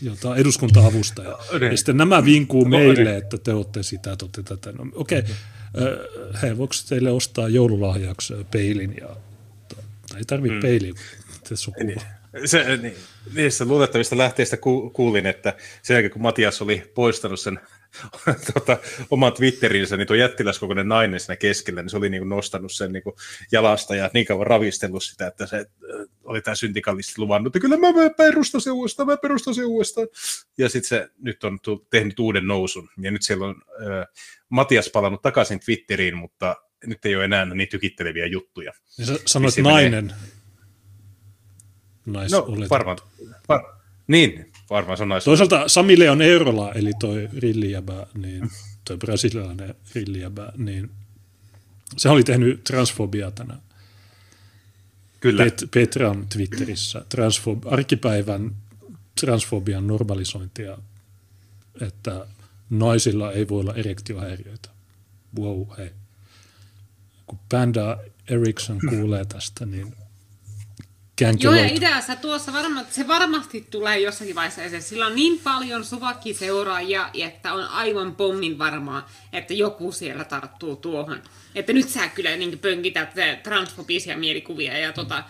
[0.02, 1.30] jota eduskunta-avustaja.
[1.30, 1.72] No, niin.
[1.72, 3.18] Ja sitten nämä vinkuu no, meille, niin.
[3.18, 4.72] että te olette sitä, te olette tätä.
[4.72, 5.34] No, okei, okay.
[6.42, 8.96] hei, voiko teille ostaa joululahjaksi peilin?
[9.02, 9.10] Ja,
[10.18, 10.62] ei tarvitse mm.
[10.62, 10.94] peiliä,
[11.50, 12.17] te sukua.
[12.46, 12.96] Se, niin,
[13.34, 17.60] niistä luotettavista lähteistä ku, kuulin, että sen jälkeen kun Matias oli poistanut sen
[18.54, 18.78] tota,
[19.12, 22.94] oman Twitterinsä, niin tuo jättiläskokoinen nainen siinä keskellä, niin se oli niin kuin nostanut sen
[22.94, 23.16] niin kuin
[23.52, 25.66] jalasta ja niin kauan ravistellut sitä, että se äh,
[26.24, 30.08] oli tämä syntikalisti luvannut, että kyllä mä perustan se uudestaan, mä perustan se uudestaan.
[30.58, 31.60] Ja sitten se nyt on
[31.90, 34.06] tehnyt uuden nousun, ja nyt siellä on äh,
[34.50, 36.56] Matias palannut takaisin Twitteriin, mutta
[36.86, 38.74] nyt ei ole enää niin tykitteleviä juttuja.
[38.98, 40.37] Ja sä sanoit nainen, menee
[42.08, 42.98] nais No varmaan,
[43.50, 43.64] var,
[44.08, 45.24] niin, varmaan se on nais.
[45.24, 48.50] Toisaalta Sami Leon Eurola, eli toi rillijäbä, niin
[48.86, 50.92] toi brasilialainen rillijäbä, niin
[51.98, 53.62] Se oli tehnyt transfobiaa tänään.
[55.20, 55.44] Kyllä.
[55.44, 58.56] Pet, Petran Twitterissä, transfob, arkipäivän
[59.22, 60.78] transfobian normalisointia,
[61.82, 62.28] että
[62.70, 64.70] naisilla ei voi olla erektiohäiriöitä.
[65.40, 65.92] Wow, hei.
[67.28, 67.98] Kun Panda
[68.28, 69.96] Eriksson kuulee tästä, niin
[71.40, 74.90] Joo, ja ideassa tuossa varma, se varmasti tulee jossakin vaiheessa.
[74.90, 81.22] Sillä on niin paljon suvakkiseuraajia, että on aivan pommin varmaa, että joku siellä tarttuu tuohon.
[81.56, 83.10] Että nyt sä kyllä niin pönkität
[83.44, 85.24] transfobisia mielikuvia ja tota,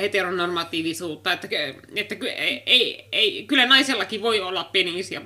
[0.00, 1.48] heteronormatiivisuutta, että,
[1.94, 5.20] että ei, ei, ei, kyllä naisellakin voi olla penisiä.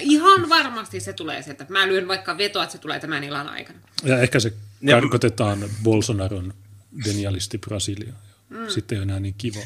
[0.00, 1.66] Ihan varmasti se tulee sieltä.
[1.68, 3.78] Mä lyön vaikka vetoa, että se tulee tämän illan aikana.
[4.04, 4.52] Ja ehkä se
[4.90, 6.54] karkotetaan Bolsonaron
[7.04, 8.25] genialisti Brasiliaan.
[8.56, 8.68] Mm.
[8.68, 9.60] Sitten ei ole enää niin kiva.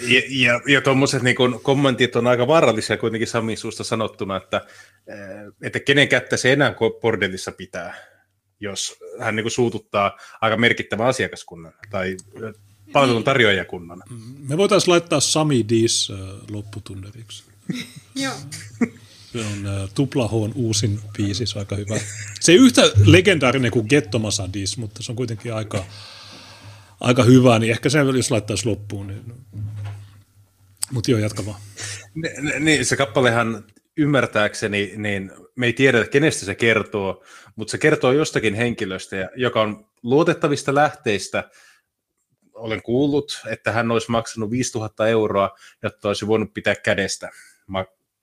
[0.00, 4.66] Ja, ja, ja tuommoiset niin kommentit on aika vaarallisia kuitenkin Samin suusta sanottuna, että,
[5.06, 5.16] eh,
[5.62, 7.94] että kenen kättä se enää bordellissa pitää,
[8.60, 12.16] jos hän niin suututtaa aika merkittävän asiakaskunnan tai
[12.92, 14.02] palvelun tarjoajakunnan.
[14.10, 16.12] Mm, me voitaisiin laittaa Sami Diis
[16.50, 17.44] lopputunneriksi.
[18.14, 18.34] Joo.
[19.32, 22.00] Se on Tuplahoon uusin biisi, se on aika hyvä.
[22.40, 25.84] Se ei yhtä legendaarinen kuin Gettomasadis, mutta se on kuitenkin aika
[27.00, 29.06] aika hyvä, niin ehkä se jos laittaisi loppuun.
[29.06, 29.22] Niin...
[30.92, 31.60] Mutta joo, jatka vaan.
[32.60, 33.64] Niin, se kappalehan
[33.96, 37.24] ymmärtääkseni, niin me ei tiedä, kenestä se kertoo,
[37.56, 41.50] mutta se kertoo jostakin henkilöstä, joka on luotettavista lähteistä.
[42.54, 45.50] Olen kuullut, että hän olisi maksanut 5000 euroa,
[45.82, 47.30] jotta olisi voinut pitää kädestä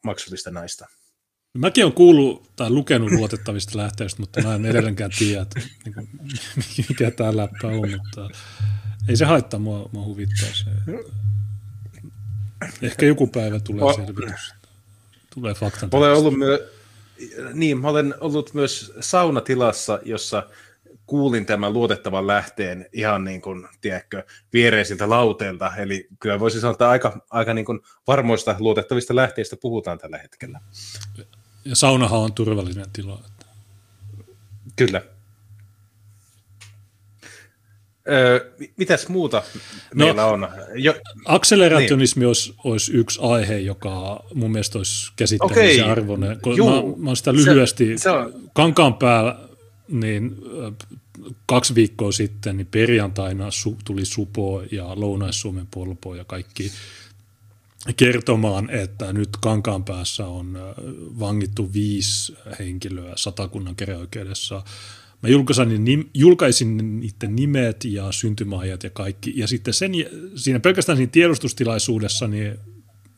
[0.04, 0.88] maksullista naista.
[1.58, 6.10] Mäkin olen kuullut tai lukenut luotettavista lähteistä, mutta mä en edelleenkään tiedä, että, niin kuin,
[6.90, 8.30] mikä tämä läppä on, mutta
[9.10, 10.66] ei se haittaa, mua, mua huvittaa se.
[12.82, 14.54] Ehkä joku päivä tulee o- selvitys.
[15.34, 15.90] Tulee faktan.
[15.92, 16.72] Olen ollut myö-
[17.54, 20.50] niin, mä olen ollut myös saunatilassa, jossa
[21.06, 24.24] kuulin tämän luotettavan lähteen ihan niin kuin, tiedätkö,
[24.54, 25.76] viereisiltä lauteilta.
[25.78, 30.60] Eli kyllä voisi sanoa, että aika, aika niin kuin varmoista luotettavista lähteistä puhutaan tällä hetkellä.
[31.66, 33.24] Ja saunahan on turvallinen tila.
[34.76, 35.02] Kyllä.
[38.10, 39.44] Öö, mitäs muuta
[39.94, 40.48] no, meillä on?
[40.76, 40.94] Jo,
[41.26, 42.28] akselerationismi niin.
[42.28, 45.92] olisi, olisi yksi aihe, joka mun mielestä olisi käsitteellisen okay.
[45.92, 46.40] arvoinen.
[46.42, 48.34] Kun Juu, mä, mä olen sitä lyhyesti, se, se on...
[48.54, 49.40] kankaan päällä,
[49.88, 50.36] niin
[51.46, 56.72] kaksi viikkoa sitten, niin perjantaina su, tuli Supo ja Lounais-Suomen Polpo ja kaikki
[57.94, 60.58] kertomaan, että nyt kankaan päässä on
[61.20, 64.64] vangittu viisi henkilöä satakunnan keräoikeudessa.
[65.24, 69.34] Mä julkaisin, julkaisin niiden nimet ja syntymäajat ja kaikki.
[69.36, 69.92] Ja sitten sen,
[70.36, 72.58] siinä pelkästään siinä tiedostustilaisuudessa niin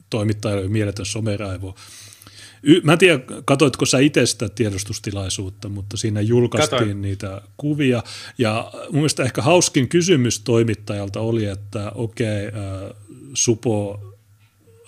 [0.09, 1.75] toimittaja oli mieletön someraivo.
[2.83, 7.01] Mä en tiedä, katoitko sä itse sitä tiedostustilaisuutta, mutta siinä julkaistiin Katoin.
[7.01, 8.03] niitä kuvia.
[8.37, 12.95] Ja mun mielestä ehkä hauskin kysymys toimittajalta oli, että okei, okay, äh,
[13.33, 13.99] Supo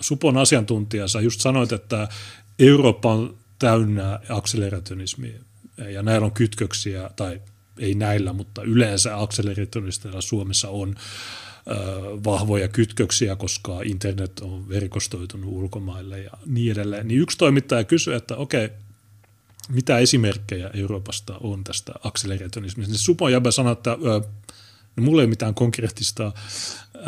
[0.02, 2.08] Supon asiantuntija, sä just sanoit, että
[2.58, 5.38] Eurooppa on täynnä akselerationismia
[5.76, 7.40] ja näillä on kytköksiä, tai
[7.78, 11.74] ei näillä, mutta yleensä akselerationisteilla Suomessa on ö,
[12.24, 17.08] vahvoja kytköksiä, koska internet on verkostoitunut ulkomaille ja niin edelleen.
[17.08, 18.70] Niin yksi toimittaja kysyi, että okei,
[19.68, 22.92] mitä esimerkkejä Euroopasta on tästä akselerationismista.
[22.92, 24.20] Niin Supon jäbä sanoi, että ö,
[24.96, 26.32] no, mulla ei mitään konkreettista
[26.94, 27.00] ö,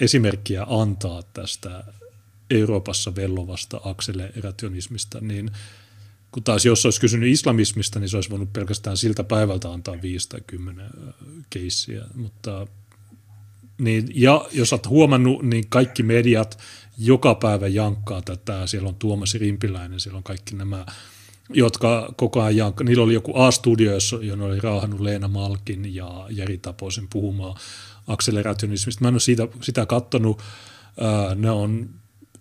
[0.00, 1.84] esimerkkiä antaa tästä
[2.50, 5.50] Euroopassa vellovasta akselerationismista, niin
[6.32, 10.28] kun taas jos olisi kysynyt islamismista, niin se olisi voinut pelkästään siltä päivältä antaa 5
[10.28, 10.90] tai 10
[11.50, 12.04] keissiä.
[12.14, 12.66] Mutta,
[13.78, 16.58] niin, ja jos olet huomannut, niin kaikki mediat
[16.98, 18.66] joka päivä jankkaa tätä.
[18.66, 20.86] Siellä on Tuomas Rimpiläinen, siellä on kaikki nämä
[21.54, 22.84] jotka koko ajan jankka.
[22.84, 27.56] Niillä oli joku A-studio, jossa oli raahannut Leena Malkin ja Jari Taposen puhumaan
[28.06, 29.02] akselerationismista.
[29.02, 30.42] Mä en ole siitä, sitä katsonut.
[31.34, 31.90] Ne on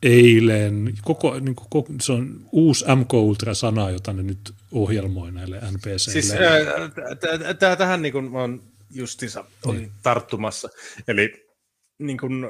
[0.06, 5.58] eilen, koko, niin kuin, koko, se on uusi MK Ultra-sana, jota ne nyt ohjelmoi näille
[5.58, 5.98] NPCille.
[5.98, 9.92] Siis äh, tähän niin kuin oon justiinsa olin niin.
[10.04, 10.70] tarttumassa.
[11.08, 11.48] Eli
[12.00, 12.46] niin kuin,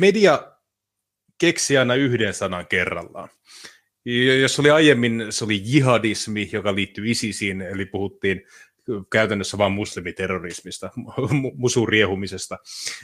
[0.00, 0.52] media
[1.38, 3.28] keksi aina yhden sanan kerrallaan.
[4.40, 8.42] Jos oli aiemmin, se oli jihadismi, joka liittyy ISISiin, eli puhuttiin
[9.12, 10.90] käytännössä vain muslimiterrorismista,
[11.54, 12.58] musuriehumisesta.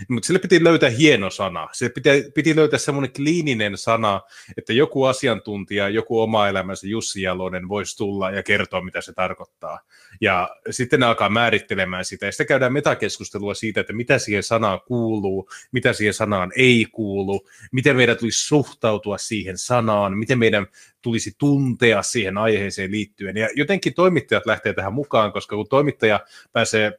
[0.08, 1.68] Mutta sille piti löytää hieno sana.
[1.72, 4.20] Sille piti, piti löytää semmoinen kliininen sana,
[4.58, 9.80] että joku asiantuntija, joku oma elämänsä Jussi Jalonen voisi tulla ja kertoa, mitä se tarkoittaa.
[10.20, 12.26] Ja sitten ne alkaa määrittelemään sitä.
[12.26, 17.46] Ja sitten käydään metakeskustelua siitä, että mitä siihen sanaan kuuluu, mitä siihen sanaan ei kuulu,
[17.72, 20.66] miten meidän tulisi suhtautua siihen sanaan, miten meidän
[21.06, 23.36] tulisi tuntea siihen aiheeseen liittyen.
[23.36, 26.20] Ja jotenkin toimittajat lähtee tähän mukaan, koska kun toimittaja
[26.52, 26.98] pääsee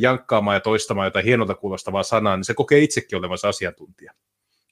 [0.00, 4.12] jankkaamaan ja toistamaan jotain hienolta kuulostavaa sanaa, niin se kokee itsekin olevansa asiantuntija.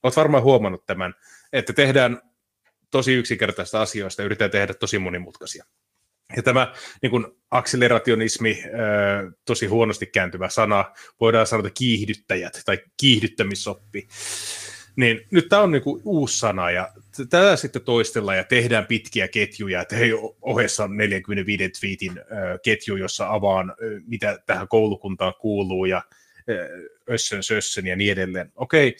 [0.02, 1.14] Olet varmaan huomannut tämän,
[1.52, 2.22] että tehdään
[2.90, 5.64] tosi yksinkertaista asioista ja yritetään tehdä tosi monimutkaisia.
[6.36, 8.62] Ja tämä niin kuin akselerationismi,
[9.44, 10.84] tosi huonosti kääntyvä sana,
[11.20, 14.08] voidaan sanoa kiihdyttäjät tai kiihdyttämisoppi,
[14.96, 19.28] niin nyt tämä on niin kuin uusi sana ja tätä sitten toistellaan ja tehdään pitkiä
[19.28, 20.10] ketjuja, että hei,
[20.42, 22.12] ohessa on 45 tweetin
[22.62, 23.74] ketju, jossa avaan,
[24.06, 26.02] mitä tähän koulukuntaan kuuluu ja
[27.10, 28.52] össön sössön ja niin edelleen.
[28.54, 28.96] Okei,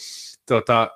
[0.47, 0.91] tota,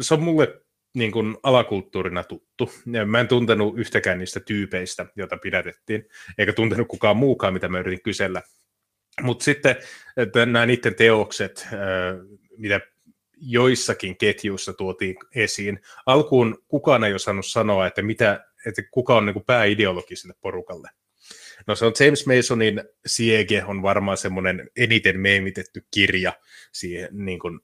[0.00, 0.60] se on mulle
[0.94, 2.70] niin kuin alakulttuurina tuttu.
[3.06, 8.02] Mä en tuntenut yhtäkään niistä tyypeistä, joita pidätettiin, eikä tuntenut kukaan muukaan, mitä mä yritin
[8.02, 8.42] kysellä.
[9.22, 9.76] Mutta sitten
[10.46, 11.68] nämä niiden teokset,
[12.56, 12.80] mitä
[13.36, 15.80] joissakin ketjuissa tuotiin esiin.
[16.06, 20.88] Alkuun kukaan ei osannut sanoa, että, mitä, että kuka on niin kuin pääideologi sille porukalle.
[21.66, 26.32] No se on James Masonin Siege on varmaan semmoinen eniten meemitetty kirja
[26.72, 27.60] siihen, niin kuin,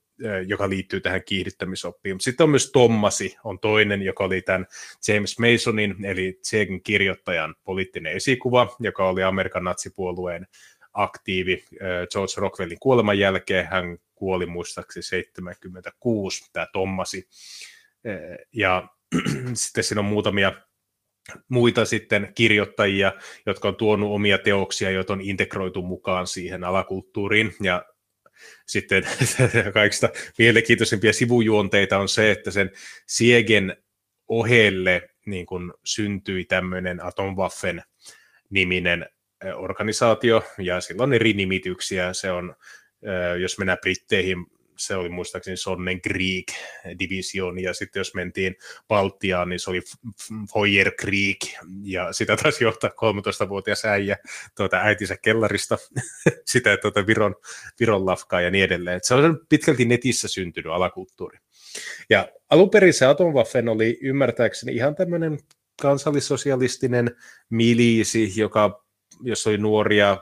[0.47, 2.21] joka liittyy tähän kiihdyttämisoppiin.
[2.21, 4.67] Sitten on myös Tommasi, on toinen, joka oli tämän
[5.09, 10.47] James Masonin, eli Siegen kirjoittajan poliittinen esikuva, joka oli Amerikan natsipuolueen
[10.93, 11.65] aktiivi
[12.13, 13.67] George Rockwellin kuoleman jälkeen.
[13.67, 17.29] Hän kuoli muistaakseni 76, tämä Tommasi.
[18.53, 18.89] Ja
[19.55, 20.53] sitten siinä on muutamia
[21.49, 23.13] muita sitten kirjoittajia,
[23.47, 27.55] jotka on tuonut omia teoksia, joita on integroitu mukaan siihen alakulttuuriin.
[27.63, 27.85] Ja
[28.67, 29.05] sitten
[29.75, 32.71] kaikista mielenkiintoisimpia sivujuonteita on se, että sen
[33.07, 33.77] Siegen
[34.29, 37.83] ohelle niin kun syntyi tämmöinen Atomwaffen
[38.51, 39.07] niminen
[39.55, 42.13] organisaatio, ja sillä on eri nimityksiä.
[42.13, 42.57] Se on,
[43.41, 44.47] jos mennään Britteihin,
[44.81, 46.47] se oli muistaakseni Sonnen Creek
[46.99, 48.57] division, ja sitten jos mentiin
[48.89, 49.83] Baltiaan, niin se oli
[50.53, 51.39] Foyer Creek,
[51.83, 54.17] ja sitä taisi johtaa 13-vuotias äijä
[54.57, 55.79] tuota, äitinsä kellarista,
[56.53, 57.35] sitä tuota, Viron,
[57.81, 58.97] Viron lafkaa ja niin edelleen.
[58.97, 61.39] Et se on pitkälti netissä syntynyt alakulttuuri.
[62.11, 65.39] Ja alun perin se Atomwaffen oli ymmärtääkseni ihan tämmöinen
[65.83, 67.17] kansallissosialistinen
[67.51, 68.85] miliisi, joka,
[69.23, 70.17] jos oli nuoria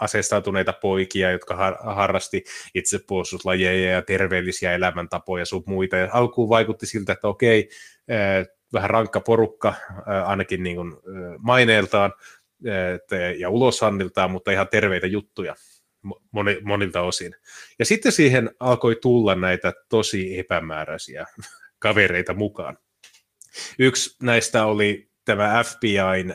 [0.00, 2.44] asestautuneita poikia, jotka har- harrasti
[2.74, 5.96] itsepuolustuslajeja ja terveellisiä elämäntapoja sun muita.
[5.96, 7.68] Ja alkuun vaikutti siltä, että okei,
[8.72, 9.74] vähän rankka porukka,
[10.26, 10.92] ainakin niin kuin
[11.38, 12.12] maineeltaan
[13.38, 15.54] ja ulosanniltaan, mutta ihan terveitä juttuja
[16.62, 17.34] monilta osin.
[17.78, 21.26] Ja sitten siihen alkoi tulla näitä tosi epämääräisiä
[21.78, 22.78] kavereita mukaan.
[23.78, 26.34] Yksi näistä oli tämä FBIn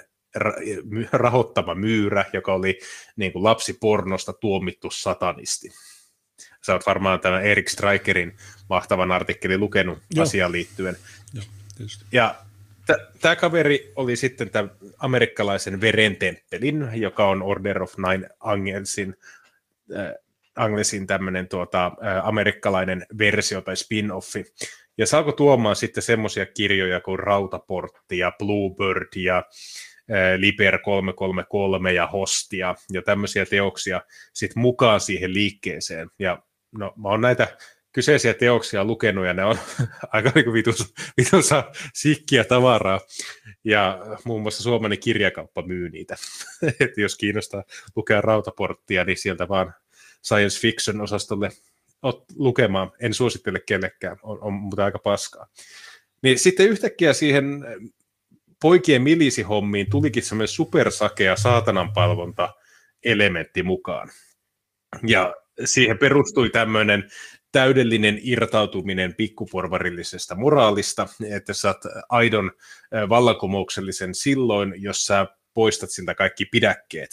[1.12, 2.80] rahoittama myyrä, joka oli
[3.16, 5.70] niin kuin lapsipornosta tuomittu satanisti.
[6.66, 8.38] Sä oot varmaan tämän Erik Strikerin
[8.70, 10.24] mahtavan artikkelin lukenut Joo.
[10.24, 10.98] asiaan liittyen.
[11.34, 11.44] Joo,
[12.12, 12.36] ja
[13.22, 19.16] tämä kaveri oli sitten tämän amerikkalaisen verentemppelin, joka on Order of Nine Angelsin,
[19.98, 20.14] äh,
[20.56, 24.54] Anglesin tämmöinen tuota, äh, amerikkalainen versio tai spin-offi.
[24.98, 29.44] Ja saako tuomaan sitten semmoisia kirjoja kuin Rautaportti ja Bluebird ja
[30.38, 34.02] Liber 333 ja Hostia ja tämmöisiä teoksia
[34.34, 36.10] sit mukaan siihen liikkeeseen.
[36.20, 36.44] Ja
[36.78, 37.58] no, mä oon näitä
[37.92, 39.58] kyseisiä teoksia lukenut ja ne on
[40.14, 43.00] aika niin vitus, vitussa sikkiä tavaraa.
[43.64, 46.16] Ja muun muassa Suomen kirjakauppa myy niitä.
[46.80, 47.64] että jos kiinnostaa
[47.96, 49.74] lukea rautaporttia, niin sieltä vaan
[50.24, 51.50] science fiction osastolle
[52.36, 52.92] lukemaan.
[53.00, 55.48] En suosittele kellekään, on, on mutta aika paskaa.
[56.22, 57.66] Niin sitten yhtäkkiä siihen
[58.62, 62.54] poikien milisihommiin tulikin semmoinen supersakea saatananpalvonta
[63.04, 64.10] elementti mukaan.
[65.08, 67.10] Ja siihen perustui tämmöinen
[67.52, 71.78] täydellinen irtautuminen pikkuporvarillisesta moraalista, että oot
[72.10, 72.52] aidon
[73.10, 77.10] vallankumouksellisen silloin, jos sä poistat siltä kaikki pidäkkeet.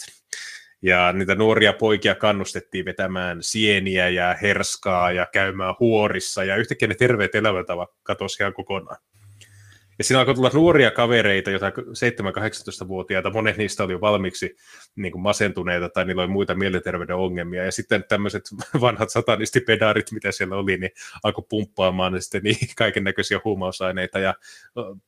[0.81, 6.95] Ja niitä nuoria poikia kannustettiin vetämään sieniä ja herskaa ja käymään huorissa, ja yhtäkkiä ne
[6.95, 8.97] terveet elämäntavat katosi ihan kokonaan.
[10.03, 14.55] Ja siinä alkoi tulla nuoria kavereita, jotain 7-18-vuotiaita, monet niistä oli jo valmiiksi
[14.95, 17.65] niin kuin masentuneita tai niillä oli muita mielenterveyden ongelmia.
[17.65, 18.43] Ja sitten tämmöiset
[18.81, 20.91] vanhat satanistipedaarit, mitä siellä oli, niin
[21.23, 24.33] alkoi pumppaamaan sitten niin kaiken näköisiä huumausaineita ja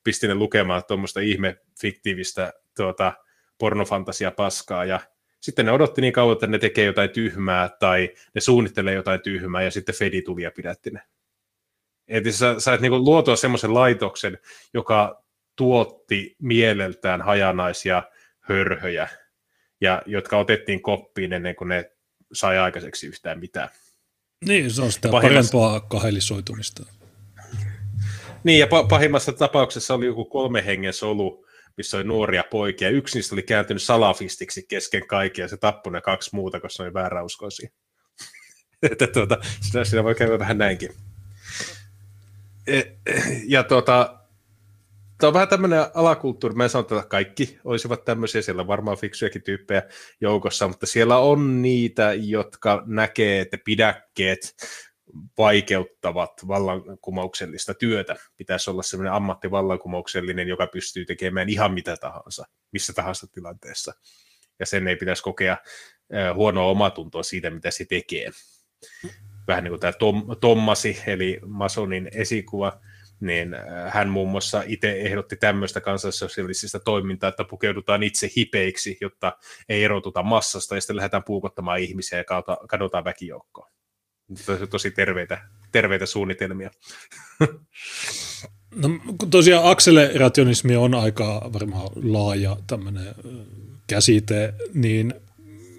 [0.04, 3.14] pisti ne lukemaan tuommoista ihme fiktiivistä tuota,
[3.58, 5.00] pornofantasia paskaa ja
[5.40, 9.64] sitten ne odotti niin kauan, että ne tekee jotain tyhmää tai ne suunnittelee jotain tyhmää
[9.64, 11.02] ja sitten Fedi tuli ja pidätti ne.
[12.08, 14.38] Että sä sait niinku luotua semmoisen laitoksen,
[14.74, 15.24] joka
[15.56, 18.04] tuotti mieleltään hajanaisia
[18.40, 19.08] hörhöjä,
[19.82, 21.92] ja jotka otettiin koppiin ennen kuin ne
[22.34, 23.70] sai aikaiseksi yhtään mitään.
[24.46, 25.58] Niin, se on sitä pahimmassa...
[25.58, 26.86] parempaa kahelisoitumista.
[28.44, 31.46] Niin, ja pahimmassa tapauksessa oli joku kolme hengen solu,
[31.78, 32.90] missä oli nuoria poikia.
[32.90, 36.88] Yksi niistä oli kääntynyt salafistiksi kesken kaiken, ja se tappoi ne kaksi muuta, koska ne
[36.88, 37.70] oli vääräuskoisia.
[38.92, 40.90] että tuota, sitä, sitä voi käydä vähän näinkin.
[42.68, 42.82] E,
[43.48, 44.26] ja tuota,
[45.18, 46.56] Tämä on vähän tämmöinen alakulttuuri.
[46.56, 49.84] Mä en sano, että kaikki olisivat tämmöisiä, siellä on varmaan fiksujakin tyyppejä
[50.22, 54.56] joukossa, mutta siellä on niitä, jotka näkee, että pidäkkeet
[55.38, 58.16] vaikeuttavat vallankumouksellista työtä.
[58.38, 63.94] Pitäisi olla semmoinen ammattivallankumouksellinen, joka pystyy tekemään ihan mitä tahansa, missä tahansa tilanteessa.
[64.60, 65.58] Ja sen ei pitäisi kokea
[66.34, 68.32] huonoa omatuntoa siitä, mitä se tekee.
[69.48, 72.80] Vähän niin kuin tämä Tom, Tommasi, eli Masonin esikuva,
[73.20, 73.56] niin
[73.90, 79.38] hän muun muassa itse ehdotti tämmöistä kansallisosialistista toimintaa, että pukeudutaan itse hipeiksi, jotta
[79.70, 82.24] ei erotuta massasta, ja sitten lähdetään puukottamaan ihmisiä ja
[82.68, 83.70] kadotaan väkijoukkoa
[84.46, 85.42] tosi, tosi terveitä,
[85.72, 86.72] terveitä suunnitelmia.
[88.76, 88.90] No,
[89.30, 93.16] tosiaan akselerationismi on aika varmaan laaja tämmöinen
[93.88, 95.14] käsite, niin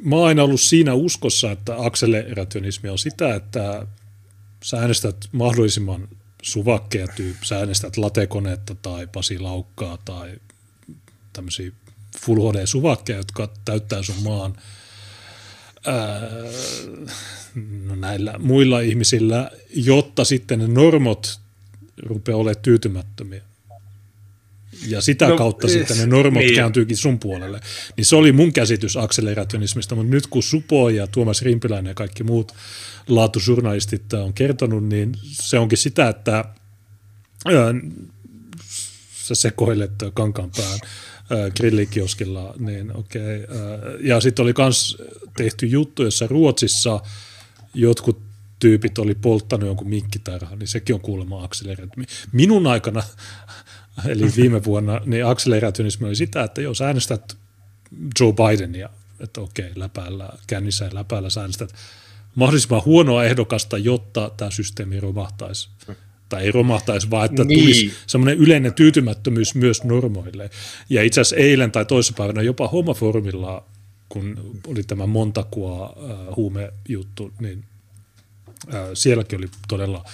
[0.06, 3.86] mä oon aina ollut siinä uskossa, että akselerationismi on sitä, että
[4.64, 6.08] sä äänestät mahdollisimman
[6.42, 10.34] suvakkeja tyyppi, sä äänestät latekonetta tai Pasi Laukkaa tai
[11.32, 11.72] tämmöisiä
[12.20, 14.56] Full HD-suvakkeja, jotka täyttää sun maan–
[17.84, 21.40] no näillä muilla ihmisillä, jotta sitten ne normot
[22.02, 23.42] rupeaa olemaan tyytymättömiä.
[24.86, 26.54] Ja sitä no, kautta siis, sitten ne normot niin.
[26.54, 27.60] kääntyykin sun puolelle.
[27.96, 32.24] Niin se oli mun käsitys akselerationismista, mutta nyt kun Supo ja Tuomas Rimpiläinen ja kaikki
[32.24, 32.52] muut
[33.08, 36.44] laatujournalistit on kertonut, niin se onkin sitä, että
[37.44, 37.74] ää,
[39.12, 40.78] sä sekoilet kankaan pään
[41.56, 43.44] grillikioskilla, niin okei.
[43.44, 43.98] Okay.
[44.00, 44.96] Ja sitten oli myös
[45.36, 47.00] tehty juttu, jossa Ruotsissa
[47.74, 48.22] jotkut
[48.58, 52.04] tyypit oli polttanut jonkun minkkitarhan, niin sekin on kuulemma akseleraatio.
[52.32, 53.02] Minun aikana,
[54.04, 57.36] eli viime vuonna, niin akselerationismi oli sitä, että jos äänestät
[58.20, 58.88] Joe Bidenia,
[59.20, 61.74] että okei, läpäällä, kännissä ja läpäällä sä äänestät
[62.34, 65.68] mahdollisimman huonoa ehdokasta, jotta tämä systeemi romahtaisi
[66.28, 67.60] tai ei romahtaisi, vaan että niin.
[67.60, 70.50] tulisi semmoinen yleinen tyytymättömyys myös normoille.
[70.90, 73.64] Ja itse asiassa eilen tai toissapäivänä jopa homoformilla,
[74.08, 77.64] kun oli tämä Montakua äh, huumejuttu, niin
[78.74, 80.12] äh, sielläkin oli todella äh,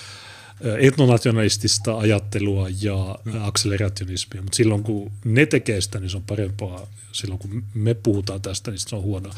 [0.78, 3.44] etnonationalistista ajattelua ja mm.
[3.44, 6.86] akselerationismia, mutta silloin kun ne tekee sitä, niin se on parempaa.
[7.12, 9.32] Silloin kun me puhutaan tästä, niin se on huonoa.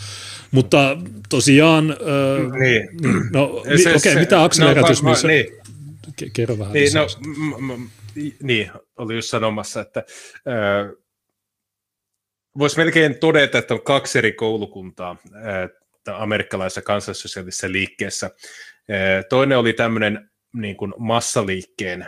[0.50, 0.96] Mutta
[1.28, 2.88] tosiaan, äh, niin.
[3.00, 5.10] niin no okei, okay, mitä akselerationismi...
[5.10, 7.06] No, niin Kerro vähän niin, no,
[7.36, 7.90] m- m-
[8.42, 10.04] niin, oli just sanomassa, että
[10.48, 10.96] äh,
[12.58, 18.26] voisi melkein todeta, että on kaksi eri koulukuntaa äh, amerikkalaisessa kansallisosiaalisessa liikkeessä.
[18.26, 22.06] Äh, toinen oli tämmöinen niin kuin massaliikkeen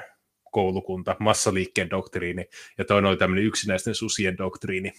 [0.53, 2.45] koulukunta, massaliikkeen doktriini,
[2.79, 4.93] ja toinen oli tämmöinen yksinäisten susien doktriini.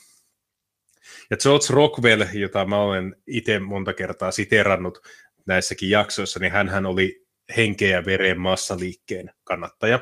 [1.30, 5.00] Ja George Rockwell, jota mä olen itse monta kertaa siterannut
[5.46, 10.00] näissäkin jaksoissa, niin hän oli henkeä ja veren massaliikkeen kannattaja.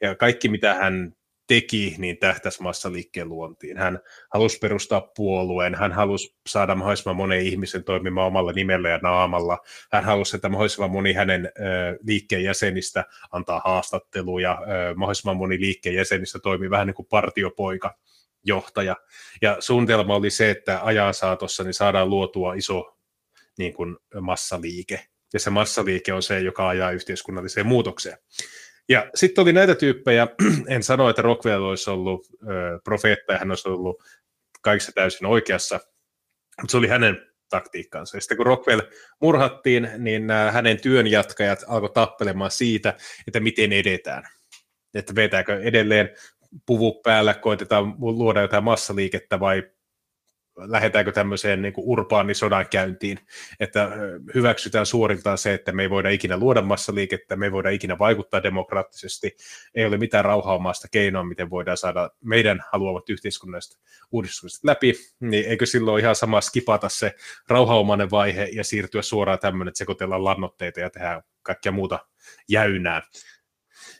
[0.00, 1.14] Ja kaikki, mitä hän
[1.46, 3.76] teki, niin tähtäisi massaliikkeen luontiin.
[3.76, 3.98] Hän
[4.34, 9.58] halusi perustaa puolueen, hän halusi saada mahdollisimman monen ihmisen toimimaan omalla nimellä ja naamalla.
[9.92, 11.50] Hän halusi, että mahdollisimman moni hänen ö,
[12.06, 17.96] liikkeen jäsenistä antaa haastatteluja, ö, mahdollisimman moni liikkeen jäsenistä toimii vähän niin kuin partiopoika
[18.44, 18.96] johtaja.
[19.42, 22.96] Ja suunnitelma oli se, että ajan saatossa niin saadaan luotua iso
[23.58, 28.18] niin kuin massaliike, ja se massaliike on se, joka ajaa yhteiskunnalliseen muutokseen.
[28.88, 30.28] Ja sitten oli näitä tyyppejä,
[30.68, 34.02] en sano, että Rockwell olisi ollut ö, profeetta ja hän olisi ollut
[34.62, 35.80] kaikissa täysin oikeassa,
[36.60, 37.16] mutta se oli hänen
[37.48, 38.16] taktiikkansa.
[38.16, 38.80] Ja sitten kun Rockwell
[39.20, 42.94] murhattiin, niin hänen työnjatkajat alkoi tappelemaan siitä,
[43.26, 44.22] että miten edetään.
[44.94, 46.10] Että vetääkö edelleen
[46.66, 49.62] puvu päällä, koitetaan luoda jotain massaliikettä vai
[50.56, 53.18] lähdetäänkö tämmöiseen niin kuin urbaanisodan käyntiin,
[53.60, 53.90] että
[54.34, 58.42] hyväksytään suoriltaan se, että me ei voida ikinä luoda massaliikettä, me ei voida ikinä vaikuttaa
[58.42, 59.36] demokraattisesti,
[59.74, 63.78] ei ole mitään rauhaomaista keinoa, miten voidaan saada meidän haluamat yhteiskunnalliset
[64.12, 67.14] uudistukset läpi, niin eikö silloin ihan sama skipata se
[67.48, 71.98] rauhaomainen vaihe ja siirtyä suoraan tämmöinen, että sekoitellaan lannoitteita ja tehdään kaikkea muuta
[72.48, 73.02] jäynää.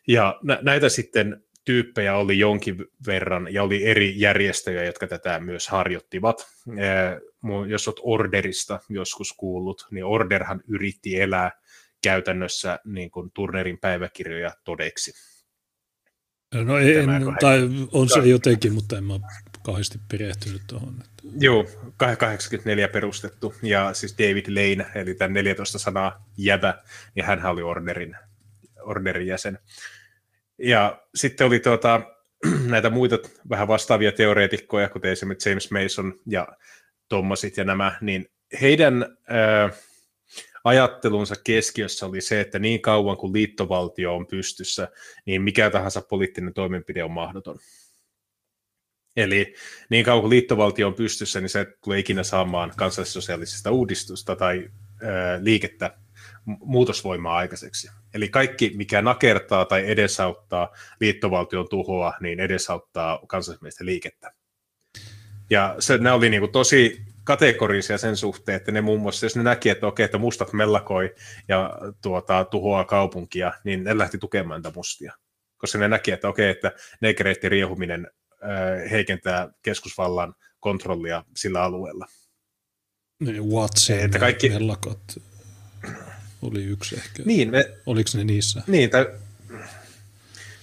[0.08, 2.76] Ja näitä sitten tyyppejä oli jonkin
[3.06, 6.46] verran ja oli eri järjestöjä, jotka tätä myös harjoittivat.
[7.68, 11.50] Jos olet Orderista joskus kuullut, niin Orderhan yritti elää
[12.02, 15.12] käytännössä niin kuin Turnerin päiväkirjoja todeksi.
[16.54, 17.08] No ei, en,
[17.40, 17.60] tai
[17.92, 19.14] on se jotenkin, mutta en mä
[19.62, 21.02] kauheasti perehtynyt tuohon.
[21.38, 21.66] Joo,
[21.96, 26.82] 84 perustettu, ja siis David Lane, eli tämän 14 sanaa jävä,
[27.14, 28.16] niin hän oli Orderin,
[28.82, 29.58] Orderin jäsen.
[30.58, 32.00] Ja sitten oli tuota,
[32.66, 33.18] näitä muita
[33.50, 36.48] vähän vastaavia teoreetikkoja, kuten esimerkiksi James Mason ja
[37.08, 38.28] Thomasit ja nämä, niin
[38.60, 39.78] heidän äh,
[40.64, 44.88] ajattelunsa keskiössä oli se, että niin kauan kuin liittovaltio on pystyssä,
[45.26, 47.58] niin mikä tahansa poliittinen toimenpide on mahdoton.
[49.16, 49.54] Eli
[49.90, 54.70] niin kauan kuin liittovaltio on pystyssä, niin se ei tule ikinä saamaan kansallissosiaalisesta uudistusta tai
[55.02, 55.98] ää, liikettä
[56.46, 57.90] muutosvoimaa aikaiseksi.
[58.14, 64.32] Eli kaikki, mikä nakertaa tai edesauttaa liittovaltion tuhoa, niin edesauttaa kansallismielistä liikettä.
[65.50, 69.36] Ja se, ne oli niin kuin tosi kategorisia sen suhteen, että ne muun muassa, jos
[69.36, 71.14] ne näki, että okei, että mustat mellakoi
[71.48, 75.12] ja tuota, tuhoaa kaupunkia, niin ne lähti tukemaan niitä mustia.
[75.56, 82.06] Koska ne näki, että okei, että negereitti riehuminen äh, heikentää keskusvallan kontrollia sillä alueella.
[83.20, 84.48] Niin, Watsin että kaikki...
[84.48, 85.02] mellakot
[86.44, 87.22] oli yksi ehkä.
[87.26, 87.70] Niin, me...
[87.86, 88.62] Oliko ne niissä?
[88.66, 89.06] Niin, tai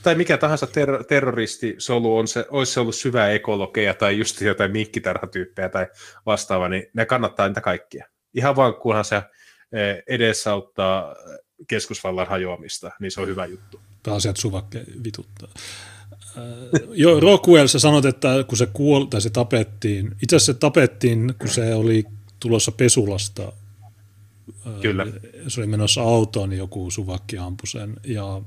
[0.04, 4.72] tai mikä tahansa ter- terroristisolu on se, olisi se ollut syvää ekologeja tai just jotain
[4.72, 5.88] minkkitarhatyyppejä tai
[6.26, 8.06] vastaava, niin ne kannattaa niitä kaikkia.
[8.34, 11.16] Ihan vaan kunhan se eh, edesauttaa
[11.68, 13.82] keskusvallan hajoamista, niin se on hyvä juttu.
[14.04, 15.50] Pääasiat suvakke vituttaa.
[16.38, 16.44] Äh,
[16.92, 21.34] joo, Rockwell, sä sanot, että kun se kuoli tai se tapettiin, itse asiassa se tapettiin,
[21.40, 22.04] kun se oli
[22.40, 23.54] tulossa Pesulasta.
[24.82, 25.08] Kyllä.
[25.48, 27.96] Se oli menossa autoon, niin joku suvakki ampui sen.
[28.04, 28.42] Ja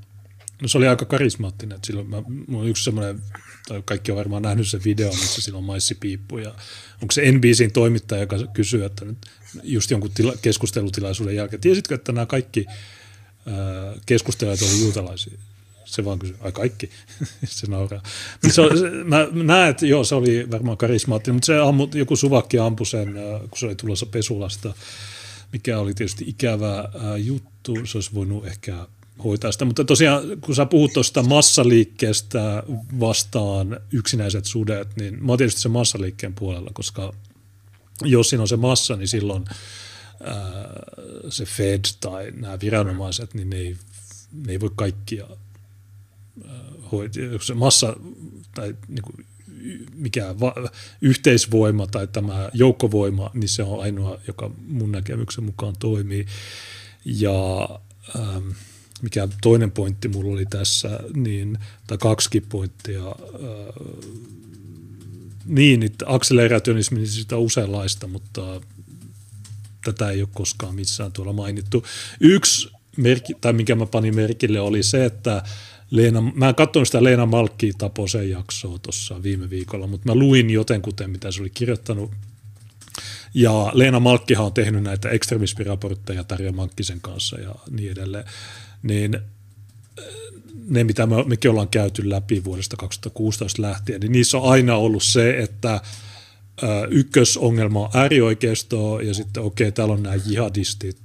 [0.62, 1.76] No se oli aika karismaattinen.
[1.76, 3.22] Että silloin mä, mulla on yksi semmoinen,
[3.68, 6.38] tai kaikki on varmaan nähnyt sen video, missä sillä on maissipiippu.
[6.38, 6.48] Ja
[7.02, 9.18] onko se NBCin toimittaja, joka kysyy, että nyt
[9.62, 12.66] just jonkun tila, keskustelutilaisuuden jälkeen, tiesitkö, että nämä kaikki
[14.06, 15.38] keskustelijat olivat juutalaisia?
[15.84, 16.90] Se vaan kysyy, ai kaikki,
[17.44, 18.02] se nauraa.
[18.42, 22.58] Se, se, mä näen, että joo, se oli varmaan karismaattinen, mutta se ammu, joku suvakki
[22.58, 23.14] ampui sen,
[23.50, 24.74] kun se oli tulossa Pesulasta,
[25.54, 27.86] mikä oli tietysti ikävä juttu.
[27.86, 28.86] Se olisi voinut ehkä
[29.24, 29.64] hoitaa sitä.
[29.64, 32.62] Mutta tosiaan, kun sä puhut tuosta massaliikkeestä
[33.00, 37.12] vastaan yksinäiset sudet, niin mä oon tietysti se massaliikkeen puolella, koska
[38.02, 39.44] jos siinä on se massa, niin silloin
[40.24, 40.34] ää,
[41.28, 43.76] se Fed tai nämä viranomaiset, niin ne ei,
[44.32, 45.26] ne ei voi kaikkia
[46.92, 47.22] hoitaa.
[47.42, 47.96] Se massa
[48.54, 49.26] tai niin kuin,
[49.94, 50.54] mikä va,
[51.00, 56.26] yhteisvoima tai tämä joukkovoima, niin se on ainoa, joka mun näkemyksen mukaan toimii.
[57.04, 57.68] Ja
[58.18, 58.48] ähm,
[59.02, 63.12] mikä toinen pointti mulla oli tässä, niin, tai kaksi pointtia, ää,
[65.46, 68.60] niin, että akselerationismi, niin sitä on useinlaista, mutta
[69.84, 71.84] tätä ei ole koskaan missään tuolla mainittu.
[72.20, 75.42] Yksi merkki, tai mikä mä panin merkille, oli se, että
[75.94, 80.50] Leena, mä en katsonut sitä Leena Malkki Taposen jaksoa tuossa viime viikolla, mutta mä luin
[80.50, 82.10] jotenkuten, mitä se oli kirjoittanut.
[83.34, 88.24] Ja Leena Malkkihan on tehnyt näitä ekstremismiraportteja Tarja Mankkisen kanssa ja niin edelleen
[88.82, 89.18] niin
[90.68, 95.02] ne, mitä me, mekin ollaan käyty läpi vuodesta 2016 lähtien, niin niissä on aina ollut
[95.02, 95.80] se, että
[96.90, 100.98] ykkösongelma on äärioikeisto ja sitten okei, okay, täällä on nämä jihadistit,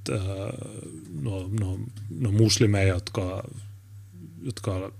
[1.21, 1.79] no, no,
[2.19, 3.43] no muslimeja, jotka,
[4.43, 4.91] jotka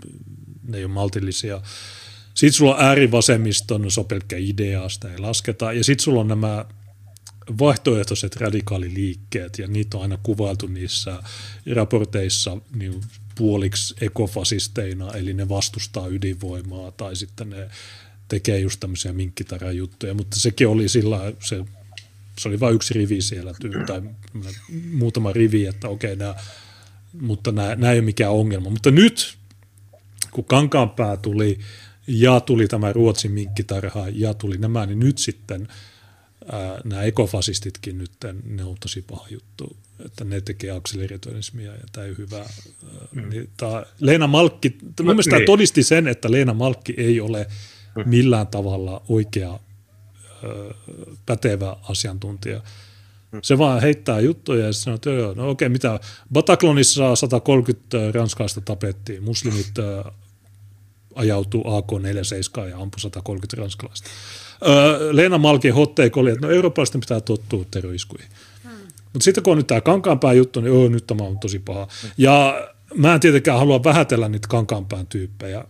[0.68, 1.62] ne ei ole maltillisia.
[2.34, 5.74] Sitten sulla on äärivasemmisto, no se on pelkkä idea, sitä ei lasketa.
[5.74, 6.66] Ja sitten sulla on nämä
[7.60, 11.24] vaihtoehtoiset radikaaliliikkeet, ja niitä on aina kuvailtu niissä
[11.76, 13.02] raporteissa niin
[13.36, 17.70] puoliksi ekofasisteina, eli ne vastustaa ydinvoimaa, tai sitten ne
[18.28, 19.14] tekee just tämmöisiä
[19.76, 21.66] juttuja, mutta sekin oli sillä, se,
[22.40, 23.54] se oli vain yksi rivi siellä,
[23.88, 24.02] tai
[24.92, 26.36] muutama rivi, että okei, nämä,
[27.22, 28.70] mutta nämä, nämä ei ole mikään ongelma.
[28.70, 29.38] Mutta nyt,
[30.32, 31.60] kun Kankaanpää tuli,
[32.08, 35.68] ja tuli tämä Ruotsin minkkitarha, ja tuli nämä, niin nyt sitten–
[36.52, 38.12] ää, nämä ekofasistitkin nyt,
[38.44, 42.46] ne on tosi paha juttu, että ne tekee akseleritonismia ja tämä ei ole hyvä.
[43.12, 43.30] Mm.
[43.30, 45.46] Niin, tää, Leena Malkki, mun mielestä niin.
[45.46, 47.48] todisti sen, että Leena Malkki ei ole
[47.96, 48.10] mm.
[48.10, 49.60] millään tavalla oikea
[51.26, 52.62] pätevä asiantuntija.
[53.32, 53.40] Mm.
[53.44, 56.00] Se vaan heittää juttuja ja sanoo, että joo, no okei, mitä,
[56.34, 59.72] Bataklonissa 130 ranskalaista tapettiin, muslimit
[61.16, 64.10] ajautuu AK-47 ja ampui 130 ranskalaista.
[64.68, 68.30] Öö, Leena Malkin hotteik oli, että no eurooppalaisten pitää tottua terroriskuihin.
[68.64, 68.72] Hmm.
[69.14, 71.88] Mutta sitten kun on nyt tämä kankaanpään juttu, niin oh, nyt tämä on tosi paha.
[72.18, 75.66] Ja mä en tietenkään halua vähätellä niitä kankaanpään tyyppejä,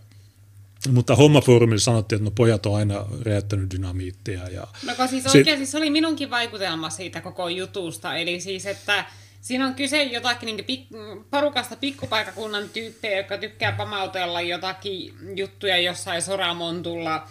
[0.88, 4.48] mutta hommafoorumilla sanottiin, että no pojat on aina räjättänyt dynamiittia.
[4.48, 5.72] Ja no siis oikeasti sit...
[5.72, 9.04] se oli minunkin vaikutelma siitä koko jutusta, eli siis, että
[9.40, 16.22] Siinä on kyse jotakin niin pik- porukasta pikkupaikakunnan tyyppejä, jotka tykkää pamautella jotakin juttuja jossain
[16.22, 17.28] soramontulla,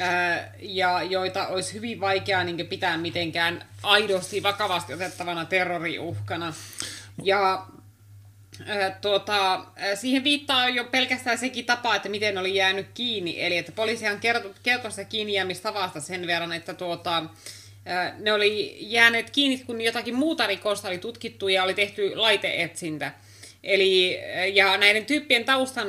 [0.00, 6.54] ää, ja joita olisi hyvin vaikea niin pitää mitenkään aidosti vakavasti otettavana terroriuhkana.
[7.22, 7.66] Ja
[9.00, 9.64] tuota,
[9.94, 13.44] siihen viittaa jo pelkästään sekin tapa, että miten oli jäänyt kiinni.
[13.44, 17.24] Eli että poliisihan kertoi, kertoi sitä kiinni jäämistavasta sen verran, että tuota,
[18.18, 23.12] ne oli jääneet kiinni, kun jotakin muuta rikosta oli tutkittu ja oli tehty laiteetsintä.
[23.64, 24.18] Eli,
[24.52, 25.88] ja näiden tyyppien taustan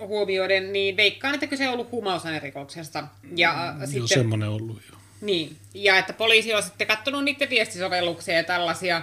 [0.00, 3.04] huomioiden, niin veikkaan, että kyse on ollut huumausainerikoksesta.
[3.36, 4.96] Ja mm, sitten, semmoinen ollut jo.
[5.20, 9.02] Niin, ja että poliisi on sitten katsonut niiden viestisovelluksia ja tällaisia.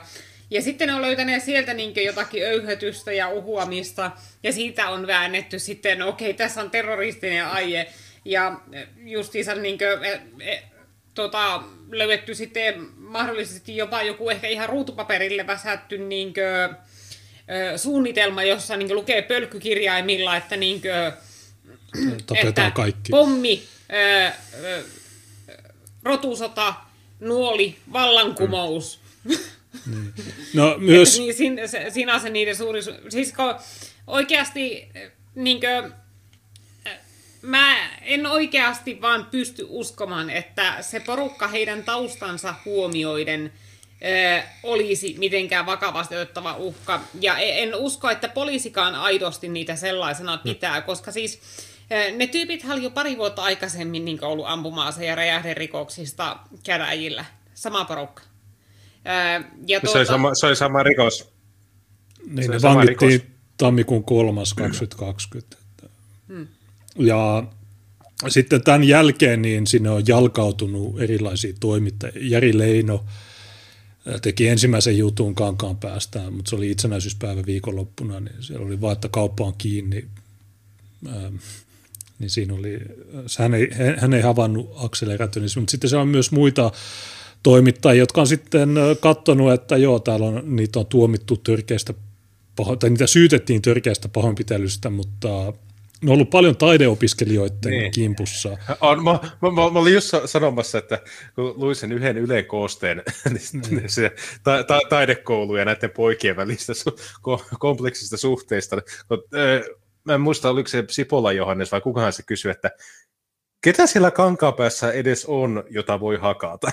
[0.53, 4.11] Ja sitten ne on löytäneet sieltä niin jotakin öyhötystä ja uhuamista,
[4.43, 7.87] ja siitä on väännetty sitten, okei, tässä on terroristinen aie.
[8.25, 8.59] Ja
[8.97, 10.21] justiinsa niin kuin, e,
[10.51, 10.63] e,
[11.13, 16.75] tota, löydetty sitten mahdollisesti jopa joku ehkä ihan ruutupaperille väsätty niin kuin,
[17.77, 20.93] suunnitelma, jossa niin lukee pölkkykirjaimilla, että, niin kuin,
[22.43, 23.11] että kaikki.
[23.11, 23.63] pommi,
[23.93, 24.31] ö,
[24.63, 24.83] ö,
[26.03, 26.73] rotusota,
[27.19, 28.99] nuoli, vallankumous.
[29.23, 29.35] Mm.
[29.85, 30.13] Niin.
[30.53, 31.19] No myös...
[31.19, 32.81] niin, on se niiden suuri...
[33.09, 33.55] Siis kun
[34.07, 34.89] oikeasti
[35.35, 35.93] niin kuin,
[37.41, 43.53] mä en oikeasti vaan pysty uskomaan, että se porukka heidän taustansa huomioiden
[44.05, 47.01] ö, olisi mitenkään vakavasti otettava uhka.
[47.21, 50.83] Ja e, en usko, että poliisikaan aidosti niitä sellaisena pitää, hmm.
[50.83, 51.41] koska siis
[52.15, 57.25] ne tyypit oli jo pari vuotta aikaisemmin niin ollut ampuma ja räjähderikoksista käräjillä.
[57.53, 58.32] Sama porukka.
[59.67, 59.91] Ja tuota...
[59.91, 61.33] se, oli sama, se oli sama rikos.
[62.27, 63.27] Niin, se ne vangittiin rikos.
[63.57, 64.41] tammikuun 3.
[64.57, 65.57] 2020.
[66.27, 66.47] Hmm.
[66.99, 67.43] Ja
[68.27, 72.15] sitten tämän jälkeen niin sinne on jalkautunut erilaisia toimittajia.
[72.21, 73.05] Jari Leino
[74.21, 79.09] teki ensimmäisen jutun kankaan päästään, mutta se oli itsenäisyyspäivä viikonloppuna, niin siellä oli vaan, että
[79.09, 80.05] kauppa on kiinni.
[81.07, 81.35] Ähm,
[82.19, 82.79] niin siinä oli,
[83.39, 86.71] hän ei, hän ei havainnut Akseli Rätynis, mutta sitten se on myös muita
[87.43, 91.93] toimittajia, jotka on sitten katsonut, että joo, täällä on, niitä on tuomittu törkeästä,
[92.55, 95.53] paho, tai niitä syytettiin törkeästä pahoinpitelystä, mutta
[96.03, 97.91] on ollut paljon taideopiskelijoiden niin.
[97.91, 98.57] kimpussa.
[98.81, 100.99] On, mä, mä, mä, mä olin just sanomassa, että
[101.35, 103.89] kun luin sen yhden Ylen koosteen, niin, niin.
[103.89, 104.11] se
[104.43, 108.81] ta, ta, taidekoulu ja näiden poikien välistä su, ko, kompleksista suhteista.
[109.07, 112.71] Kun, äh, mä en muista, oliko se Sipola Johannes vai kukahan se kysyi, että
[113.63, 116.71] ketä siellä kankaapäässä edes on, jota voi hakata?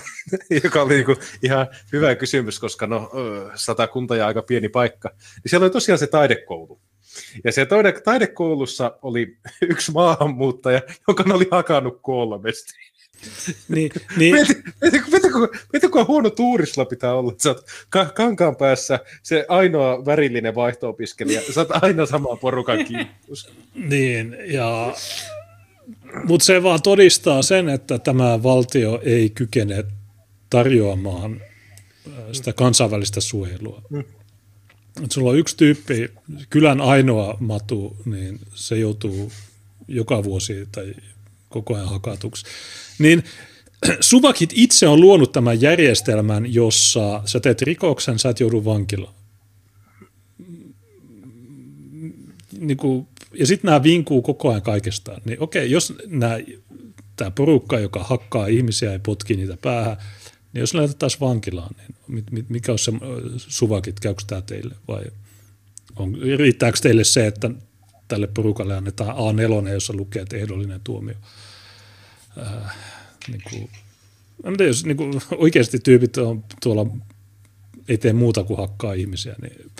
[0.63, 3.11] Joka oli niin ihan hyvä kysymys, koska no,
[3.55, 5.09] sata kunta ja aika pieni paikka.
[5.19, 6.79] Niin siellä oli tosiaan se taidekoulu.
[7.43, 12.73] Ja se taide, taidekoulussa oli yksi maahanmuuttaja, joka oli hakannut kolmesti.
[13.67, 14.35] Niin, niin.
[14.35, 15.27] Mieti, mieti, mieti,
[15.73, 20.55] mieti, kun huono tuurisla pitää olla, että sä oot ka- kankaan päässä se ainoa värillinen
[20.55, 23.53] vaihto-opiskelija, sä oot aina samaa porukan kiippus.
[23.75, 24.93] Niin, ja
[26.25, 29.83] mutta se vaan todistaa sen, että tämä valtio ei kykene
[30.49, 31.41] tarjoamaan
[32.07, 33.81] äh, sitä kansainvälistä suojelua.
[33.89, 34.03] Mm.
[35.03, 36.11] Et sulla on yksi tyyppi,
[36.49, 39.31] kylän ainoa matu, niin se joutuu
[39.87, 40.93] joka vuosi tai
[41.49, 42.45] koko ajan hakatuksi.
[42.99, 43.23] Niin
[43.99, 49.13] Suvakit itse on luonut tämän järjestelmän, jossa sä teet rikoksen, sä et joudu vankilaan.
[52.59, 55.21] Niin kuin ja sitten nämä vinkuu koko ajan kaikestaan.
[55.25, 55.93] Niin okei, jos
[57.15, 59.97] tämä porukka, joka hakkaa ihmisiä ja potkii niitä päähän,
[60.53, 61.75] niin jos laitetaan vankilaan,
[62.07, 62.91] niin mikä on se
[63.37, 65.03] suvakit, käykö tämä teille vai
[65.95, 67.51] on, riittääkö teille se, että
[68.07, 71.15] tälle porukalle annetaan A4, jossa lukee, että ehdollinen tuomio.
[72.37, 72.75] Äh,
[73.27, 73.69] niin kuin,
[74.43, 76.85] tiedä, jos niin kuin, oikeasti tyypit on tuolla
[77.87, 79.71] ei tee muuta kuin hakkaa ihmisiä, niin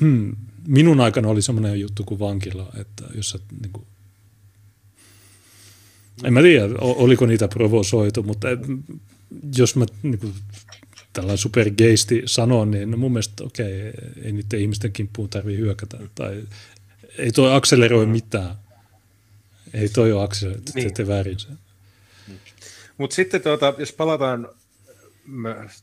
[0.00, 0.36] hmm,
[0.66, 3.86] minun aikana oli semmoinen juttu kuin vankila, että jos sä, niin kuin,
[6.24, 8.48] en mä tiedä, oliko niitä provosoitu, mutta
[9.56, 10.34] jos mä niin kuin,
[11.12, 15.98] tällainen supergeisti sanon, niin mun mielestä okei, okay, ei niiden ihmisten kimppuun tarvitse hyökätä.
[16.14, 16.42] Tai
[17.18, 18.56] ei toi akseleroi mitään.
[19.74, 20.94] Ei toi ole akseleroi, niin.
[20.94, 21.58] te väärin sen.
[22.98, 24.48] Mutta sitten tuota, jos palataan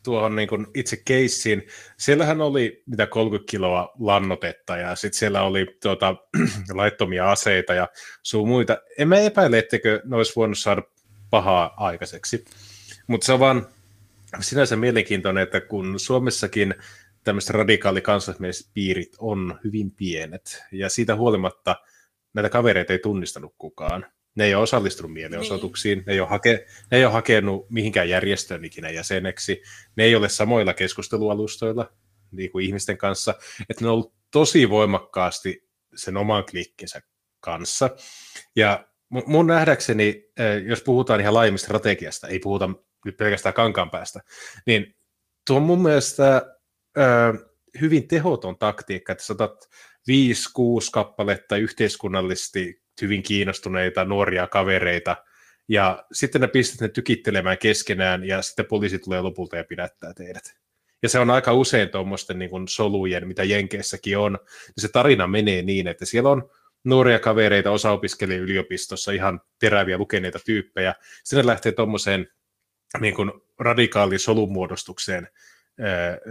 [0.03, 1.67] tuohon niin kuin itse keissiin,
[1.97, 6.15] siellähän oli mitä 30 kiloa lannotetta ja sitten siellä oli tuota,
[6.73, 7.87] laittomia aseita ja
[8.23, 8.77] suu muita.
[8.97, 10.81] En mä epäile, etteikö ne olisi voinut saada
[11.29, 12.45] pahaa aikaiseksi.
[13.07, 13.67] Mutta se on vaan
[14.39, 16.75] sinänsä mielenkiintoinen, että kun Suomessakin
[17.23, 21.75] tämmöiset radikaalikansallismieliset on hyvin pienet ja siitä huolimatta
[22.33, 26.05] näitä kavereita ei tunnistanut kukaan ne ei ole osallistunut mielenosoituksiin, niin.
[26.07, 29.61] ne, ei ole hake, ne ei ole hakenut mihinkään järjestöön ikinä jäseneksi,
[29.95, 31.93] ne ei ole samoilla keskustelualustoilla
[32.31, 33.35] niin kuin ihmisten kanssa,
[33.69, 37.01] että ne on ollut tosi voimakkaasti sen oman klikkinsä
[37.39, 37.89] kanssa.
[38.55, 40.25] Ja mun nähdäkseni,
[40.65, 42.69] jos puhutaan ihan laajemmin strategiasta, ei puhuta
[43.05, 44.19] nyt pelkästään kankaan päästä,
[44.65, 44.95] niin
[45.47, 46.41] tuo on mun mielestä
[47.81, 49.69] hyvin tehoton taktiikka, että saatat
[50.09, 55.15] 5-6 kappaletta yhteiskunnallisesti hyvin kiinnostuneita nuoria kavereita,
[55.67, 60.43] ja sitten ne pistät ne tykittelemään keskenään, ja sitten poliisi tulee lopulta ja pidättää teidät.
[61.03, 64.31] Ja se on aika usein tuommoisten niin solujen, mitä Jenkeissäkin on,
[64.67, 66.49] niin se tarina menee niin, että siellä on
[66.83, 70.95] nuoria kavereita, osa opiskelee yliopistossa, ihan teräviä lukeneita tyyppejä.
[71.23, 72.27] Sitten lähtee tuommoiseen
[72.99, 73.15] niin
[73.59, 75.27] radikaaliin solumuodostukseen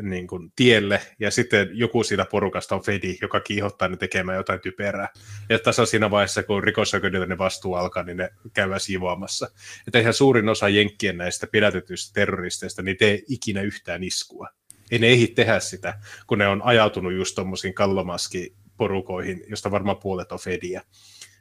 [0.03, 4.61] niin kuin tielle, ja sitten joku siitä porukasta on Fedi, joka kiihottaa ne tekemään jotain
[4.61, 5.09] typerää.
[5.49, 9.51] Ja tässä siinä vaiheessa, kun rikosoikeudellinen vastuu alkaa, niin ne käyvät siivoamassa.
[9.87, 14.49] Että ihan suurin osa jenkkien näistä pidätetyistä terroristeista, niin tee ikinä yhtään iskua.
[14.91, 15.95] Ei ne ehdi tehdä sitä,
[16.27, 20.83] kun ne on ajautunut just tuommoisiin kallomaski porukoihin, josta varmaan puolet on Fediä.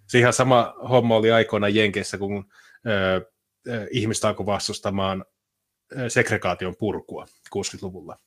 [0.08, 2.46] Se ihan sama homma oli aikoina Jenkeissä, kun
[2.88, 3.22] ö,
[3.68, 5.26] ö, ihmistä alkoi vastustamaan
[6.08, 8.18] segregaation purkua 60-luvulla.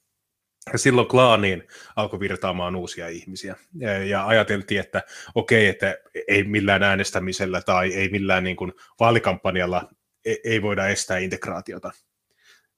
[0.73, 3.57] Ja silloin klaaniin alkoi virtaamaan uusia ihmisiä.
[3.79, 5.03] Ja, ja ajateltiin, että
[5.35, 5.97] okei, että
[6.29, 9.89] ei millään äänestämisellä tai ei millään niin kuin vaalikampanjalla
[10.25, 11.91] ei, ei voida estää integraatiota.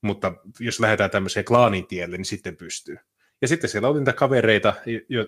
[0.02, 2.98] Mutta jos lähdetään tämmöiseen klaanin tielle, niin sitten pystyy.
[3.42, 4.74] Ja sitten siellä oli niitä kavereita,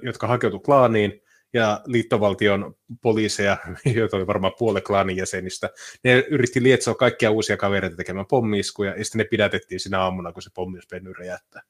[0.02, 1.22] jotka hakeutuivat klaaniin,
[1.52, 3.56] ja liittovaltion poliiseja,
[3.94, 5.70] joita oli varmaan puolet klaanin jäsenistä,
[6.04, 10.42] ne yritti lietsoa kaikkia uusia kavereita tekemään pommiiskuja, ja sitten ne pidätettiin siinä aamuna, kun
[10.42, 11.62] se pommi olisi räjähtää.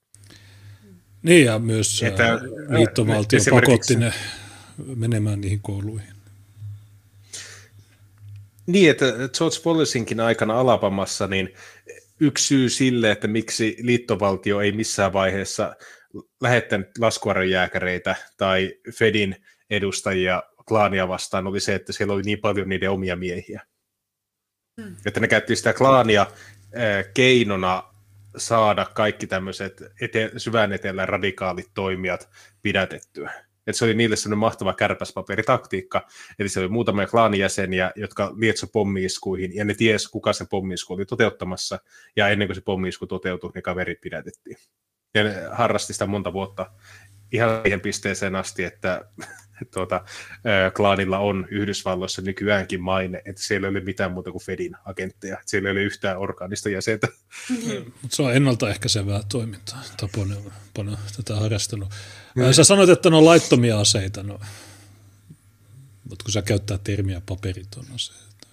[1.23, 4.13] Niin, ja myös että, liittovaltio pakotti ne
[4.97, 6.19] menemään niihin kouluihin.
[8.67, 9.07] Niin, että
[9.39, 11.55] George Wallacinkin aikana Alabamassa, niin
[12.21, 15.77] yksi syy sille, että miksi liittovaltio ei missään vaiheessa
[16.41, 19.37] lähettänyt laskuarjojääkäreitä tai Fedin
[19.71, 23.63] edustajia klaania vastaan oli se, että siellä oli niin paljon niiden omia miehiä.
[24.81, 24.97] Hmm.
[25.07, 27.83] Että ne käytti sitä klaania äh, keinona
[28.37, 32.29] saada kaikki tämmöiset ete- syvän etelän radikaalit toimijat
[32.63, 33.33] pidätettyä.
[33.67, 36.09] Että se oli niille sellainen mahtava kärpäspaperitaktiikka.
[36.39, 41.07] Eli se oli muutamia klaanijäseniä, jotka lietso pommiiskuihin, ja ne ties, kuka se pommiisku oli
[41.07, 41.79] toteuttamassa,
[42.17, 44.57] ja ennen kuin se pommiisku toteutui, ne kaverit pidätettiin.
[45.15, 46.71] Ja ne harrasti sitä monta vuotta
[47.33, 49.05] ihan siihen pisteeseen asti, että
[49.75, 50.05] tuota,
[50.77, 55.39] klaanilla on Yhdysvalloissa nykyäänkin maine, että siellä ei ole mitään muuta kuin Fedin agentteja.
[55.47, 57.09] Siellä ei ole yhtään orgaanista jäsentä.
[57.51, 57.93] Mm.
[58.03, 59.83] Mutta se on ennaltaehkäisevää toimintaa.
[60.01, 61.89] Taponen on paljon tätä harrastanut.
[62.35, 62.53] Mm.
[62.53, 64.23] Sä sanoit, että ne on laittomia aseita.
[64.23, 64.41] No,
[66.09, 68.49] mutta kun sä käyttää termiä paperiton aseet.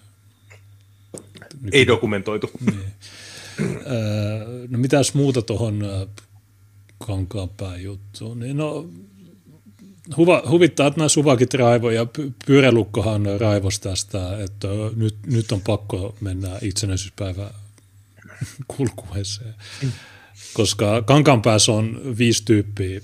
[1.60, 1.76] Nyky...
[1.76, 2.50] Ei dokumentoitu.
[2.66, 2.92] Niin.
[4.68, 5.84] No mitäs muuta tuohon
[6.98, 8.38] Kankaanpään juttuun?
[8.38, 8.90] Niin no,
[10.16, 12.06] huva, huvittaa, että nämä suvakit raivo ja
[12.46, 17.50] pyörälukkohan raivos tästä, että nyt, nyt on pakko mennä itsenäisyyspäivä
[18.76, 19.54] kulkueeseen.
[20.54, 23.00] Koska Kankaanpäässä on viisi tyyppiä,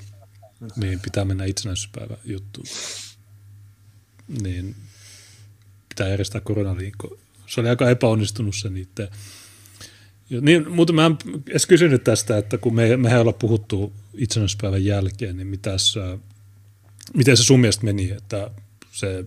[0.76, 2.66] mihin pitää mennä itsenäisyyspäivä juttuun.
[4.42, 4.76] Niin
[5.88, 7.18] pitää järjestää koronaliikko.
[7.46, 9.08] Se oli aika epäonnistunut se niiden.
[10.40, 11.18] Niin, mutta mä en
[11.50, 15.98] edes kysynyt tästä, että kun me, mehän ollaan puhuttu itsenäisyyspäivän jälkeen, niin mitäs
[17.14, 18.50] miten se sun mielestä meni, että
[18.92, 19.24] se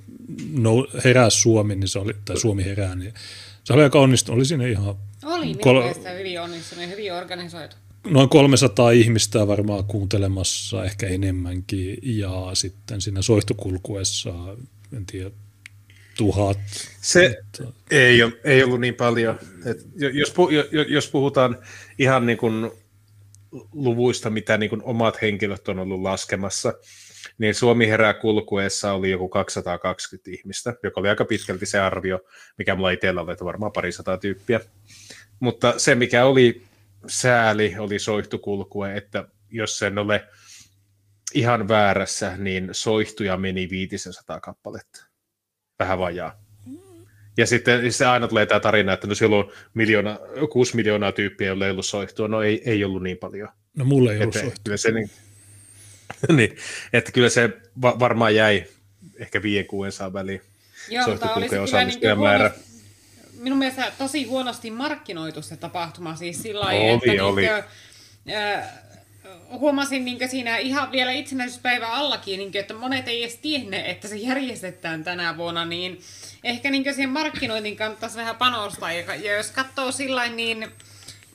[0.52, 3.14] no, herää Suomi, niin se oli, tai Suomi herää, niin
[3.64, 4.38] se oli aika onnistunut.
[4.38, 4.96] Oli siinä ihan...
[5.24, 7.76] Oli minun kol- mielestä hyvin onnistunut hyvin organisoitu.
[8.08, 14.34] Noin 300 ihmistä varmaan kuuntelemassa, ehkä enemmänkin, ja sitten siinä soihtukulkuessa,
[14.98, 15.32] en tiedä,
[16.18, 16.60] tuhat.
[17.02, 17.38] Se
[17.92, 19.40] ei, ei ollut niin paljon.
[19.66, 19.78] Et
[20.14, 20.34] jos,
[20.90, 21.58] jos puhutaan
[22.00, 22.72] ihan niin kuin
[23.74, 26.74] luvuista, mitä niin kuin omat henkilöt on ollut laskemassa,
[27.38, 32.20] niin Suomi herää kulkuessa oli joku 220 ihmistä, joka oli aika pitkälti se arvio,
[32.58, 34.60] mikä mulla itsellä oli, että varmaan parisataa tyyppiä.
[35.40, 36.62] Mutta se, mikä oli
[37.08, 40.28] sääli, oli soihtukulkue, että jos sen ole
[41.34, 45.06] ihan väärässä, niin soihtuja meni 500 kappaletta.
[45.80, 46.46] Vähän vajaa.
[47.38, 50.20] Ja sitten se aina tulee tämä tarina, että no silloin miljoona,
[50.52, 52.28] 6 miljoonaa tyyppiä, joilla ei ollut soihtua.
[52.28, 53.50] No ei, ei ollut niin paljon.
[53.78, 54.78] No mulle ei ollut soihtua.
[54.78, 55.10] Se, niin,
[56.38, 56.58] niin,
[56.94, 57.50] että kyllä se
[57.82, 58.66] va- varmaan jäi
[59.18, 60.42] ehkä viien kuuden saa väliin.
[60.90, 62.52] Joo, mutta oli kyllä niin määrä.
[63.40, 67.42] minun mielestä tosi huonosti markkinoitu se tapahtuma, siis sillä lailla, että oli.
[67.42, 67.54] Niin
[68.26, 68.70] kuin, äh,
[69.50, 74.08] huomasin niin siinä ihan vielä itsenäisyyspäivän allakin, niin kuin, että monet ei edes tienneet, että
[74.08, 76.02] se järjestetään tänä vuonna, niin
[76.44, 78.92] ehkä niin siihen markkinointiin kannattaisi vähän panostaa.
[78.92, 80.72] Ja, jos katsoo sillä niin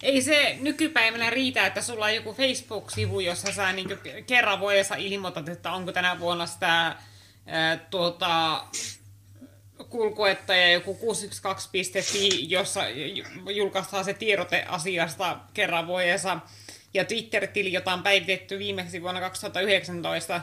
[0.03, 3.89] ei se nykypäivänä riitä, että sulla on joku Facebook-sivu, jossa sä niin
[4.27, 6.97] kerran vuodessa ilmoitat, että onko tänä vuonna sitä
[7.47, 8.65] ää, tuota,
[9.91, 12.83] kulkuetta ja joku 612.fi, jossa
[13.55, 16.39] julkaistaan se tiedote asiasta kerran vuodessa.
[16.95, 20.41] Ja Twitter-tili, jota on päivitetty viimeksi vuonna 2019,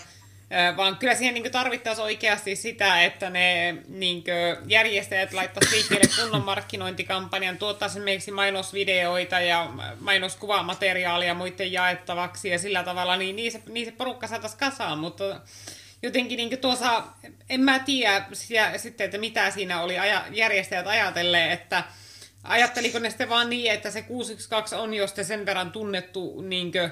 [0.77, 4.23] vaan kyllä siihen niin tarvittaisiin oikeasti sitä, että ne niin
[4.67, 9.69] järjestäjät laittaisivat liikkeelle kunnon markkinointikampanjan, tuottaisiin esimerkiksi mainosvideoita ja
[9.99, 15.41] mainoskuvamateriaalia muiden jaettavaksi ja sillä tavalla, niin niin se, niin se porukka saataisiin kasaan, mutta
[16.03, 17.03] jotenkin niin tuossa,
[17.49, 21.83] en mä tiedä sitä, sitten, että mitä siinä oli aja, järjestäjät ajatelleet, että
[22.47, 26.91] ajatteliko ne sitten vaan niin, että se 612 on jo sen verran tunnettu niin kuin,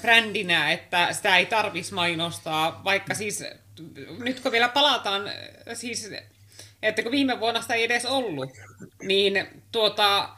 [0.00, 3.44] brändinä, että sitä ei tarvitsisi mainostaa, vaikka siis
[4.18, 5.30] nyt kun vielä palataan,
[5.74, 6.10] siis
[6.82, 8.50] että kun viime vuonna sitä ei edes ollut,
[9.02, 10.28] niin tuota,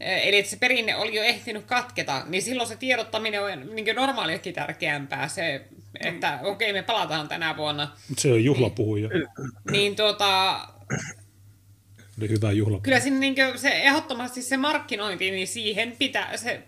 [0.00, 4.54] eli että se perinne oli jo ehtinyt katketa, niin silloin se tiedottaminen on niin normaaliakin
[4.54, 5.64] tärkeämpää, se,
[6.00, 7.96] että okei, okay, me palataan tänä vuonna.
[8.18, 9.08] Se on juhlapuhuja.
[9.08, 9.28] Niin,
[9.70, 10.60] niin tuota,
[12.18, 12.80] oli hyvä juhla.
[12.82, 16.62] Kyllä siinä niin se ehdottomasti se markkinointi, niin siihen pitää, se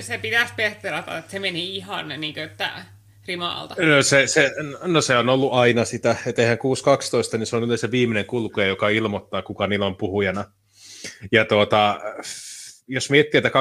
[0.00, 2.84] se pitäisi pehterata, että se meni ihan niin kuin, että
[3.28, 3.74] rimaalta.
[3.74, 4.50] No se, se,
[4.82, 6.58] no se on ollut aina sitä, että eihän
[7.32, 10.44] 6.12, niin se on yleensä viimeinen kulkuja, joka ilmoittaa, kuka niillä on puhujana.
[11.32, 12.00] Ja tuota,
[12.88, 13.52] jos miettii, että 2016-2017,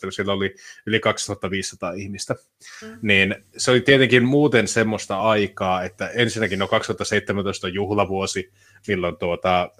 [0.00, 0.54] kun siellä oli
[0.86, 2.34] yli 2500 ihmistä,
[2.82, 2.98] mm.
[3.02, 8.52] niin se oli tietenkin muuten semmoista aikaa, että ensinnäkin no 2017 on juhlavuosi,
[8.88, 9.70] milloin tuota,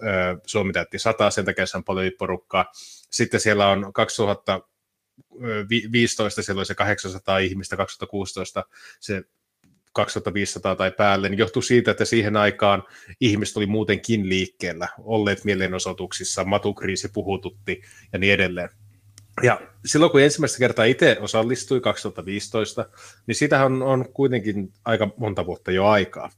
[0.45, 2.65] Suomi täytti 100, sen takia se on paljon porukkaa.
[3.11, 8.63] Sitten siellä on 2015 siellä oli se 800 ihmistä, 2016
[8.99, 9.23] se
[9.93, 12.83] 2500 tai päälle, niin johtuu siitä, että siihen aikaan
[13.21, 17.81] ihmiset oli muutenkin liikkeellä, olleet mielenosoituksissa, matukriisi puhututti
[18.13, 18.69] ja niin edelleen.
[19.43, 22.89] Ja silloin kun ensimmäistä kertaa itse osallistui 2015,
[23.27, 26.29] niin sitä on, on kuitenkin aika monta vuotta jo aikaa.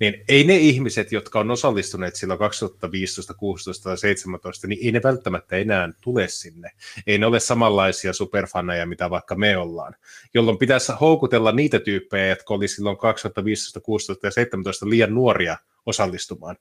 [0.00, 5.00] Niin ei ne ihmiset, jotka on osallistuneet silloin 2015, 16 tai 17, niin ei ne
[5.04, 6.70] välttämättä enää tule sinne.
[7.06, 9.94] Ei ne ole samanlaisia superfaneja, mitä vaikka me ollaan.
[10.34, 15.56] Jolloin pitäisi houkutella niitä tyyppejä, jotka oli silloin 2015, 16 ja 17 liian nuoria
[15.86, 16.56] osallistumaan.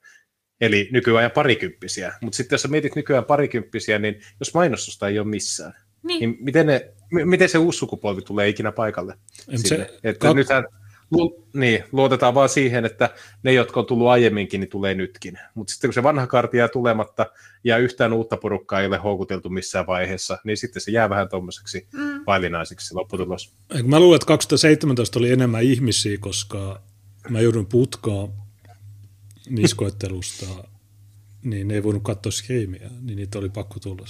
[0.62, 2.14] Eli nykyään parikymppisiä.
[2.22, 5.74] Mutta sitten jos sä mietit nykyään parikymppisiä, niin jos mainostusta ei ole missään,
[6.04, 9.18] niin, niin miten, ne, m- miten se uusi sukupolvi tulee ikinä paikalle?
[9.56, 10.36] Se, että kak...
[10.36, 10.64] nythän,
[11.12, 13.10] lu, niin, luotetaan vaan siihen, että
[13.44, 15.40] ne, jotka on tullut aiemminkin, niin tulee nytkin.
[15.56, 17.26] Mutta sitten kun se vanha karti jää tulematta
[17.64, 21.88] ja yhtään uutta porukkaa ei ole houkuteltu missään vaiheessa, niin sitten se jää vähän tuommoiseksi
[21.94, 22.24] mm.
[22.28, 23.56] vaillinaiseksi lopputulos.
[23.84, 26.82] Mä luulen, että 2017 oli enemmän ihmisiä, koska
[27.30, 28.45] mä joudun putkaan
[29.50, 30.46] niskoittelusta,
[31.44, 34.08] niin ne ei voinut katsoa skriimiä, niin niitä oli pakko tulla.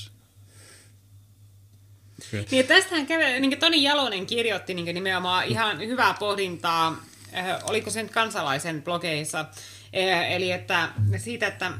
[2.27, 2.45] Okay.
[2.51, 7.03] Niin tästähän kävi, niin Toni Jalonen kirjoitti niin nimenomaan ihan hyvää pohdintaa,
[7.37, 11.71] äh, oliko se nyt kansalaisen blogeissa, äh, eli että siitä, että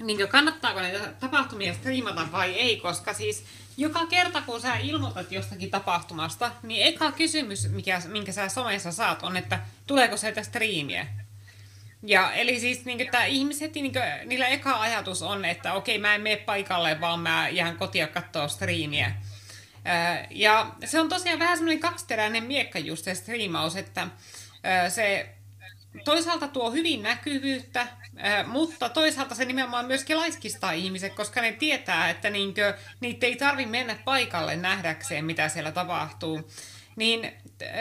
[0.00, 3.44] niin kannattaako näitä tapahtumia striimata vai ei, koska siis
[3.76, 9.22] joka kerta kun sä ilmoitat jostakin tapahtumasta, niin eka kysymys, mikä, minkä sä somessa saat,
[9.22, 11.06] on, että tuleeko sieltä striimiä.
[12.06, 16.14] Ja eli siis niin että ihmiset, niin kuin, niillä eka ajatus on, että okei, mä
[16.14, 19.14] en mene paikalle, vaan mä jään kotia katsoa striimiä.
[20.30, 24.08] Ja se on tosiaan vähän semmoinen kaksiteräinen miekka just se striimaus, että
[24.88, 25.28] se
[26.04, 27.86] toisaalta tuo hyvin näkyvyyttä,
[28.46, 33.70] mutta toisaalta se nimenomaan myöskin laiskistaa ihmiset, koska ne tietää, että niinkö, niitä ei tarvitse
[33.70, 36.50] mennä paikalle nähdäkseen, mitä siellä tapahtuu.
[36.96, 37.32] Niin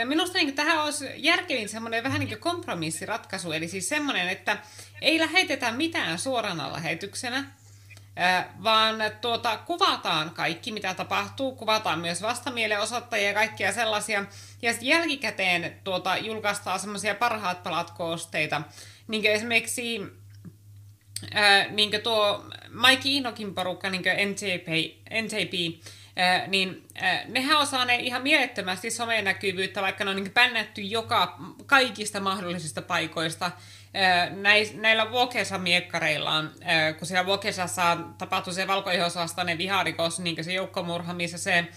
[0.06, 4.58] minusta niin tähän olisi järkevin semmoinen vähän niin kuin kompromissiratkaisu, eli siis semmoinen, että
[5.02, 7.46] ei lähetetä mitään suorana lähetyksenä,
[8.64, 14.26] vaan tuota, kuvataan kaikki, mitä tapahtuu, kuvataan myös vastamielenosoittajia ja kaikkia sellaisia,
[14.62, 18.62] ja sitten jälkikäteen tuota, julkaistaan semmoisia parhaat palat koosteita,
[19.08, 20.00] niin kuin esimerkiksi
[21.34, 24.68] ää, niin kuin tuo Mike Inokin porukka, niin kuin NJP,
[25.22, 25.84] NJP
[26.48, 26.88] niin
[27.28, 33.52] nehän on saaneet ihan mielettömästi somenäkyvyyttä, vaikka ne on niin pännätty joka, kaikista mahdollisista paikoista.
[34.74, 36.52] näillä Vokesa-miekkareillaan,
[37.00, 41.68] kun siellä Vokesassa tapahtui se valkoihosastainen viharikos, niin se joukkomurha, missä se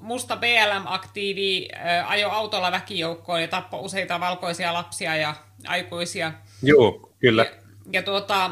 [0.00, 1.68] musta BLM-aktiivi
[2.06, 5.34] ajo autolla väkijoukkoon ja tappoi useita valkoisia lapsia ja
[5.66, 6.32] aikuisia.
[6.62, 7.42] Joo, kyllä.
[7.42, 7.50] Ja,
[7.92, 8.50] ja tuota,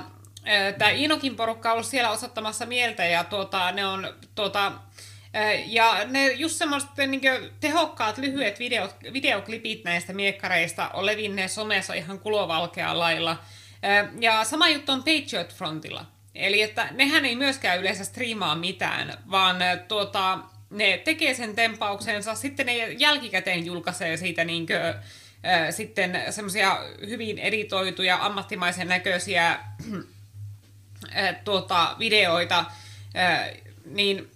[0.78, 4.72] tämä Inokin porukka on ollut siellä osoittamassa mieltä ja tuota, ne on tuota,
[5.66, 7.20] ja ne just semmoiset niin
[7.60, 13.36] tehokkaat, lyhyet videot, videoklipit näistä miekkareista on levinneet somessa ihan kulovalkealla lailla.
[14.20, 16.06] Ja sama juttu on Patriot Frontilla.
[16.34, 19.56] Eli että nehän ei myöskään yleensä striimaa mitään, vaan
[19.88, 20.38] tuota,
[20.70, 26.78] ne tekee sen tempauksensa, sitten ne jälkikäteen julkaisee siitä niin kuin, äh, sitten semmoisia
[27.08, 29.58] hyvin editoituja, ammattimaisen näköisiä
[31.44, 32.64] tuota, videoita,
[33.84, 34.30] niin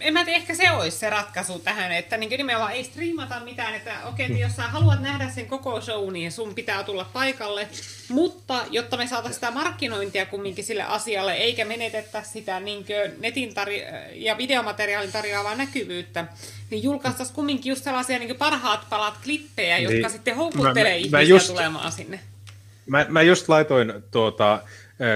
[0.00, 3.74] en mä tiedä, ehkä se olisi se ratkaisu tähän, että niin nimenomaan ei striimata mitään,
[3.74, 7.68] että okei, että jos sä haluat nähdä sen koko show, niin sun pitää tulla paikalle,
[8.08, 12.86] mutta jotta me saataisiin sitä markkinointia kumminkin sille asialle, eikä menetetä sitä niin
[13.20, 16.26] netin tarjo- ja videomateriaalin tarjoavaa näkyvyyttä,
[16.70, 21.18] niin julkaistaisiin kumminkin just sellaisia niin parhaat palat klippejä, jotka niin, sitten houkuttelee mä, ihmisiä
[21.18, 22.20] mä just, tulemaan sinne.
[22.86, 24.62] Mä, mä just laitoin tuota,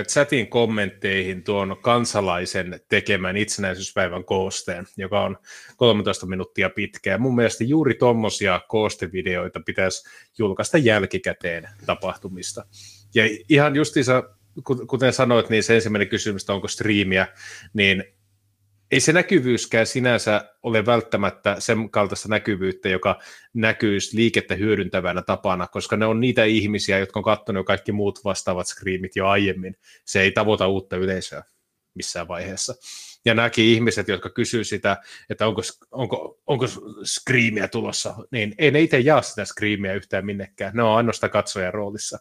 [0.09, 5.39] chatin kommentteihin tuon kansalaisen tekemän itsenäisyyspäivän koosteen, joka on
[5.77, 7.11] 13 minuuttia pitkä.
[7.11, 12.65] Ja mun mielestä juuri tuommoisia koostevideoita pitäisi julkaista jälkikäteen tapahtumista.
[13.15, 14.23] Ja ihan justiinsa,
[14.89, 17.27] kuten sanoit, niin se ensimmäinen kysymys, onko striimiä,
[17.73, 18.05] niin
[18.91, 23.21] ei se näkyvyyskään sinänsä ole välttämättä sen kaltaista näkyvyyttä, joka
[23.55, 28.67] näkyisi liikettä hyödyntävänä tapana, koska ne on niitä ihmisiä, jotka on katsonut kaikki muut vastaavat
[28.67, 29.77] screamit jo aiemmin.
[30.05, 31.43] Se ei tavoita uutta yleisöä
[31.95, 32.75] missään vaiheessa.
[33.25, 34.97] Ja nämäkin ihmiset, jotka kysyy sitä,
[35.31, 36.67] että onko, onko, onko
[37.05, 40.73] screamia tulossa, niin ei ne itse jaa sitä screamia yhtään minnekään.
[40.75, 42.19] Ne on ainoastaan katsojan roolissa.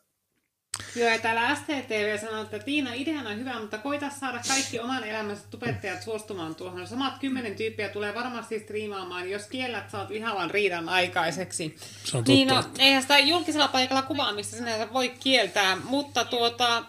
[0.95, 5.03] Joo, ja täällä STTV sanoo, että Tiina, ideana on hyvä, mutta koita saada kaikki oman
[5.03, 6.87] elämänsä tubettajat suostumaan tuohon.
[6.87, 11.77] Samat kymmenen tyyppiä tulee varmasti striimaamaan, jos kiellät saat vihavan riidan aikaiseksi.
[12.03, 12.31] Se on totta.
[12.31, 16.83] Niin, no, eihän sitä julkisella paikalla kuvaamista sinänsä voi kieltää, mutta tuota,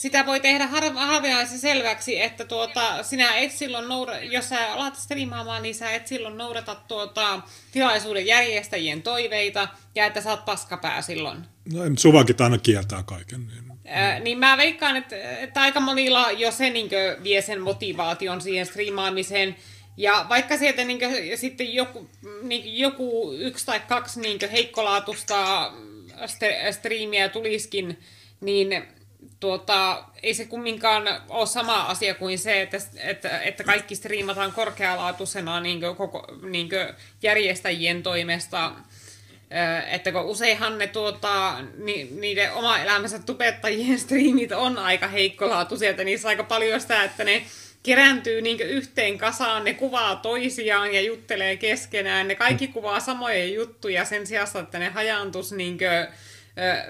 [0.00, 5.62] sitä voi tehdä harvinaisen selväksi, että tuota, sinä et silloin noudata, jos sä alat striimaamaan,
[5.62, 7.40] niin sä et silloin noudata tuota,
[7.72, 11.38] tilaisuuden järjestäjien toiveita ja että sä oot paskapää silloin.
[11.72, 13.46] No Suvakit aina kieltää kaiken.
[13.46, 13.78] Niin.
[13.84, 16.90] Ää, niin mä veikkaan, että, että aika monilla jo se niin
[17.22, 19.56] vie sen motivaation siihen striimaamiseen.
[19.96, 22.10] Ja vaikka sieltä niin kuin, sitten joku,
[22.42, 25.72] niin joku yksi tai kaksi niin heikkolaatusta
[26.70, 27.98] striimiä tuliskin,
[28.40, 28.84] niin
[29.40, 35.60] tuota, ei se kumminkaan ole sama asia kuin se, että, että, että kaikki striimataan korkealaatuisena
[35.60, 36.68] niin koko, niin
[37.22, 38.72] järjestäjien toimesta.
[39.90, 46.04] Että kun useinhan ne tuota, ni, niiden oma elämänsä tubettajien striimit on aika heikkolaatuisia, että
[46.04, 47.42] niissä on aika paljon sitä, että ne
[47.82, 52.28] kerääntyy niin yhteen kasaan, ne kuvaa toisiaan ja juttelee keskenään.
[52.28, 56.06] Ne kaikki kuvaa samoja juttuja sen sijaan, että ne hajaantus niin kuin,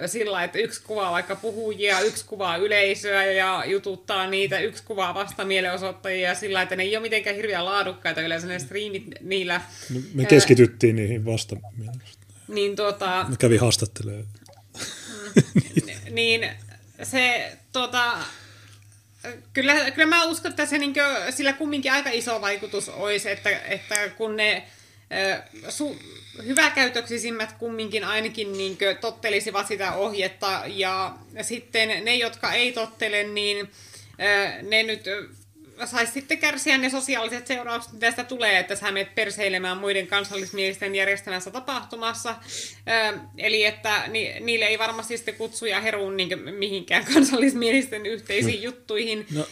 [0.07, 5.45] sillä, että yksi kuvaa vaikka puhujia, yksi kuvaa yleisöä ja jututtaa niitä, yksi kuvaa vasta
[5.45, 9.61] mielenosoittajia sillä, että ne ei ole mitenkään hirveän laadukkaita yleensä ne striimit niillä.
[10.15, 11.57] Me keskityttiin niihin vasta
[12.49, 13.27] Niin tuota...
[13.29, 14.27] Me kävi haastattelemaan.
[14.75, 15.83] Mm,
[16.15, 16.49] niin
[17.03, 18.17] se tuota,
[19.53, 23.51] kyllä, kyllä mä uskon, että se niin kuin, sillä kumminkin aika iso vaikutus olisi, että,
[23.51, 24.63] että kun ne
[25.69, 25.97] su,
[26.45, 33.71] hyväkäytöksisimmät kumminkin ainakin niin tottelisivat sitä ohjetta ja sitten ne, jotka ei tottele, niin
[34.63, 35.05] ne nyt
[35.87, 40.95] saisi sitten kärsiä ne sosiaaliset seuraukset, mitä sitä tulee, että sä menet perseilemään muiden kansallismielisten
[40.95, 42.35] järjestämässä tapahtumassa.
[43.11, 46.29] Ö, eli että ni, niille ei varmasti sitten kutsuja heruun niin
[46.59, 48.65] mihinkään kansallismielisten yhteisiin mm.
[48.65, 49.27] juttuihin.
[49.35, 49.41] No.
[49.41, 49.47] Ö,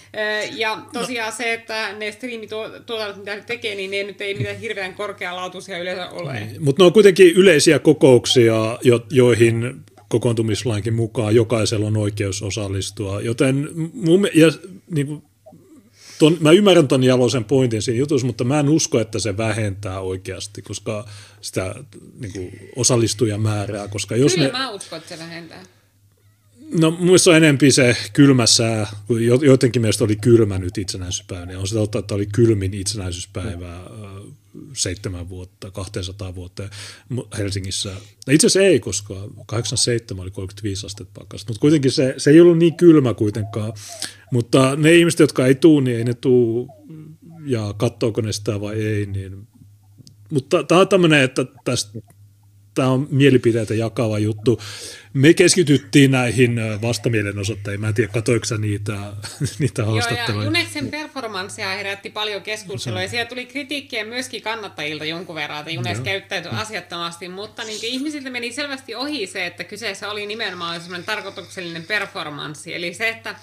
[0.57, 1.37] ja tosiaan no.
[1.37, 6.09] se, että ne striimituotannot, mitä ne tekee, niin ne nyt ei mitään hirveän korkealaatuisia yleensä
[6.09, 6.41] ole.
[6.41, 6.65] Niin.
[6.65, 13.69] Mutta ne on kuitenkin yleisiä kokouksia, jo, joihin kokoontumislainkin mukaan jokaisella on oikeus osallistua, joten
[13.93, 14.53] mun, ja
[14.91, 15.23] niin kuin
[16.19, 20.01] ton, mä ymmärrän ton Jalosen pointin siinä jutussa, mutta mä en usko, että se vähentää
[20.01, 21.09] oikeasti, koska
[21.41, 21.75] sitä
[22.21, 23.89] niin kuin, osallistujamäärää.
[23.89, 25.63] Koska jos Kyllä ne, mä uskon, että se vähentää.
[26.81, 31.69] No muissa on enempi se kylmä sää, kun jotenkin mielestä oli kylmä nyt itsenäisyyspäivä, on
[31.69, 33.81] se totta, että oli kylmin itsenäisyyspäivä
[34.73, 36.69] seitsemän vuotta, 200 vuotta
[37.39, 37.91] Helsingissä.
[38.27, 39.15] No itse asiassa ei, koska
[39.47, 43.73] 87 oli 35 astetta pakkasta, mutta kuitenkin se, se ei ollut niin kylmä kuitenkaan.
[44.33, 46.69] Mutta ne ihmiset, jotka ei tuu, niin ei ne tuu
[47.45, 49.07] ja katsoako ne sitä vai ei.
[49.07, 49.49] Niin.
[50.31, 52.01] Mutta tämä on tämmöinen, että tästä
[52.79, 54.61] tämä on mielipiteitä jakava juttu.
[55.19, 57.81] Me keskityttiin näihin vastamielenosoittajiin.
[57.81, 58.93] Mä en tiedä, katoiko niitä,
[59.59, 60.33] niitä haastatteluja.
[60.33, 65.59] Joo, ja Juneksen performanssia herätti paljon keskustelua, ja siellä tuli kritiikkiä myöskin kannattajilta jonkun verran,
[65.59, 70.81] että Junes käyttäytyi asiattomasti, mutta niin ihmisiltä meni selvästi ohi se, että kyseessä oli nimenomaan
[70.81, 73.35] semmoinen tarkoituksellinen performanssi, eli se, että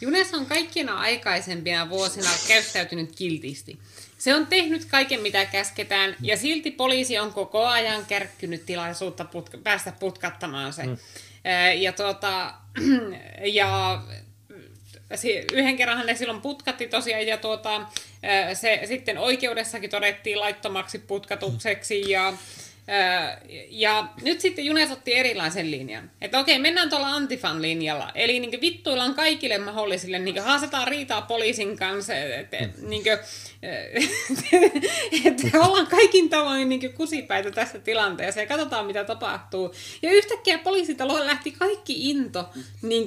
[0.00, 3.78] Junes on kaikkina aikaisempina vuosina käyttäytynyt kiltisti.
[4.18, 9.58] Se on tehnyt kaiken, mitä käsketään, ja silti poliisi on koko ajan kärkkynyt tilaisuutta putka-
[9.58, 10.86] päästä putkattamaan se.
[10.86, 10.96] Mm.
[11.76, 12.54] Ja, tuota,
[13.58, 14.02] ja
[15.52, 17.86] yhden kerran ne silloin putkatti tosiaan, ja tuota,
[18.54, 22.32] se sitten oikeudessakin todettiin laittomaksi putkatukseksi, ja
[23.70, 26.10] Ja nyt sitten Junes otti erilaisen linjan.
[26.20, 28.12] Että okei, mennään tuolla antifan linjalla.
[28.14, 33.18] Eli niin vittuillaan kaikille mahdollisille, niin haastetaan riitaa poliisin kanssa, että niin kuin,
[35.24, 39.74] että ollaan kaikin tavoin niin kusipäitä tässä tilanteessa ja katsotaan mitä tapahtuu.
[40.02, 42.44] Ja yhtäkkiä poliisitalo lähti kaikki into
[42.82, 43.06] niin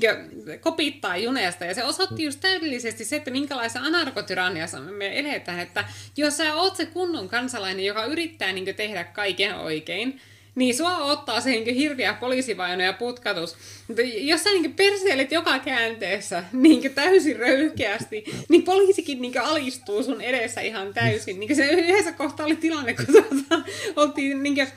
[0.61, 5.85] kopittaa Junesta ja se osoitti just täydellisesti se, että minkälaisessa anarkotyranniassa me eletään, että
[6.17, 10.21] jos sä oot se kunnon kansalainen, joka yrittää niin tehdä kaiken oikein,
[10.55, 13.55] niin sua ottaa se niin hirviä poliisivaino ja putkatus.
[13.87, 20.21] Mutta jos sä niin perseilet joka käänteessä niin täysin röyhkeästi, niin poliisikin niin alistuu sun
[20.21, 21.39] edessä ihan täysin.
[21.39, 23.63] Niin se yhdessä kohtaa oli tilanne, kun tuota,
[23.95, 24.67] oltiin niin kuin,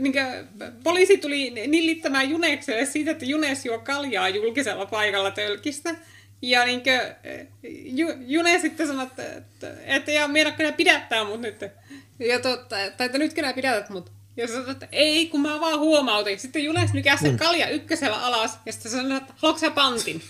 [0.00, 0.26] niin kuin,
[0.84, 5.94] poliisi tuli nillittämään Junekselle siitä, että Junes juo kaljaa julkisella paikalla tölkistä.
[6.42, 7.00] Ja niin kuin,
[7.84, 11.60] Ju, June sitten sanoi, että, että, että meidän kyllä pidättää mut nyt.
[12.18, 14.17] Ja totta, tai että nyt kyllä pidätät mut.
[14.38, 16.38] Ja sanoit, että ei, kun mä vaan huomautin.
[16.38, 17.38] Sitten Jules nykäsi sen mm.
[17.38, 20.22] kalja ykkösellä alas, ja sitten sanoi, että haluatko sä pantin?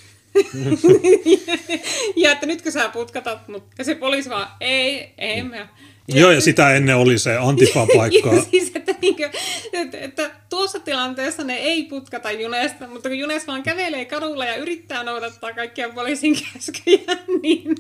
[2.23, 3.65] ja että nytkö sä putkatat mut?
[3.79, 5.69] Ja se poliisi vaan, ei, ei mä.
[6.09, 8.35] Ja Joo, ja sitä ennen oli se antifa-paikka.
[8.37, 9.31] ja siis, että, niin kuin,
[9.73, 14.57] että, että, tuossa tilanteessa ne ei putkata Junesta, mutta kun Junes vaan kävelee kadulla ja
[14.57, 17.75] yrittää noudattaa kaikkia poliisin käskyjä, niin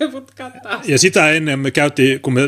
[0.00, 0.82] ne putkattaa.
[0.84, 2.40] Ja sitä ennen me käytiin, kun me,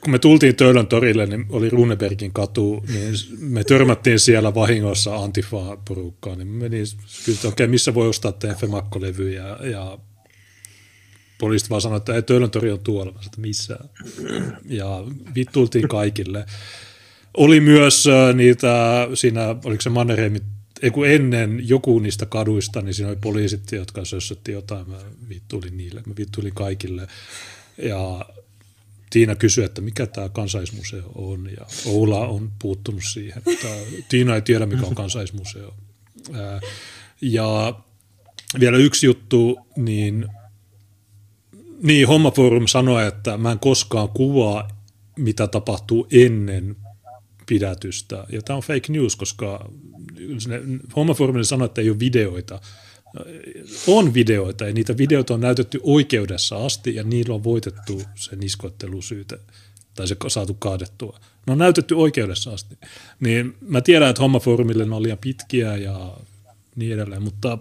[0.00, 6.38] kun me tultiin Töölön torille, niin oli Runebergin katu, niin me törmättiin siellä vahingossa antifa-porukkaan,
[6.38, 6.86] niin me menin,
[7.24, 9.98] kyllä, okei, okay, missä voi ostaa TF-makkolevyjä ja
[11.38, 13.78] poliisit vaan sanoi, että ei Töölön tori on tuolla, mä sanoin, missä.
[14.64, 15.04] Ja
[15.34, 16.46] vittultiin kaikille.
[17.36, 20.42] Oli myös äh, niitä, siinä, oliko se Mannerheimin,
[20.82, 24.96] ei kun ennen joku niistä kaduista, niin siinä oli poliisit, jotka sössötti jotain, mä
[25.28, 27.06] vittulin niille, mä vittulin kaikille.
[27.78, 28.26] Ja
[29.10, 33.42] Tiina kysyi, että mikä tämä kansaismuseo on, ja Oula on puuttunut siihen.
[33.46, 33.68] Että
[34.08, 35.74] Tiina ei tiedä, mikä on kansaismuseo.
[36.34, 36.60] Äh,
[37.20, 37.74] ja
[38.60, 40.26] vielä yksi juttu, niin
[41.82, 44.68] niin, Hommaforum sanoi, että mä en koskaan kuvaa,
[45.16, 46.76] mitä tapahtuu ennen
[47.46, 48.24] pidätystä.
[48.32, 49.70] Ja tämä on fake news, koska
[50.96, 52.60] Hommaforumille sanoi, että ei ole videoita.
[53.86, 59.38] On videoita, ja niitä videoita on näytetty oikeudessa asti, ja niillä on voitettu se niskoittelusyyte,
[59.94, 61.18] tai se saatu kaadettua.
[61.46, 62.78] Ne on näytetty oikeudessa asti.
[63.20, 66.16] Niin mä tiedän, että Hommaforumille ne on liian pitkiä ja
[66.76, 67.58] niin edelleen, mutta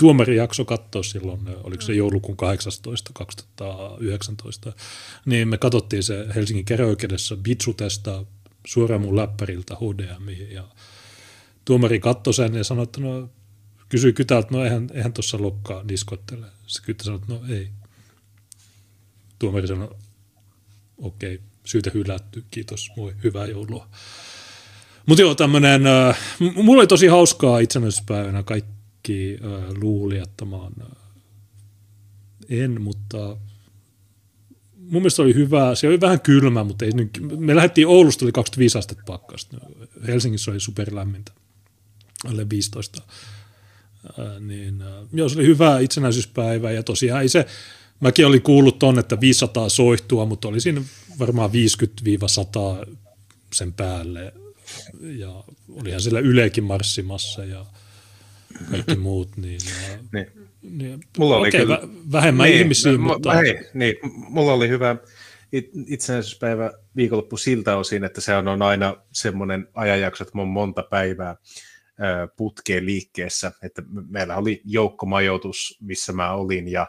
[0.00, 4.72] tuomari jakso katsoa silloin, oliko se joulukuun 18, 2019,
[5.24, 8.24] niin me katsottiin se Helsingin käräjäoikeudessa Bitsutesta
[8.66, 10.64] suoraan mun läppäriltä HDMI ja
[11.64, 13.30] tuomari katsoi sen ja sanoi, että no,
[13.88, 16.46] kysyi kytältä, no eihän, eihän tuossa lokkaa diskottele.
[16.66, 17.68] Se kyttä sanoi, että no ei.
[19.38, 19.88] Tuomari sanoi,
[20.98, 23.88] okei, okay, syytä hylätty, kiitos, moi, hyvää joulua.
[25.06, 26.18] Mutta joo, tämmöinen, äh,
[26.54, 28.79] mulla oli tosi hauskaa itsenäisyyspäivänä kaikki
[29.10, 30.86] kaikki äh, luuli, että mä oon, äh,
[32.48, 33.36] en, mutta
[34.76, 35.74] mun mielestä oli hyvä.
[35.74, 36.92] Se oli vähän kylmä, mutta ei,
[37.38, 39.56] me lähdettiin Oulusta, oli 25 astetta pakkasta.
[40.06, 41.32] Helsingissä oli superlämmintä,
[42.24, 43.02] alle 15.
[44.18, 47.46] Äh, niin, äh, joo, se oli hyvä itsenäisyyspäivä ja tosiaan ei se,
[48.00, 50.82] mäkin olin kuullut ton, että 500 soihtua, mutta oli siinä
[51.18, 51.54] varmaan 50-100
[53.52, 54.32] sen päälle.
[55.00, 57.66] Ja olihan siellä Ylekin marssimassa ja–
[58.70, 59.60] kaikki muut, niin,
[60.12, 60.26] niin.
[60.62, 61.80] niin mulla oli okay, kyllä,
[62.12, 63.32] vähemmän niin, ihmisiä, m- mutta...
[63.32, 63.96] Hei, niin,
[64.28, 64.96] mulla oli hyvä
[65.86, 71.36] itsenäisyyspäivä viikonloppu siltä osin, että se on aina semmoinen ajanjakso, että on monta päivää
[72.36, 76.86] putkeen liikkeessä, että meillä oli joukkomajoitus, missä mä olin, ja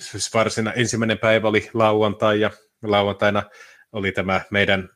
[0.00, 2.50] siis varsina ensimmäinen päivä oli lauantai, ja
[2.82, 3.42] lauantaina
[3.92, 4.88] oli tämä meidän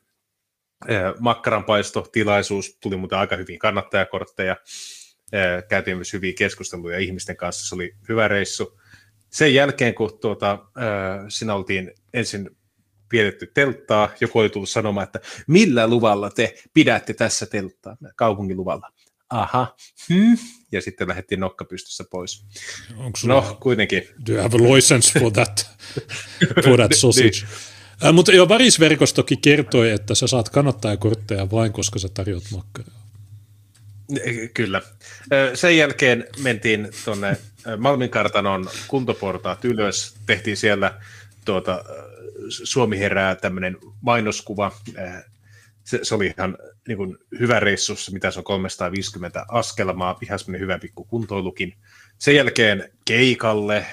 [1.19, 4.57] makkaranpaistotilaisuus, tuli muuten aika hyvin kannattajakortteja,
[5.69, 8.81] käytiin myös hyviä keskusteluja ihmisten kanssa, se oli hyvä reissu.
[9.31, 10.59] Sen jälkeen, kun tuota,
[11.29, 12.51] sinä oltiin ensin
[13.13, 18.91] vietetty telttaa, joku oli tullut sanomaan, että millä luvalla te pidätte tässä telttaa, kaupungin luvalla.
[19.31, 19.77] Aha,
[20.09, 20.39] hmm.
[20.73, 22.45] ja sitten lähdettiin nokkapystyssä pois.
[22.97, 24.03] Onko no, kuitenkin.
[24.27, 25.71] Do you have a license for that,
[26.65, 27.47] for that sausage?
[28.13, 33.01] Mutta jo Varisverkostokin kertoi, että sä saat kannattajakortteja vain, koska sä tarjot makkaraa.
[34.55, 34.83] Kyllä.
[35.55, 37.37] Sen jälkeen mentiin tuonne
[37.79, 41.01] Malminkartanon kuntoportaat ylös, tehtiin siellä
[41.45, 41.85] tuota,
[42.49, 44.73] Suomi herää tämmöinen mainoskuva.
[45.85, 46.59] Se, se oli ihan
[46.89, 51.75] niin kuin, hyvä reissu, mitä se on 350 askelmaa, ihan semmoinen hyvä pikku kuntoilukin.
[52.19, 53.87] Sen jälkeen keikalle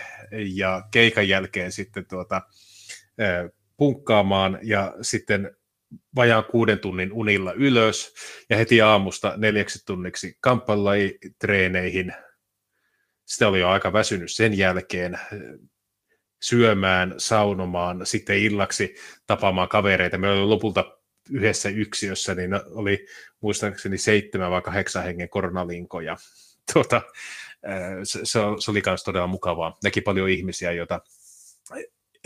[0.53, 2.41] ja keikan jälkeen sitten tuota,
[3.77, 5.57] punkkaamaan ja sitten
[6.15, 8.13] vajaan kuuden tunnin unilla ylös
[8.49, 12.13] ja heti aamusta neljäksi tunniksi kamppallajitreeneihin.
[13.25, 15.19] Sitten oli jo aika väsynyt sen jälkeen
[16.41, 18.95] syömään, saunomaan, sitten illaksi
[19.27, 20.17] tapaamaan kavereita.
[20.17, 20.97] Meillä oli lopulta
[21.29, 23.07] yhdessä yksiössä, niin oli
[23.41, 26.17] muistaakseni seitsemän vai kahdeksan hengen koronalinkoja.
[26.73, 27.01] Tuota,
[28.03, 29.77] se, se, oli myös todella mukavaa.
[29.83, 31.01] Näki paljon ihmisiä, joita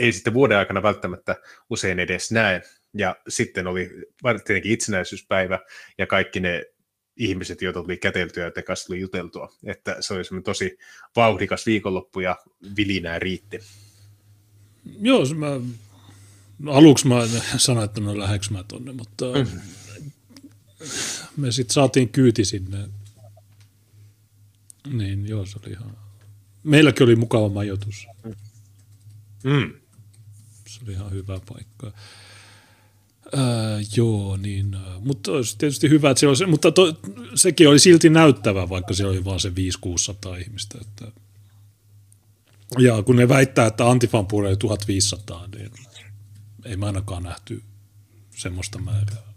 [0.02, 1.36] ei sitten vuoden aikana välttämättä
[1.70, 2.62] usein edes näe.
[2.94, 3.90] Ja sitten oli
[4.46, 5.60] tietenkin itsenäisyyspäivä
[5.98, 6.66] ja kaikki ne
[7.18, 9.50] ihmiset, joita tuli käteltyä ja kanssa tuli juteltua.
[9.66, 10.78] Että se oli semmoinen tosi
[11.16, 12.36] vauhdikas viikonloppu ja
[12.78, 13.60] vilinää riitti.
[15.02, 15.48] Joo, mä,
[16.72, 17.16] aluksi mä
[17.58, 19.60] sanoin, että no lähdekö mä tonne, mutta mm.
[21.38, 22.90] me sitten saatiin kyyti sinne.
[24.94, 25.98] Niin joo, se oli ihan...
[26.64, 28.08] Meilläkin oli mukava majoitus.
[29.44, 29.81] Mm.
[30.82, 31.92] Se oli ihan hyvä paikka.
[33.36, 33.44] Ää,
[33.96, 36.94] joo, niin, mutta olisi tietysti hyvä, että olisi, mutta to,
[37.36, 40.78] sekin oli silti näyttävä, vaikka se oli vain se 500-600 ihmistä.
[40.82, 41.12] Että,
[42.80, 45.72] ja kun ne väittää, että Antifan puolella 1500, niin
[46.66, 47.64] ei mä ainakaan nähty
[48.36, 49.32] semmoista määrää.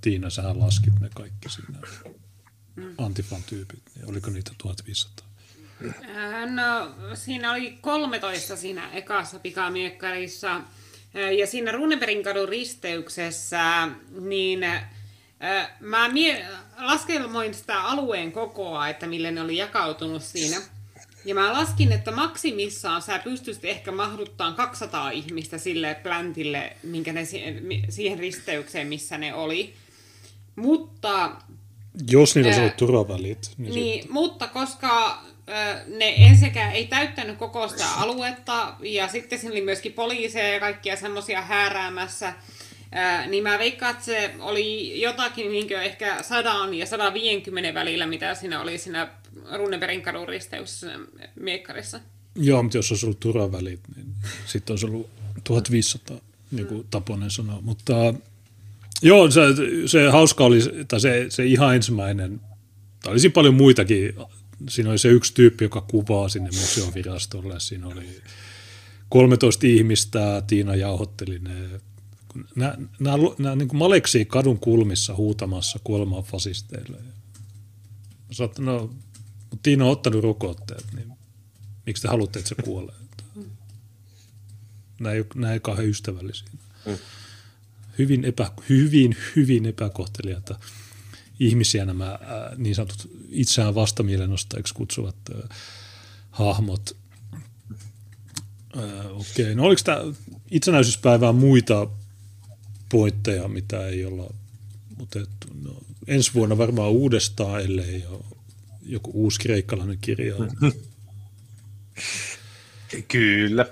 [0.00, 1.78] Tiina, sähän laskit ne kaikki siinä
[2.98, 5.31] Antifan tyypit, niin oliko niitä 1500?
[6.50, 10.60] No, siinä oli 13 siinä ekassa pikamiekkarissa.
[11.38, 13.88] Ja siinä Runeberin kadun risteyksessä,
[14.20, 14.60] niin
[15.80, 16.46] mä mie-
[16.78, 20.56] laskelmoin sitä alueen kokoa, että millä ne oli jakautunut siinä.
[21.24, 27.24] Ja mä laskin, että maksimissaan sä pystyisit ehkä mahduttaa 200 ihmistä sille pläntille, minkä ne
[27.88, 29.74] siihen risteykseen, missä ne oli.
[30.56, 31.36] Mutta...
[32.10, 33.50] Jos niillä olisi ollut turvavälit.
[33.58, 35.22] Niin, niin mutta koska
[35.86, 40.96] ne ensinnäkään ei täyttänyt koko sitä aluetta, ja sitten siinä oli myöskin poliiseja ja kaikkia
[40.96, 42.34] semmoisia hääräämässä,
[43.26, 48.60] niin mä veikkaan, että se oli jotakin niin ehkä 100 ja 150 välillä, mitä siinä
[48.60, 49.08] oli siinä
[49.52, 50.86] Runeberin kadun risteys
[51.40, 52.00] miekkarissa.
[52.36, 54.06] Joo, mutta jos olisi ollut turvavälit, niin
[54.46, 55.10] sitten olisi ollut
[55.44, 56.16] 1500,
[56.50, 57.62] niin kuin Taponen sanoi.
[57.62, 58.14] Mutta
[59.02, 59.40] joo, se,
[59.86, 62.40] se hauska oli, tai se, se ihan ensimmäinen,
[63.02, 64.14] tai olisi paljon muitakin
[64.68, 67.60] siinä oli se yksi tyyppi, joka kuvaa sinne museovirastolle.
[67.60, 68.22] Siinä oli
[69.08, 71.80] 13 ihmistä, Tiina jauhotteli ne.
[72.56, 76.98] Nämä, nämä, nämä niin maleksii kadun kulmissa huutamassa kuolemaan fasisteille.
[78.30, 78.94] Sanoin, no,
[79.62, 81.12] Tiina on ottanut rokotteet, niin
[81.86, 82.94] miksi te haluatte, että se kuolee?
[85.00, 86.48] Nämä ei, nämä ei kauhean ystävällisiä.
[86.86, 86.98] Mm.
[87.98, 90.58] Hyvin, epä, hyvin, hyvin epäkohteliaita
[91.40, 92.18] ihmisiä nämä äh,
[92.56, 95.58] niin sanotut itseään vastamielenostajiksi kutsuvat äh,
[96.30, 96.96] hahmot.
[98.76, 99.98] Äh, Okei, no oliko tämä
[100.50, 101.86] itsenäisyyspäivää muita
[102.88, 104.34] pointteja, mitä ei olla
[105.02, 105.46] otettu?
[105.62, 105.76] No,
[106.06, 108.24] ensi vuonna varmaan uudestaan, ellei ole
[108.86, 110.34] joku uusi kreikkalainen kirja.
[113.08, 113.66] Kyllä.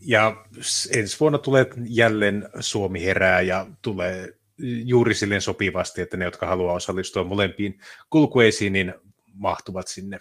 [0.00, 0.44] Ja
[0.90, 6.74] ensi vuonna tulee jälleen Suomi herää ja tulee juuri silleen sopivasti, että ne, jotka haluaa
[6.74, 7.80] osallistua molempiin
[8.10, 8.94] kulkueisiin, niin
[9.34, 10.18] mahtuvat sinne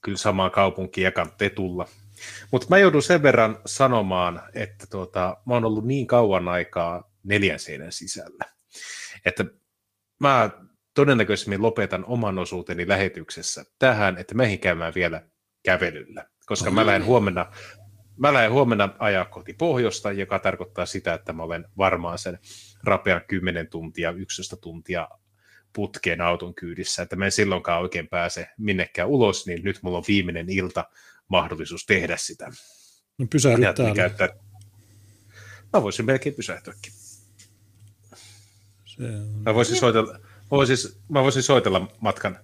[0.00, 1.88] kyllä samaan kaupunkiin ja kannattaa tulla.
[2.50, 7.58] Mutta mä joudun sen verran sanomaan, että tuota, mä oon ollut niin kauan aikaa neljän
[7.58, 8.44] seinän sisällä,
[9.24, 9.44] että
[10.20, 10.50] mä
[10.94, 15.22] todennäköisesti lopetan oman osuuteni lähetyksessä tähän, että meihin käymään vielä
[15.64, 17.52] kävelyllä, koska mä lähden huomenna
[18.16, 22.38] Mä lähden huomenna ajaa kohti pohjoista, joka tarkoittaa sitä, että mä olen varmaan sen
[22.84, 25.08] rapean 10 tuntia, 11 tuntia
[25.72, 30.04] putkeen auton kyydissä, että mä en silloinkaan oikein pääse minnekään ulos, niin nyt mulla on
[30.08, 30.84] viimeinen ilta
[31.28, 32.52] mahdollisuus tehdä sitä.
[33.18, 33.94] No pysähdy täällä.
[33.94, 34.28] Käyttää...
[35.72, 36.92] Mä voisin melkein pysähtyäkin.
[38.84, 39.42] Se on...
[39.44, 40.76] Mä voisin soitella, mä voisin,
[41.08, 42.38] mä voisin soitella matkan,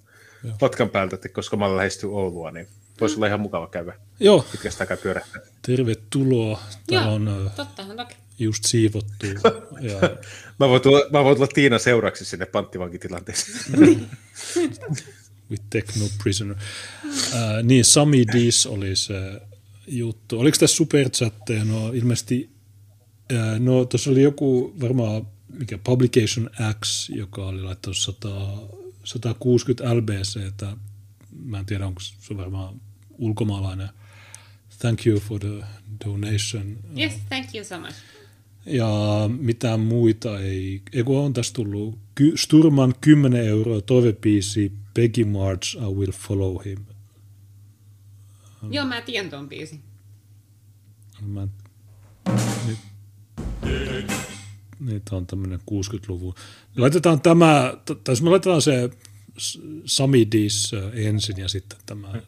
[0.60, 2.68] matkan päältä, että koska mä lähestyn Oulua, niin
[3.00, 4.46] voisi olla ihan mukava käydä Joo.
[4.52, 5.42] pitkästä aikaa pyörähtää.
[5.66, 6.62] Tervetuloa.
[6.86, 8.27] Täällä Joo, on tottahan toki.
[8.38, 9.26] Just siivottu.
[9.90, 10.00] ja...
[10.58, 14.06] mä, voin tulla, mä voin tulla Tiina seuraksi sinne panttivankitilanteeseen.
[15.50, 16.56] With Techno Prisoner.
[17.04, 19.40] Uh, niin, Sami Dis oli se
[19.86, 20.40] juttu.
[20.40, 21.64] Oliko tässä superchatteja?
[21.64, 22.50] No ilmeisesti,
[23.32, 26.50] uh, no tuossa oli joku varmaan, mikä Publication
[26.84, 28.28] X, joka oli laittanut 100,
[29.04, 30.76] 160 LBCtä.
[31.44, 32.80] Mä en tiedä, onko se varmaan
[33.18, 33.88] ulkomaalainen.
[34.78, 35.64] Thank you for the
[36.04, 36.76] donation.
[36.98, 37.94] Yes, thank you so much.
[38.68, 40.82] Ja mitään muita ei.
[40.92, 41.98] Eikö on tässä tullut
[42.36, 46.78] Sturman 10 euroa toivepiisi Peggy March, I will follow him.
[48.70, 49.80] Joo, mä tiedän ton biisin.
[51.20, 51.48] Mä...
[52.66, 52.78] Nyt.
[54.80, 56.34] niitä on tämmöinen 60-luvun.
[56.76, 58.90] Laitetaan tämä, tai jos me laitetaan se
[59.84, 62.22] Samidis ensin ja sitten tämä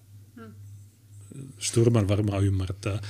[1.58, 3.00] Sturman varmaan ymmärtää.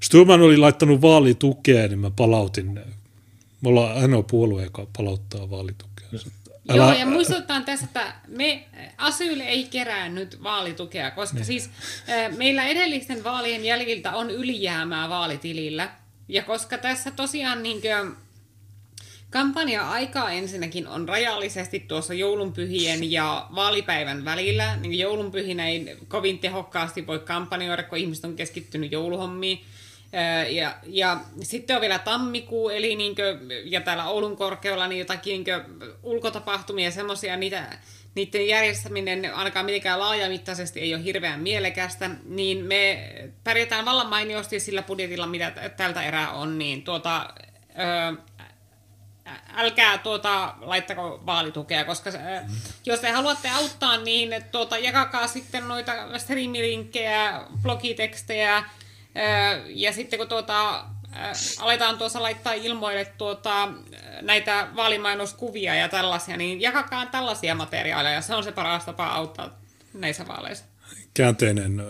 [0.00, 2.84] Sturman oli laittanut vaalitukea, niin mä palautin ne.
[3.60, 6.08] Me ollaan ainoa puolue, joka palauttaa vaalitukea.
[6.68, 6.82] Älä...
[6.82, 8.64] Joo, ja muistutetaan tässä, että me
[8.98, 11.44] Asyyle ei kerää nyt vaalitukea, koska ne.
[11.44, 11.70] siis
[12.36, 15.90] meillä edellisten vaalien jäljiltä on ylijäämää vaalitilillä.
[16.28, 18.16] Ja koska tässä tosiaan niin kuin,
[19.30, 24.76] Kampanja-aikaa ensinnäkin on rajallisesti tuossa joulunpyhien ja vaalipäivän välillä.
[24.76, 29.60] Niin joulunpyhinä ei kovin tehokkaasti voi kampanjoida, kun ihmiset on keskittynyt jouluhommiin.
[30.50, 35.44] Ja, ja sitten on vielä tammikuu, eli niin kuin, ja täällä Oulun korkealla niin jotakin
[35.44, 37.78] niin ulkotapahtumia ja semmoisia, niitä,
[38.14, 43.10] niiden järjestäminen ainakaan mitenkään laajamittaisesti ei ole hirveän mielekästä, niin me
[43.44, 47.34] pärjätään vallan mainiosti sillä budjetilla, mitä tältä erää on, niin tuota,
[49.56, 52.54] älkää tuota, laittako vaalitukea, koska mm.
[52.86, 58.64] jos te haluatte auttaa, niin tuota, jakakaa sitten noita streamilinkkejä, blogitekstejä,
[59.66, 60.84] ja sitten kun tuota,
[61.58, 63.68] aletaan tuossa laittaa ilmoille tuota,
[64.22, 69.58] näitä vaalimainuskuvia ja tällaisia, niin jakakaa tällaisia materiaaleja, se on se paras tapa auttaa
[69.94, 70.64] näissä vaaleissa.
[71.14, 71.82] Käänteinen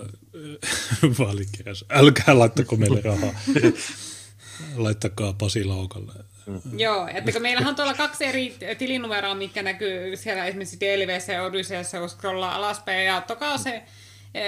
[1.18, 1.84] vaalikirjas.
[1.90, 3.34] Älkää laittako meille rahaa.
[4.76, 6.12] Laittakaa Pasi Laukalle
[6.46, 6.78] Mm.
[6.78, 11.42] Joo, että kun meillähän on tuolla kaksi eri tilinumeroa, mitkä näkyy siellä esimerkiksi DLVC ja
[11.42, 13.06] Odysseassa, kun scrollaa alaspäin.
[13.06, 13.82] Ja toka on se,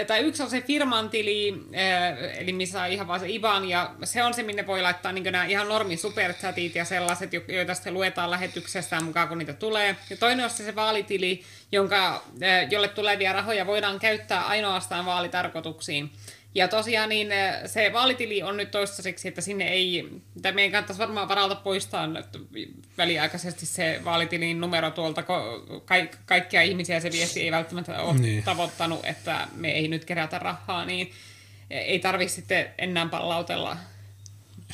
[0.07, 3.91] tai yksi on se firman tili, eh, eli missä on ihan vaan se IBAN, ja
[4.05, 7.95] se on se, minne voi laittaa niin nämä ihan normi superchatit ja sellaiset, joita sitten
[7.95, 9.97] luetaan lähetyksestä mukaan, kun niitä tulee.
[10.11, 11.43] Ja toinen on se vaalitili,
[11.73, 16.11] jonka, eh, jolle tulevia rahoja voidaan käyttää ainoastaan vaalitarkoituksiin.
[16.57, 20.09] Ja tosiaan niin eh, se vaalitili on nyt toistaiseksi, että sinne ei,
[20.43, 22.09] tai meidän kannattaisi varmaan varalta poistaa
[22.99, 25.37] väliaikaisesti se vaalitilin numero tuolta, kun
[25.85, 28.43] ka- kaikkia ihmisiä se viesti ei välttämättä ole niin.
[28.43, 31.11] tavoittanut, että me ei nyt kerätä rahaa, niin
[31.71, 33.77] ei tarvitse sitten enää palautella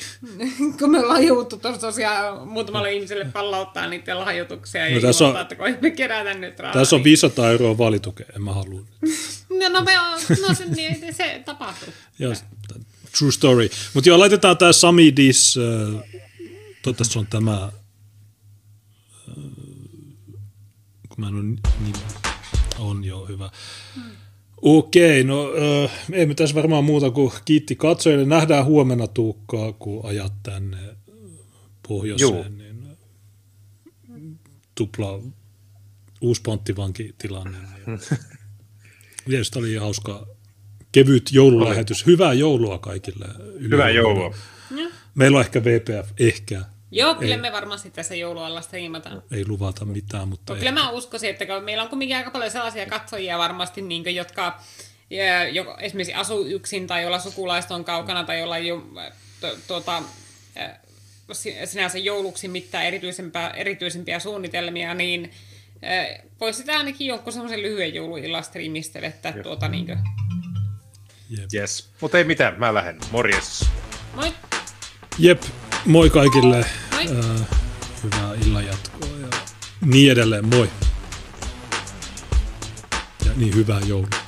[0.79, 5.55] kun me ollaan jouduttu tosiaan muutamalle ihmiselle pallauttaa niiden lahjoituksia no, ja tässä on, että
[5.55, 6.73] kun me kerätä nyt rahaa.
[6.73, 8.81] Tässä on 500 niin- euroa vaalitukea, en mä halua.
[9.59, 11.93] no, no, me on, no se, niin, se tapahtuu.
[12.19, 12.33] Joo,
[13.17, 13.69] true story.
[13.93, 16.03] Mutta joo, laitetaan tämä Samidis, äh,
[16.81, 17.73] toivottavasti on tämä, äh,
[21.09, 21.95] kun mä en ole niin,
[22.79, 23.49] on jo hyvä.
[23.95, 24.11] Hmm.
[24.61, 25.51] Okei, no
[25.83, 28.25] äh, ei me tässä varmaan muuta kuin kiitti katsojille.
[28.25, 30.77] Nähdään huomenna Tuukkaa, kun ajat tänne
[31.87, 32.31] pohjoiseen.
[32.31, 32.45] Joo.
[32.49, 32.73] Niin,
[34.75, 35.19] tupla
[36.21, 37.57] uusi ponttivankitilanne.
[37.57, 37.99] Niin,
[39.25, 40.27] Mielestäni oli hauska
[40.91, 42.05] kevyt joululähetys.
[42.05, 43.25] Hyvää joulua kaikille.
[43.61, 44.35] Hyvää joulua.
[45.15, 49.23] Meillä on ehkä VPF, ehkä Joo, kyllä ei, me varmasti tässä joulualla striimataan.
[49.31, 50.53] Ei luvata mitään, mutta...
[50.53, 54.15] No, kyllä mä uskoisin, että meillä on kuitenkin aika paljon sellaisia katsojia varmasti, niin kuin,
[54.15, 54.59] jotka
[55.09, 59.11] ja, joko esimerkiksi asuu yksin tai jolla sukulaiset on kaukana tai jolla ei ole
[59.67, 60.03] tuota,
[61.65, 62.85] sinänsä jouluksi mitään
[63.55, 65.31] erityisempiä suunnitelmia, niin
[66.39, 69.41] voisi sitä ainakin jonkun semmoisen lyhyen jouluillan striimistellä, että Jep.
[69.41, 69.97] tuota niin kuin...
[71.53, 71.89] Yes.
[72.01, 72.97] Mutta ei mitään, mä lähden.
[73.11, 73.65] Morjes.
[74.15, 74.33] Moi.
[75.19, 75.43] Jep,
[75.85, 76.65] Moi kaikille.
[76.91, 77.05] Moi.
[77.05, 77.47] Äh,
[78.03, 79.27] hyvää illan jatkoa ja
[79.85, 80.47] niin edelleen.
[80.47, 80.69] Moi.
[83.25, 84.22] Ja niin hyvää joulua.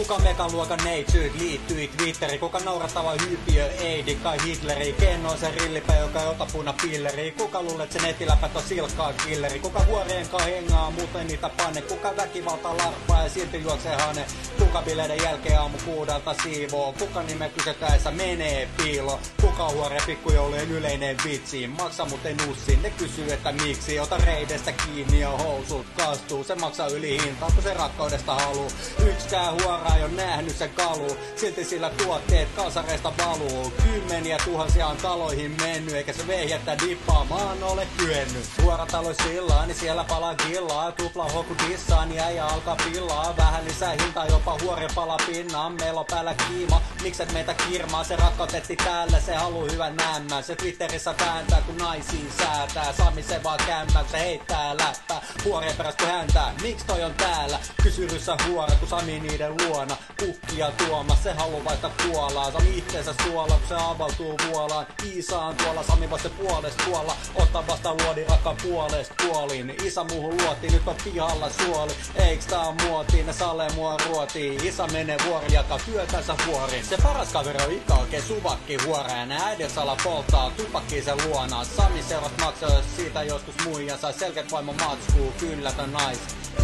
[0.00, 2.38] Kuka megaluokan neitsyt liittyi Twitteri?
[2.38, 4.92] Kuka naurattava hyypiö ei dikai Hitleri?
[4.92, 7.32] Ken on se rillipä, joka ota puna pilleri?
[7.32, 9.60] Kuka luulet se nettiläpät on silkkaa killeri?
[9.60, 11.82] Kuka huoreen hengaa, muuten niitä panne?
[11.82, 14.26] Kuka väkivalta larppaa ja silti juoksee hane?
[14.58, 16.94] Kuka bileiden jälkeen aamu kuudelta siivoo?
[16.98, 19.20] Kuka nime kysytäessä menee piilo?
[19.40, 21.66] Kuka huore pikkujoulujen yleinen vitsi?
[21.66, 26.86] Maksa muuten nussin, ne kysyy että miksi Ota reidestä kiinni ja housut kastuu Se maksaa
[26.86, 28.72] yli hintaa kun se rakkaudesta haluu
[29.06, 31.16] Yksikään huora ei on nähnyt sen kalu.
[31.36, 33.72] Silti sillä tuotteet kalsareista valuu.
[33.82, 38.44] Kymmeniä tuhansia on taloihin mennyt, eikä se vehjettä dippaamaan ole kyennyt.
[38.60, 40.92] Suoratalo sillaan, niin siellä palaa killaa.
[40.92, 43.36] Tupla hoku dissaan, niin äijä alkaa pillaa.
[43.36, 45.72] Vähän lisää hintaa, jopa huori pala pinnaan.
[45.72, 48.04] Meillä on päällä kiima, mikset meitä kirmaa.
[48.04, 50.44] Se rakkautetti täällä, se haluu hyvän nämmän.
[50.44, 52.92] Se Twitterissä vääntää, kun naisiin säätää.
[52.92, 55.20] Sami se vaan kämmää, se heittää läppää.
[55.44, 57.58] Huoreen perästä häntä, miksi toi on täällä?
[57.82, 59.96] Kysyryssä huora, kun Sami niiden luo luona.
[60.20, 62.50] Kukkia tuoma, se halu vaikka kuolaa.
[62.50, 64.86] Sami itteensä suola, se avautuu vuolaan.
[65.06, 67.16] Iisa on tuolla, Sami vasta puolesta tuolla.
[67.34, 69.74] Ota vasta luodi rakkaan puolesta puolin.
[69.84, 71.92] Isä muuhun luoti, nyt on pihalla suoli.
[72.16, 74.66] Eiks tää on muotiin, ne sale mua ruotiin.
[74.66, 76.84] Isä menee vuori, jakaa työtänsä vuorin.
[76.84, 79.32] Se paras kaveri on ikä oikein suvakki huoreen.
[79.32, 81.64] Äidin sala polttaa tupakki sen luona.
[81.64, 83.96] Sami seurat maksaa siitä joskus muija.
[83.96, 86.18] Sai selkeät vaimo matskuu, kyllätön nais.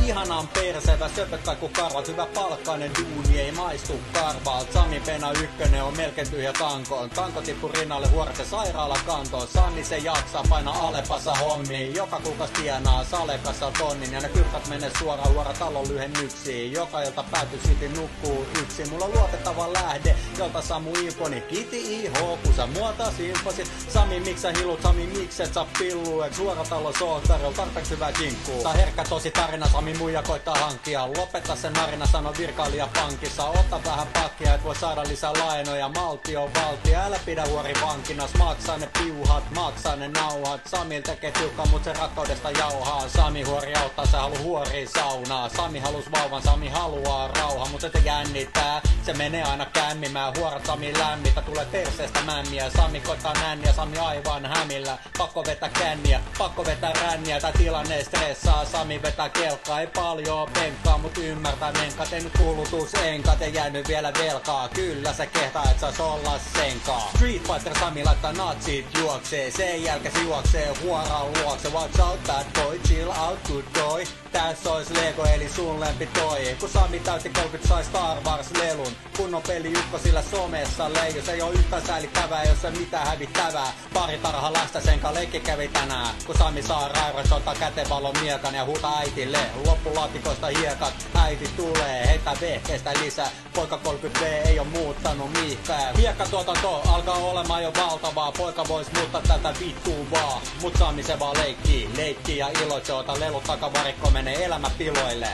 [0.07, 4.73] Ihanan persevä, söpöt kaiku karvat, hyvä palkkainen duuni, ei maistu karvaalt.
[4.73, 7.11] Sami Pena ykkönen on melkein tyhjä tankoon.
[7.11, 9.49] Tanko tippu rinnalle huorte sairaala kantoon.
[9.49, 11.95] Sanni se jaksaa paina Alepassa hommiin.
[11.95, 16.73] Joka kuukas tienaa Salekassa tonnin ja ne kyrkat menee suoraan huora talon lyhennyksiin.
[16.73, 18.85] Joka ilta pääty silti nukkuu yksi.
[18.91, 21.41] Mulla on luotettava lähde, jolta Samu infoni.
[21.41, 22.13] Kiti IH,
[22.45, 23.71] kun sä muotas infosit.
[23.89, 24.83] Sami, miksi sä hilut?
[24.83, 26.23] Sami, miksi et saa pillu?
[26.23, 28.53] Et suora talo sohtarilla tarpeeksi hyvä kinkku.
[28.63, 31.09] Tää herkkä tosi tarina, Sami muija koittaa hankkia.
[31.17, 33.45] Lopeta sen narina, sano virkailija pankissa.
[33.45, 35.89] Ota vähän pakkia, et voi saada lisää lainoja.
[35.89, 38.35] Malti on valtio, älä pidä huori vankinas.
[38.35, 40.61] Maksaa ne piuhat, maksaa ne nauhat.
[40.67, 43.09] Samil tekee tiukka, mut se rakkaudesta jauhaa.
[43.09, 45.49] Sami huori auttaa, se halu huori saunaa.
[45.49, 48.83] Sami halus vauvan, Sami haluaa rauha, mut se te jännittää.
[49.05, 52.71] Se menee aina kämmimään, huorat Sami lämmitä, tulee perseestä mämmiä.
[52.71, 54.99] Sami koittaa nänniä, Sami aivan hämillä.
[55.19, 58.65] Pakko vetää känniä, pakko vetää ränniä, tää tilanne stressaa.
[58.65, 62.13] Sami vetää kelkkaa, ei paljon penkkaa, mut ymmärtää menkat.
[62.13, 62.39] Ei nyt
[62.77, 64.69] kulutus enkat, ei jäänyt vielä velkaa.
[64.69, 67.11] Kyllä sä kehtaa, et sais olla senkaa.
[67.17, 71.69] Street Fighter Sami laittaa natsit juoksee, sen jälkeen se juoksee huoraan luokse.
[71.69, 74.05] Watch out bad boy, chill out good boy.
[74.33, 76.57] Tässä ois Lego eli sun lempi toi.
[76.61, 78.93] Kun Sami täytti 30 sai Star Wars lelun.
[79.17, 81.29] Kunnon peli Jukko sillä somessa leijus.
[81.29, 83.73] Ei oo yhtään säälittävää, jos ei mitään hävittävää.
[83.95, 86.15] Pari tarha lasta senka leikki kävi tänään.
[86.27, 89.39] Kun Sami saa rairas, ottaa käteen valon miekan ja huuta äitille.
[89.67, 92.07] Loppulaatikosta hiekat, äiti tulee.
[92.07, 92.35] Heitä
[92.69, 93.31] vehkeestä lisää.
[93.55, 95.97] Poika 30V ei oo muuttanut mihinkään.
[95.97, 98.33] Hiekkatuotanto alkaa olemaan jo valtavaa.
[98.33, 100.43] Poika vois muuttaa tätä vittuun vaan.
[100.63, 102.95] Mut Sami se vaan leikkii, leikkii ja iloitsee.
[102.95, 105.29] Ota lelut takavarikko menee elämä piloille.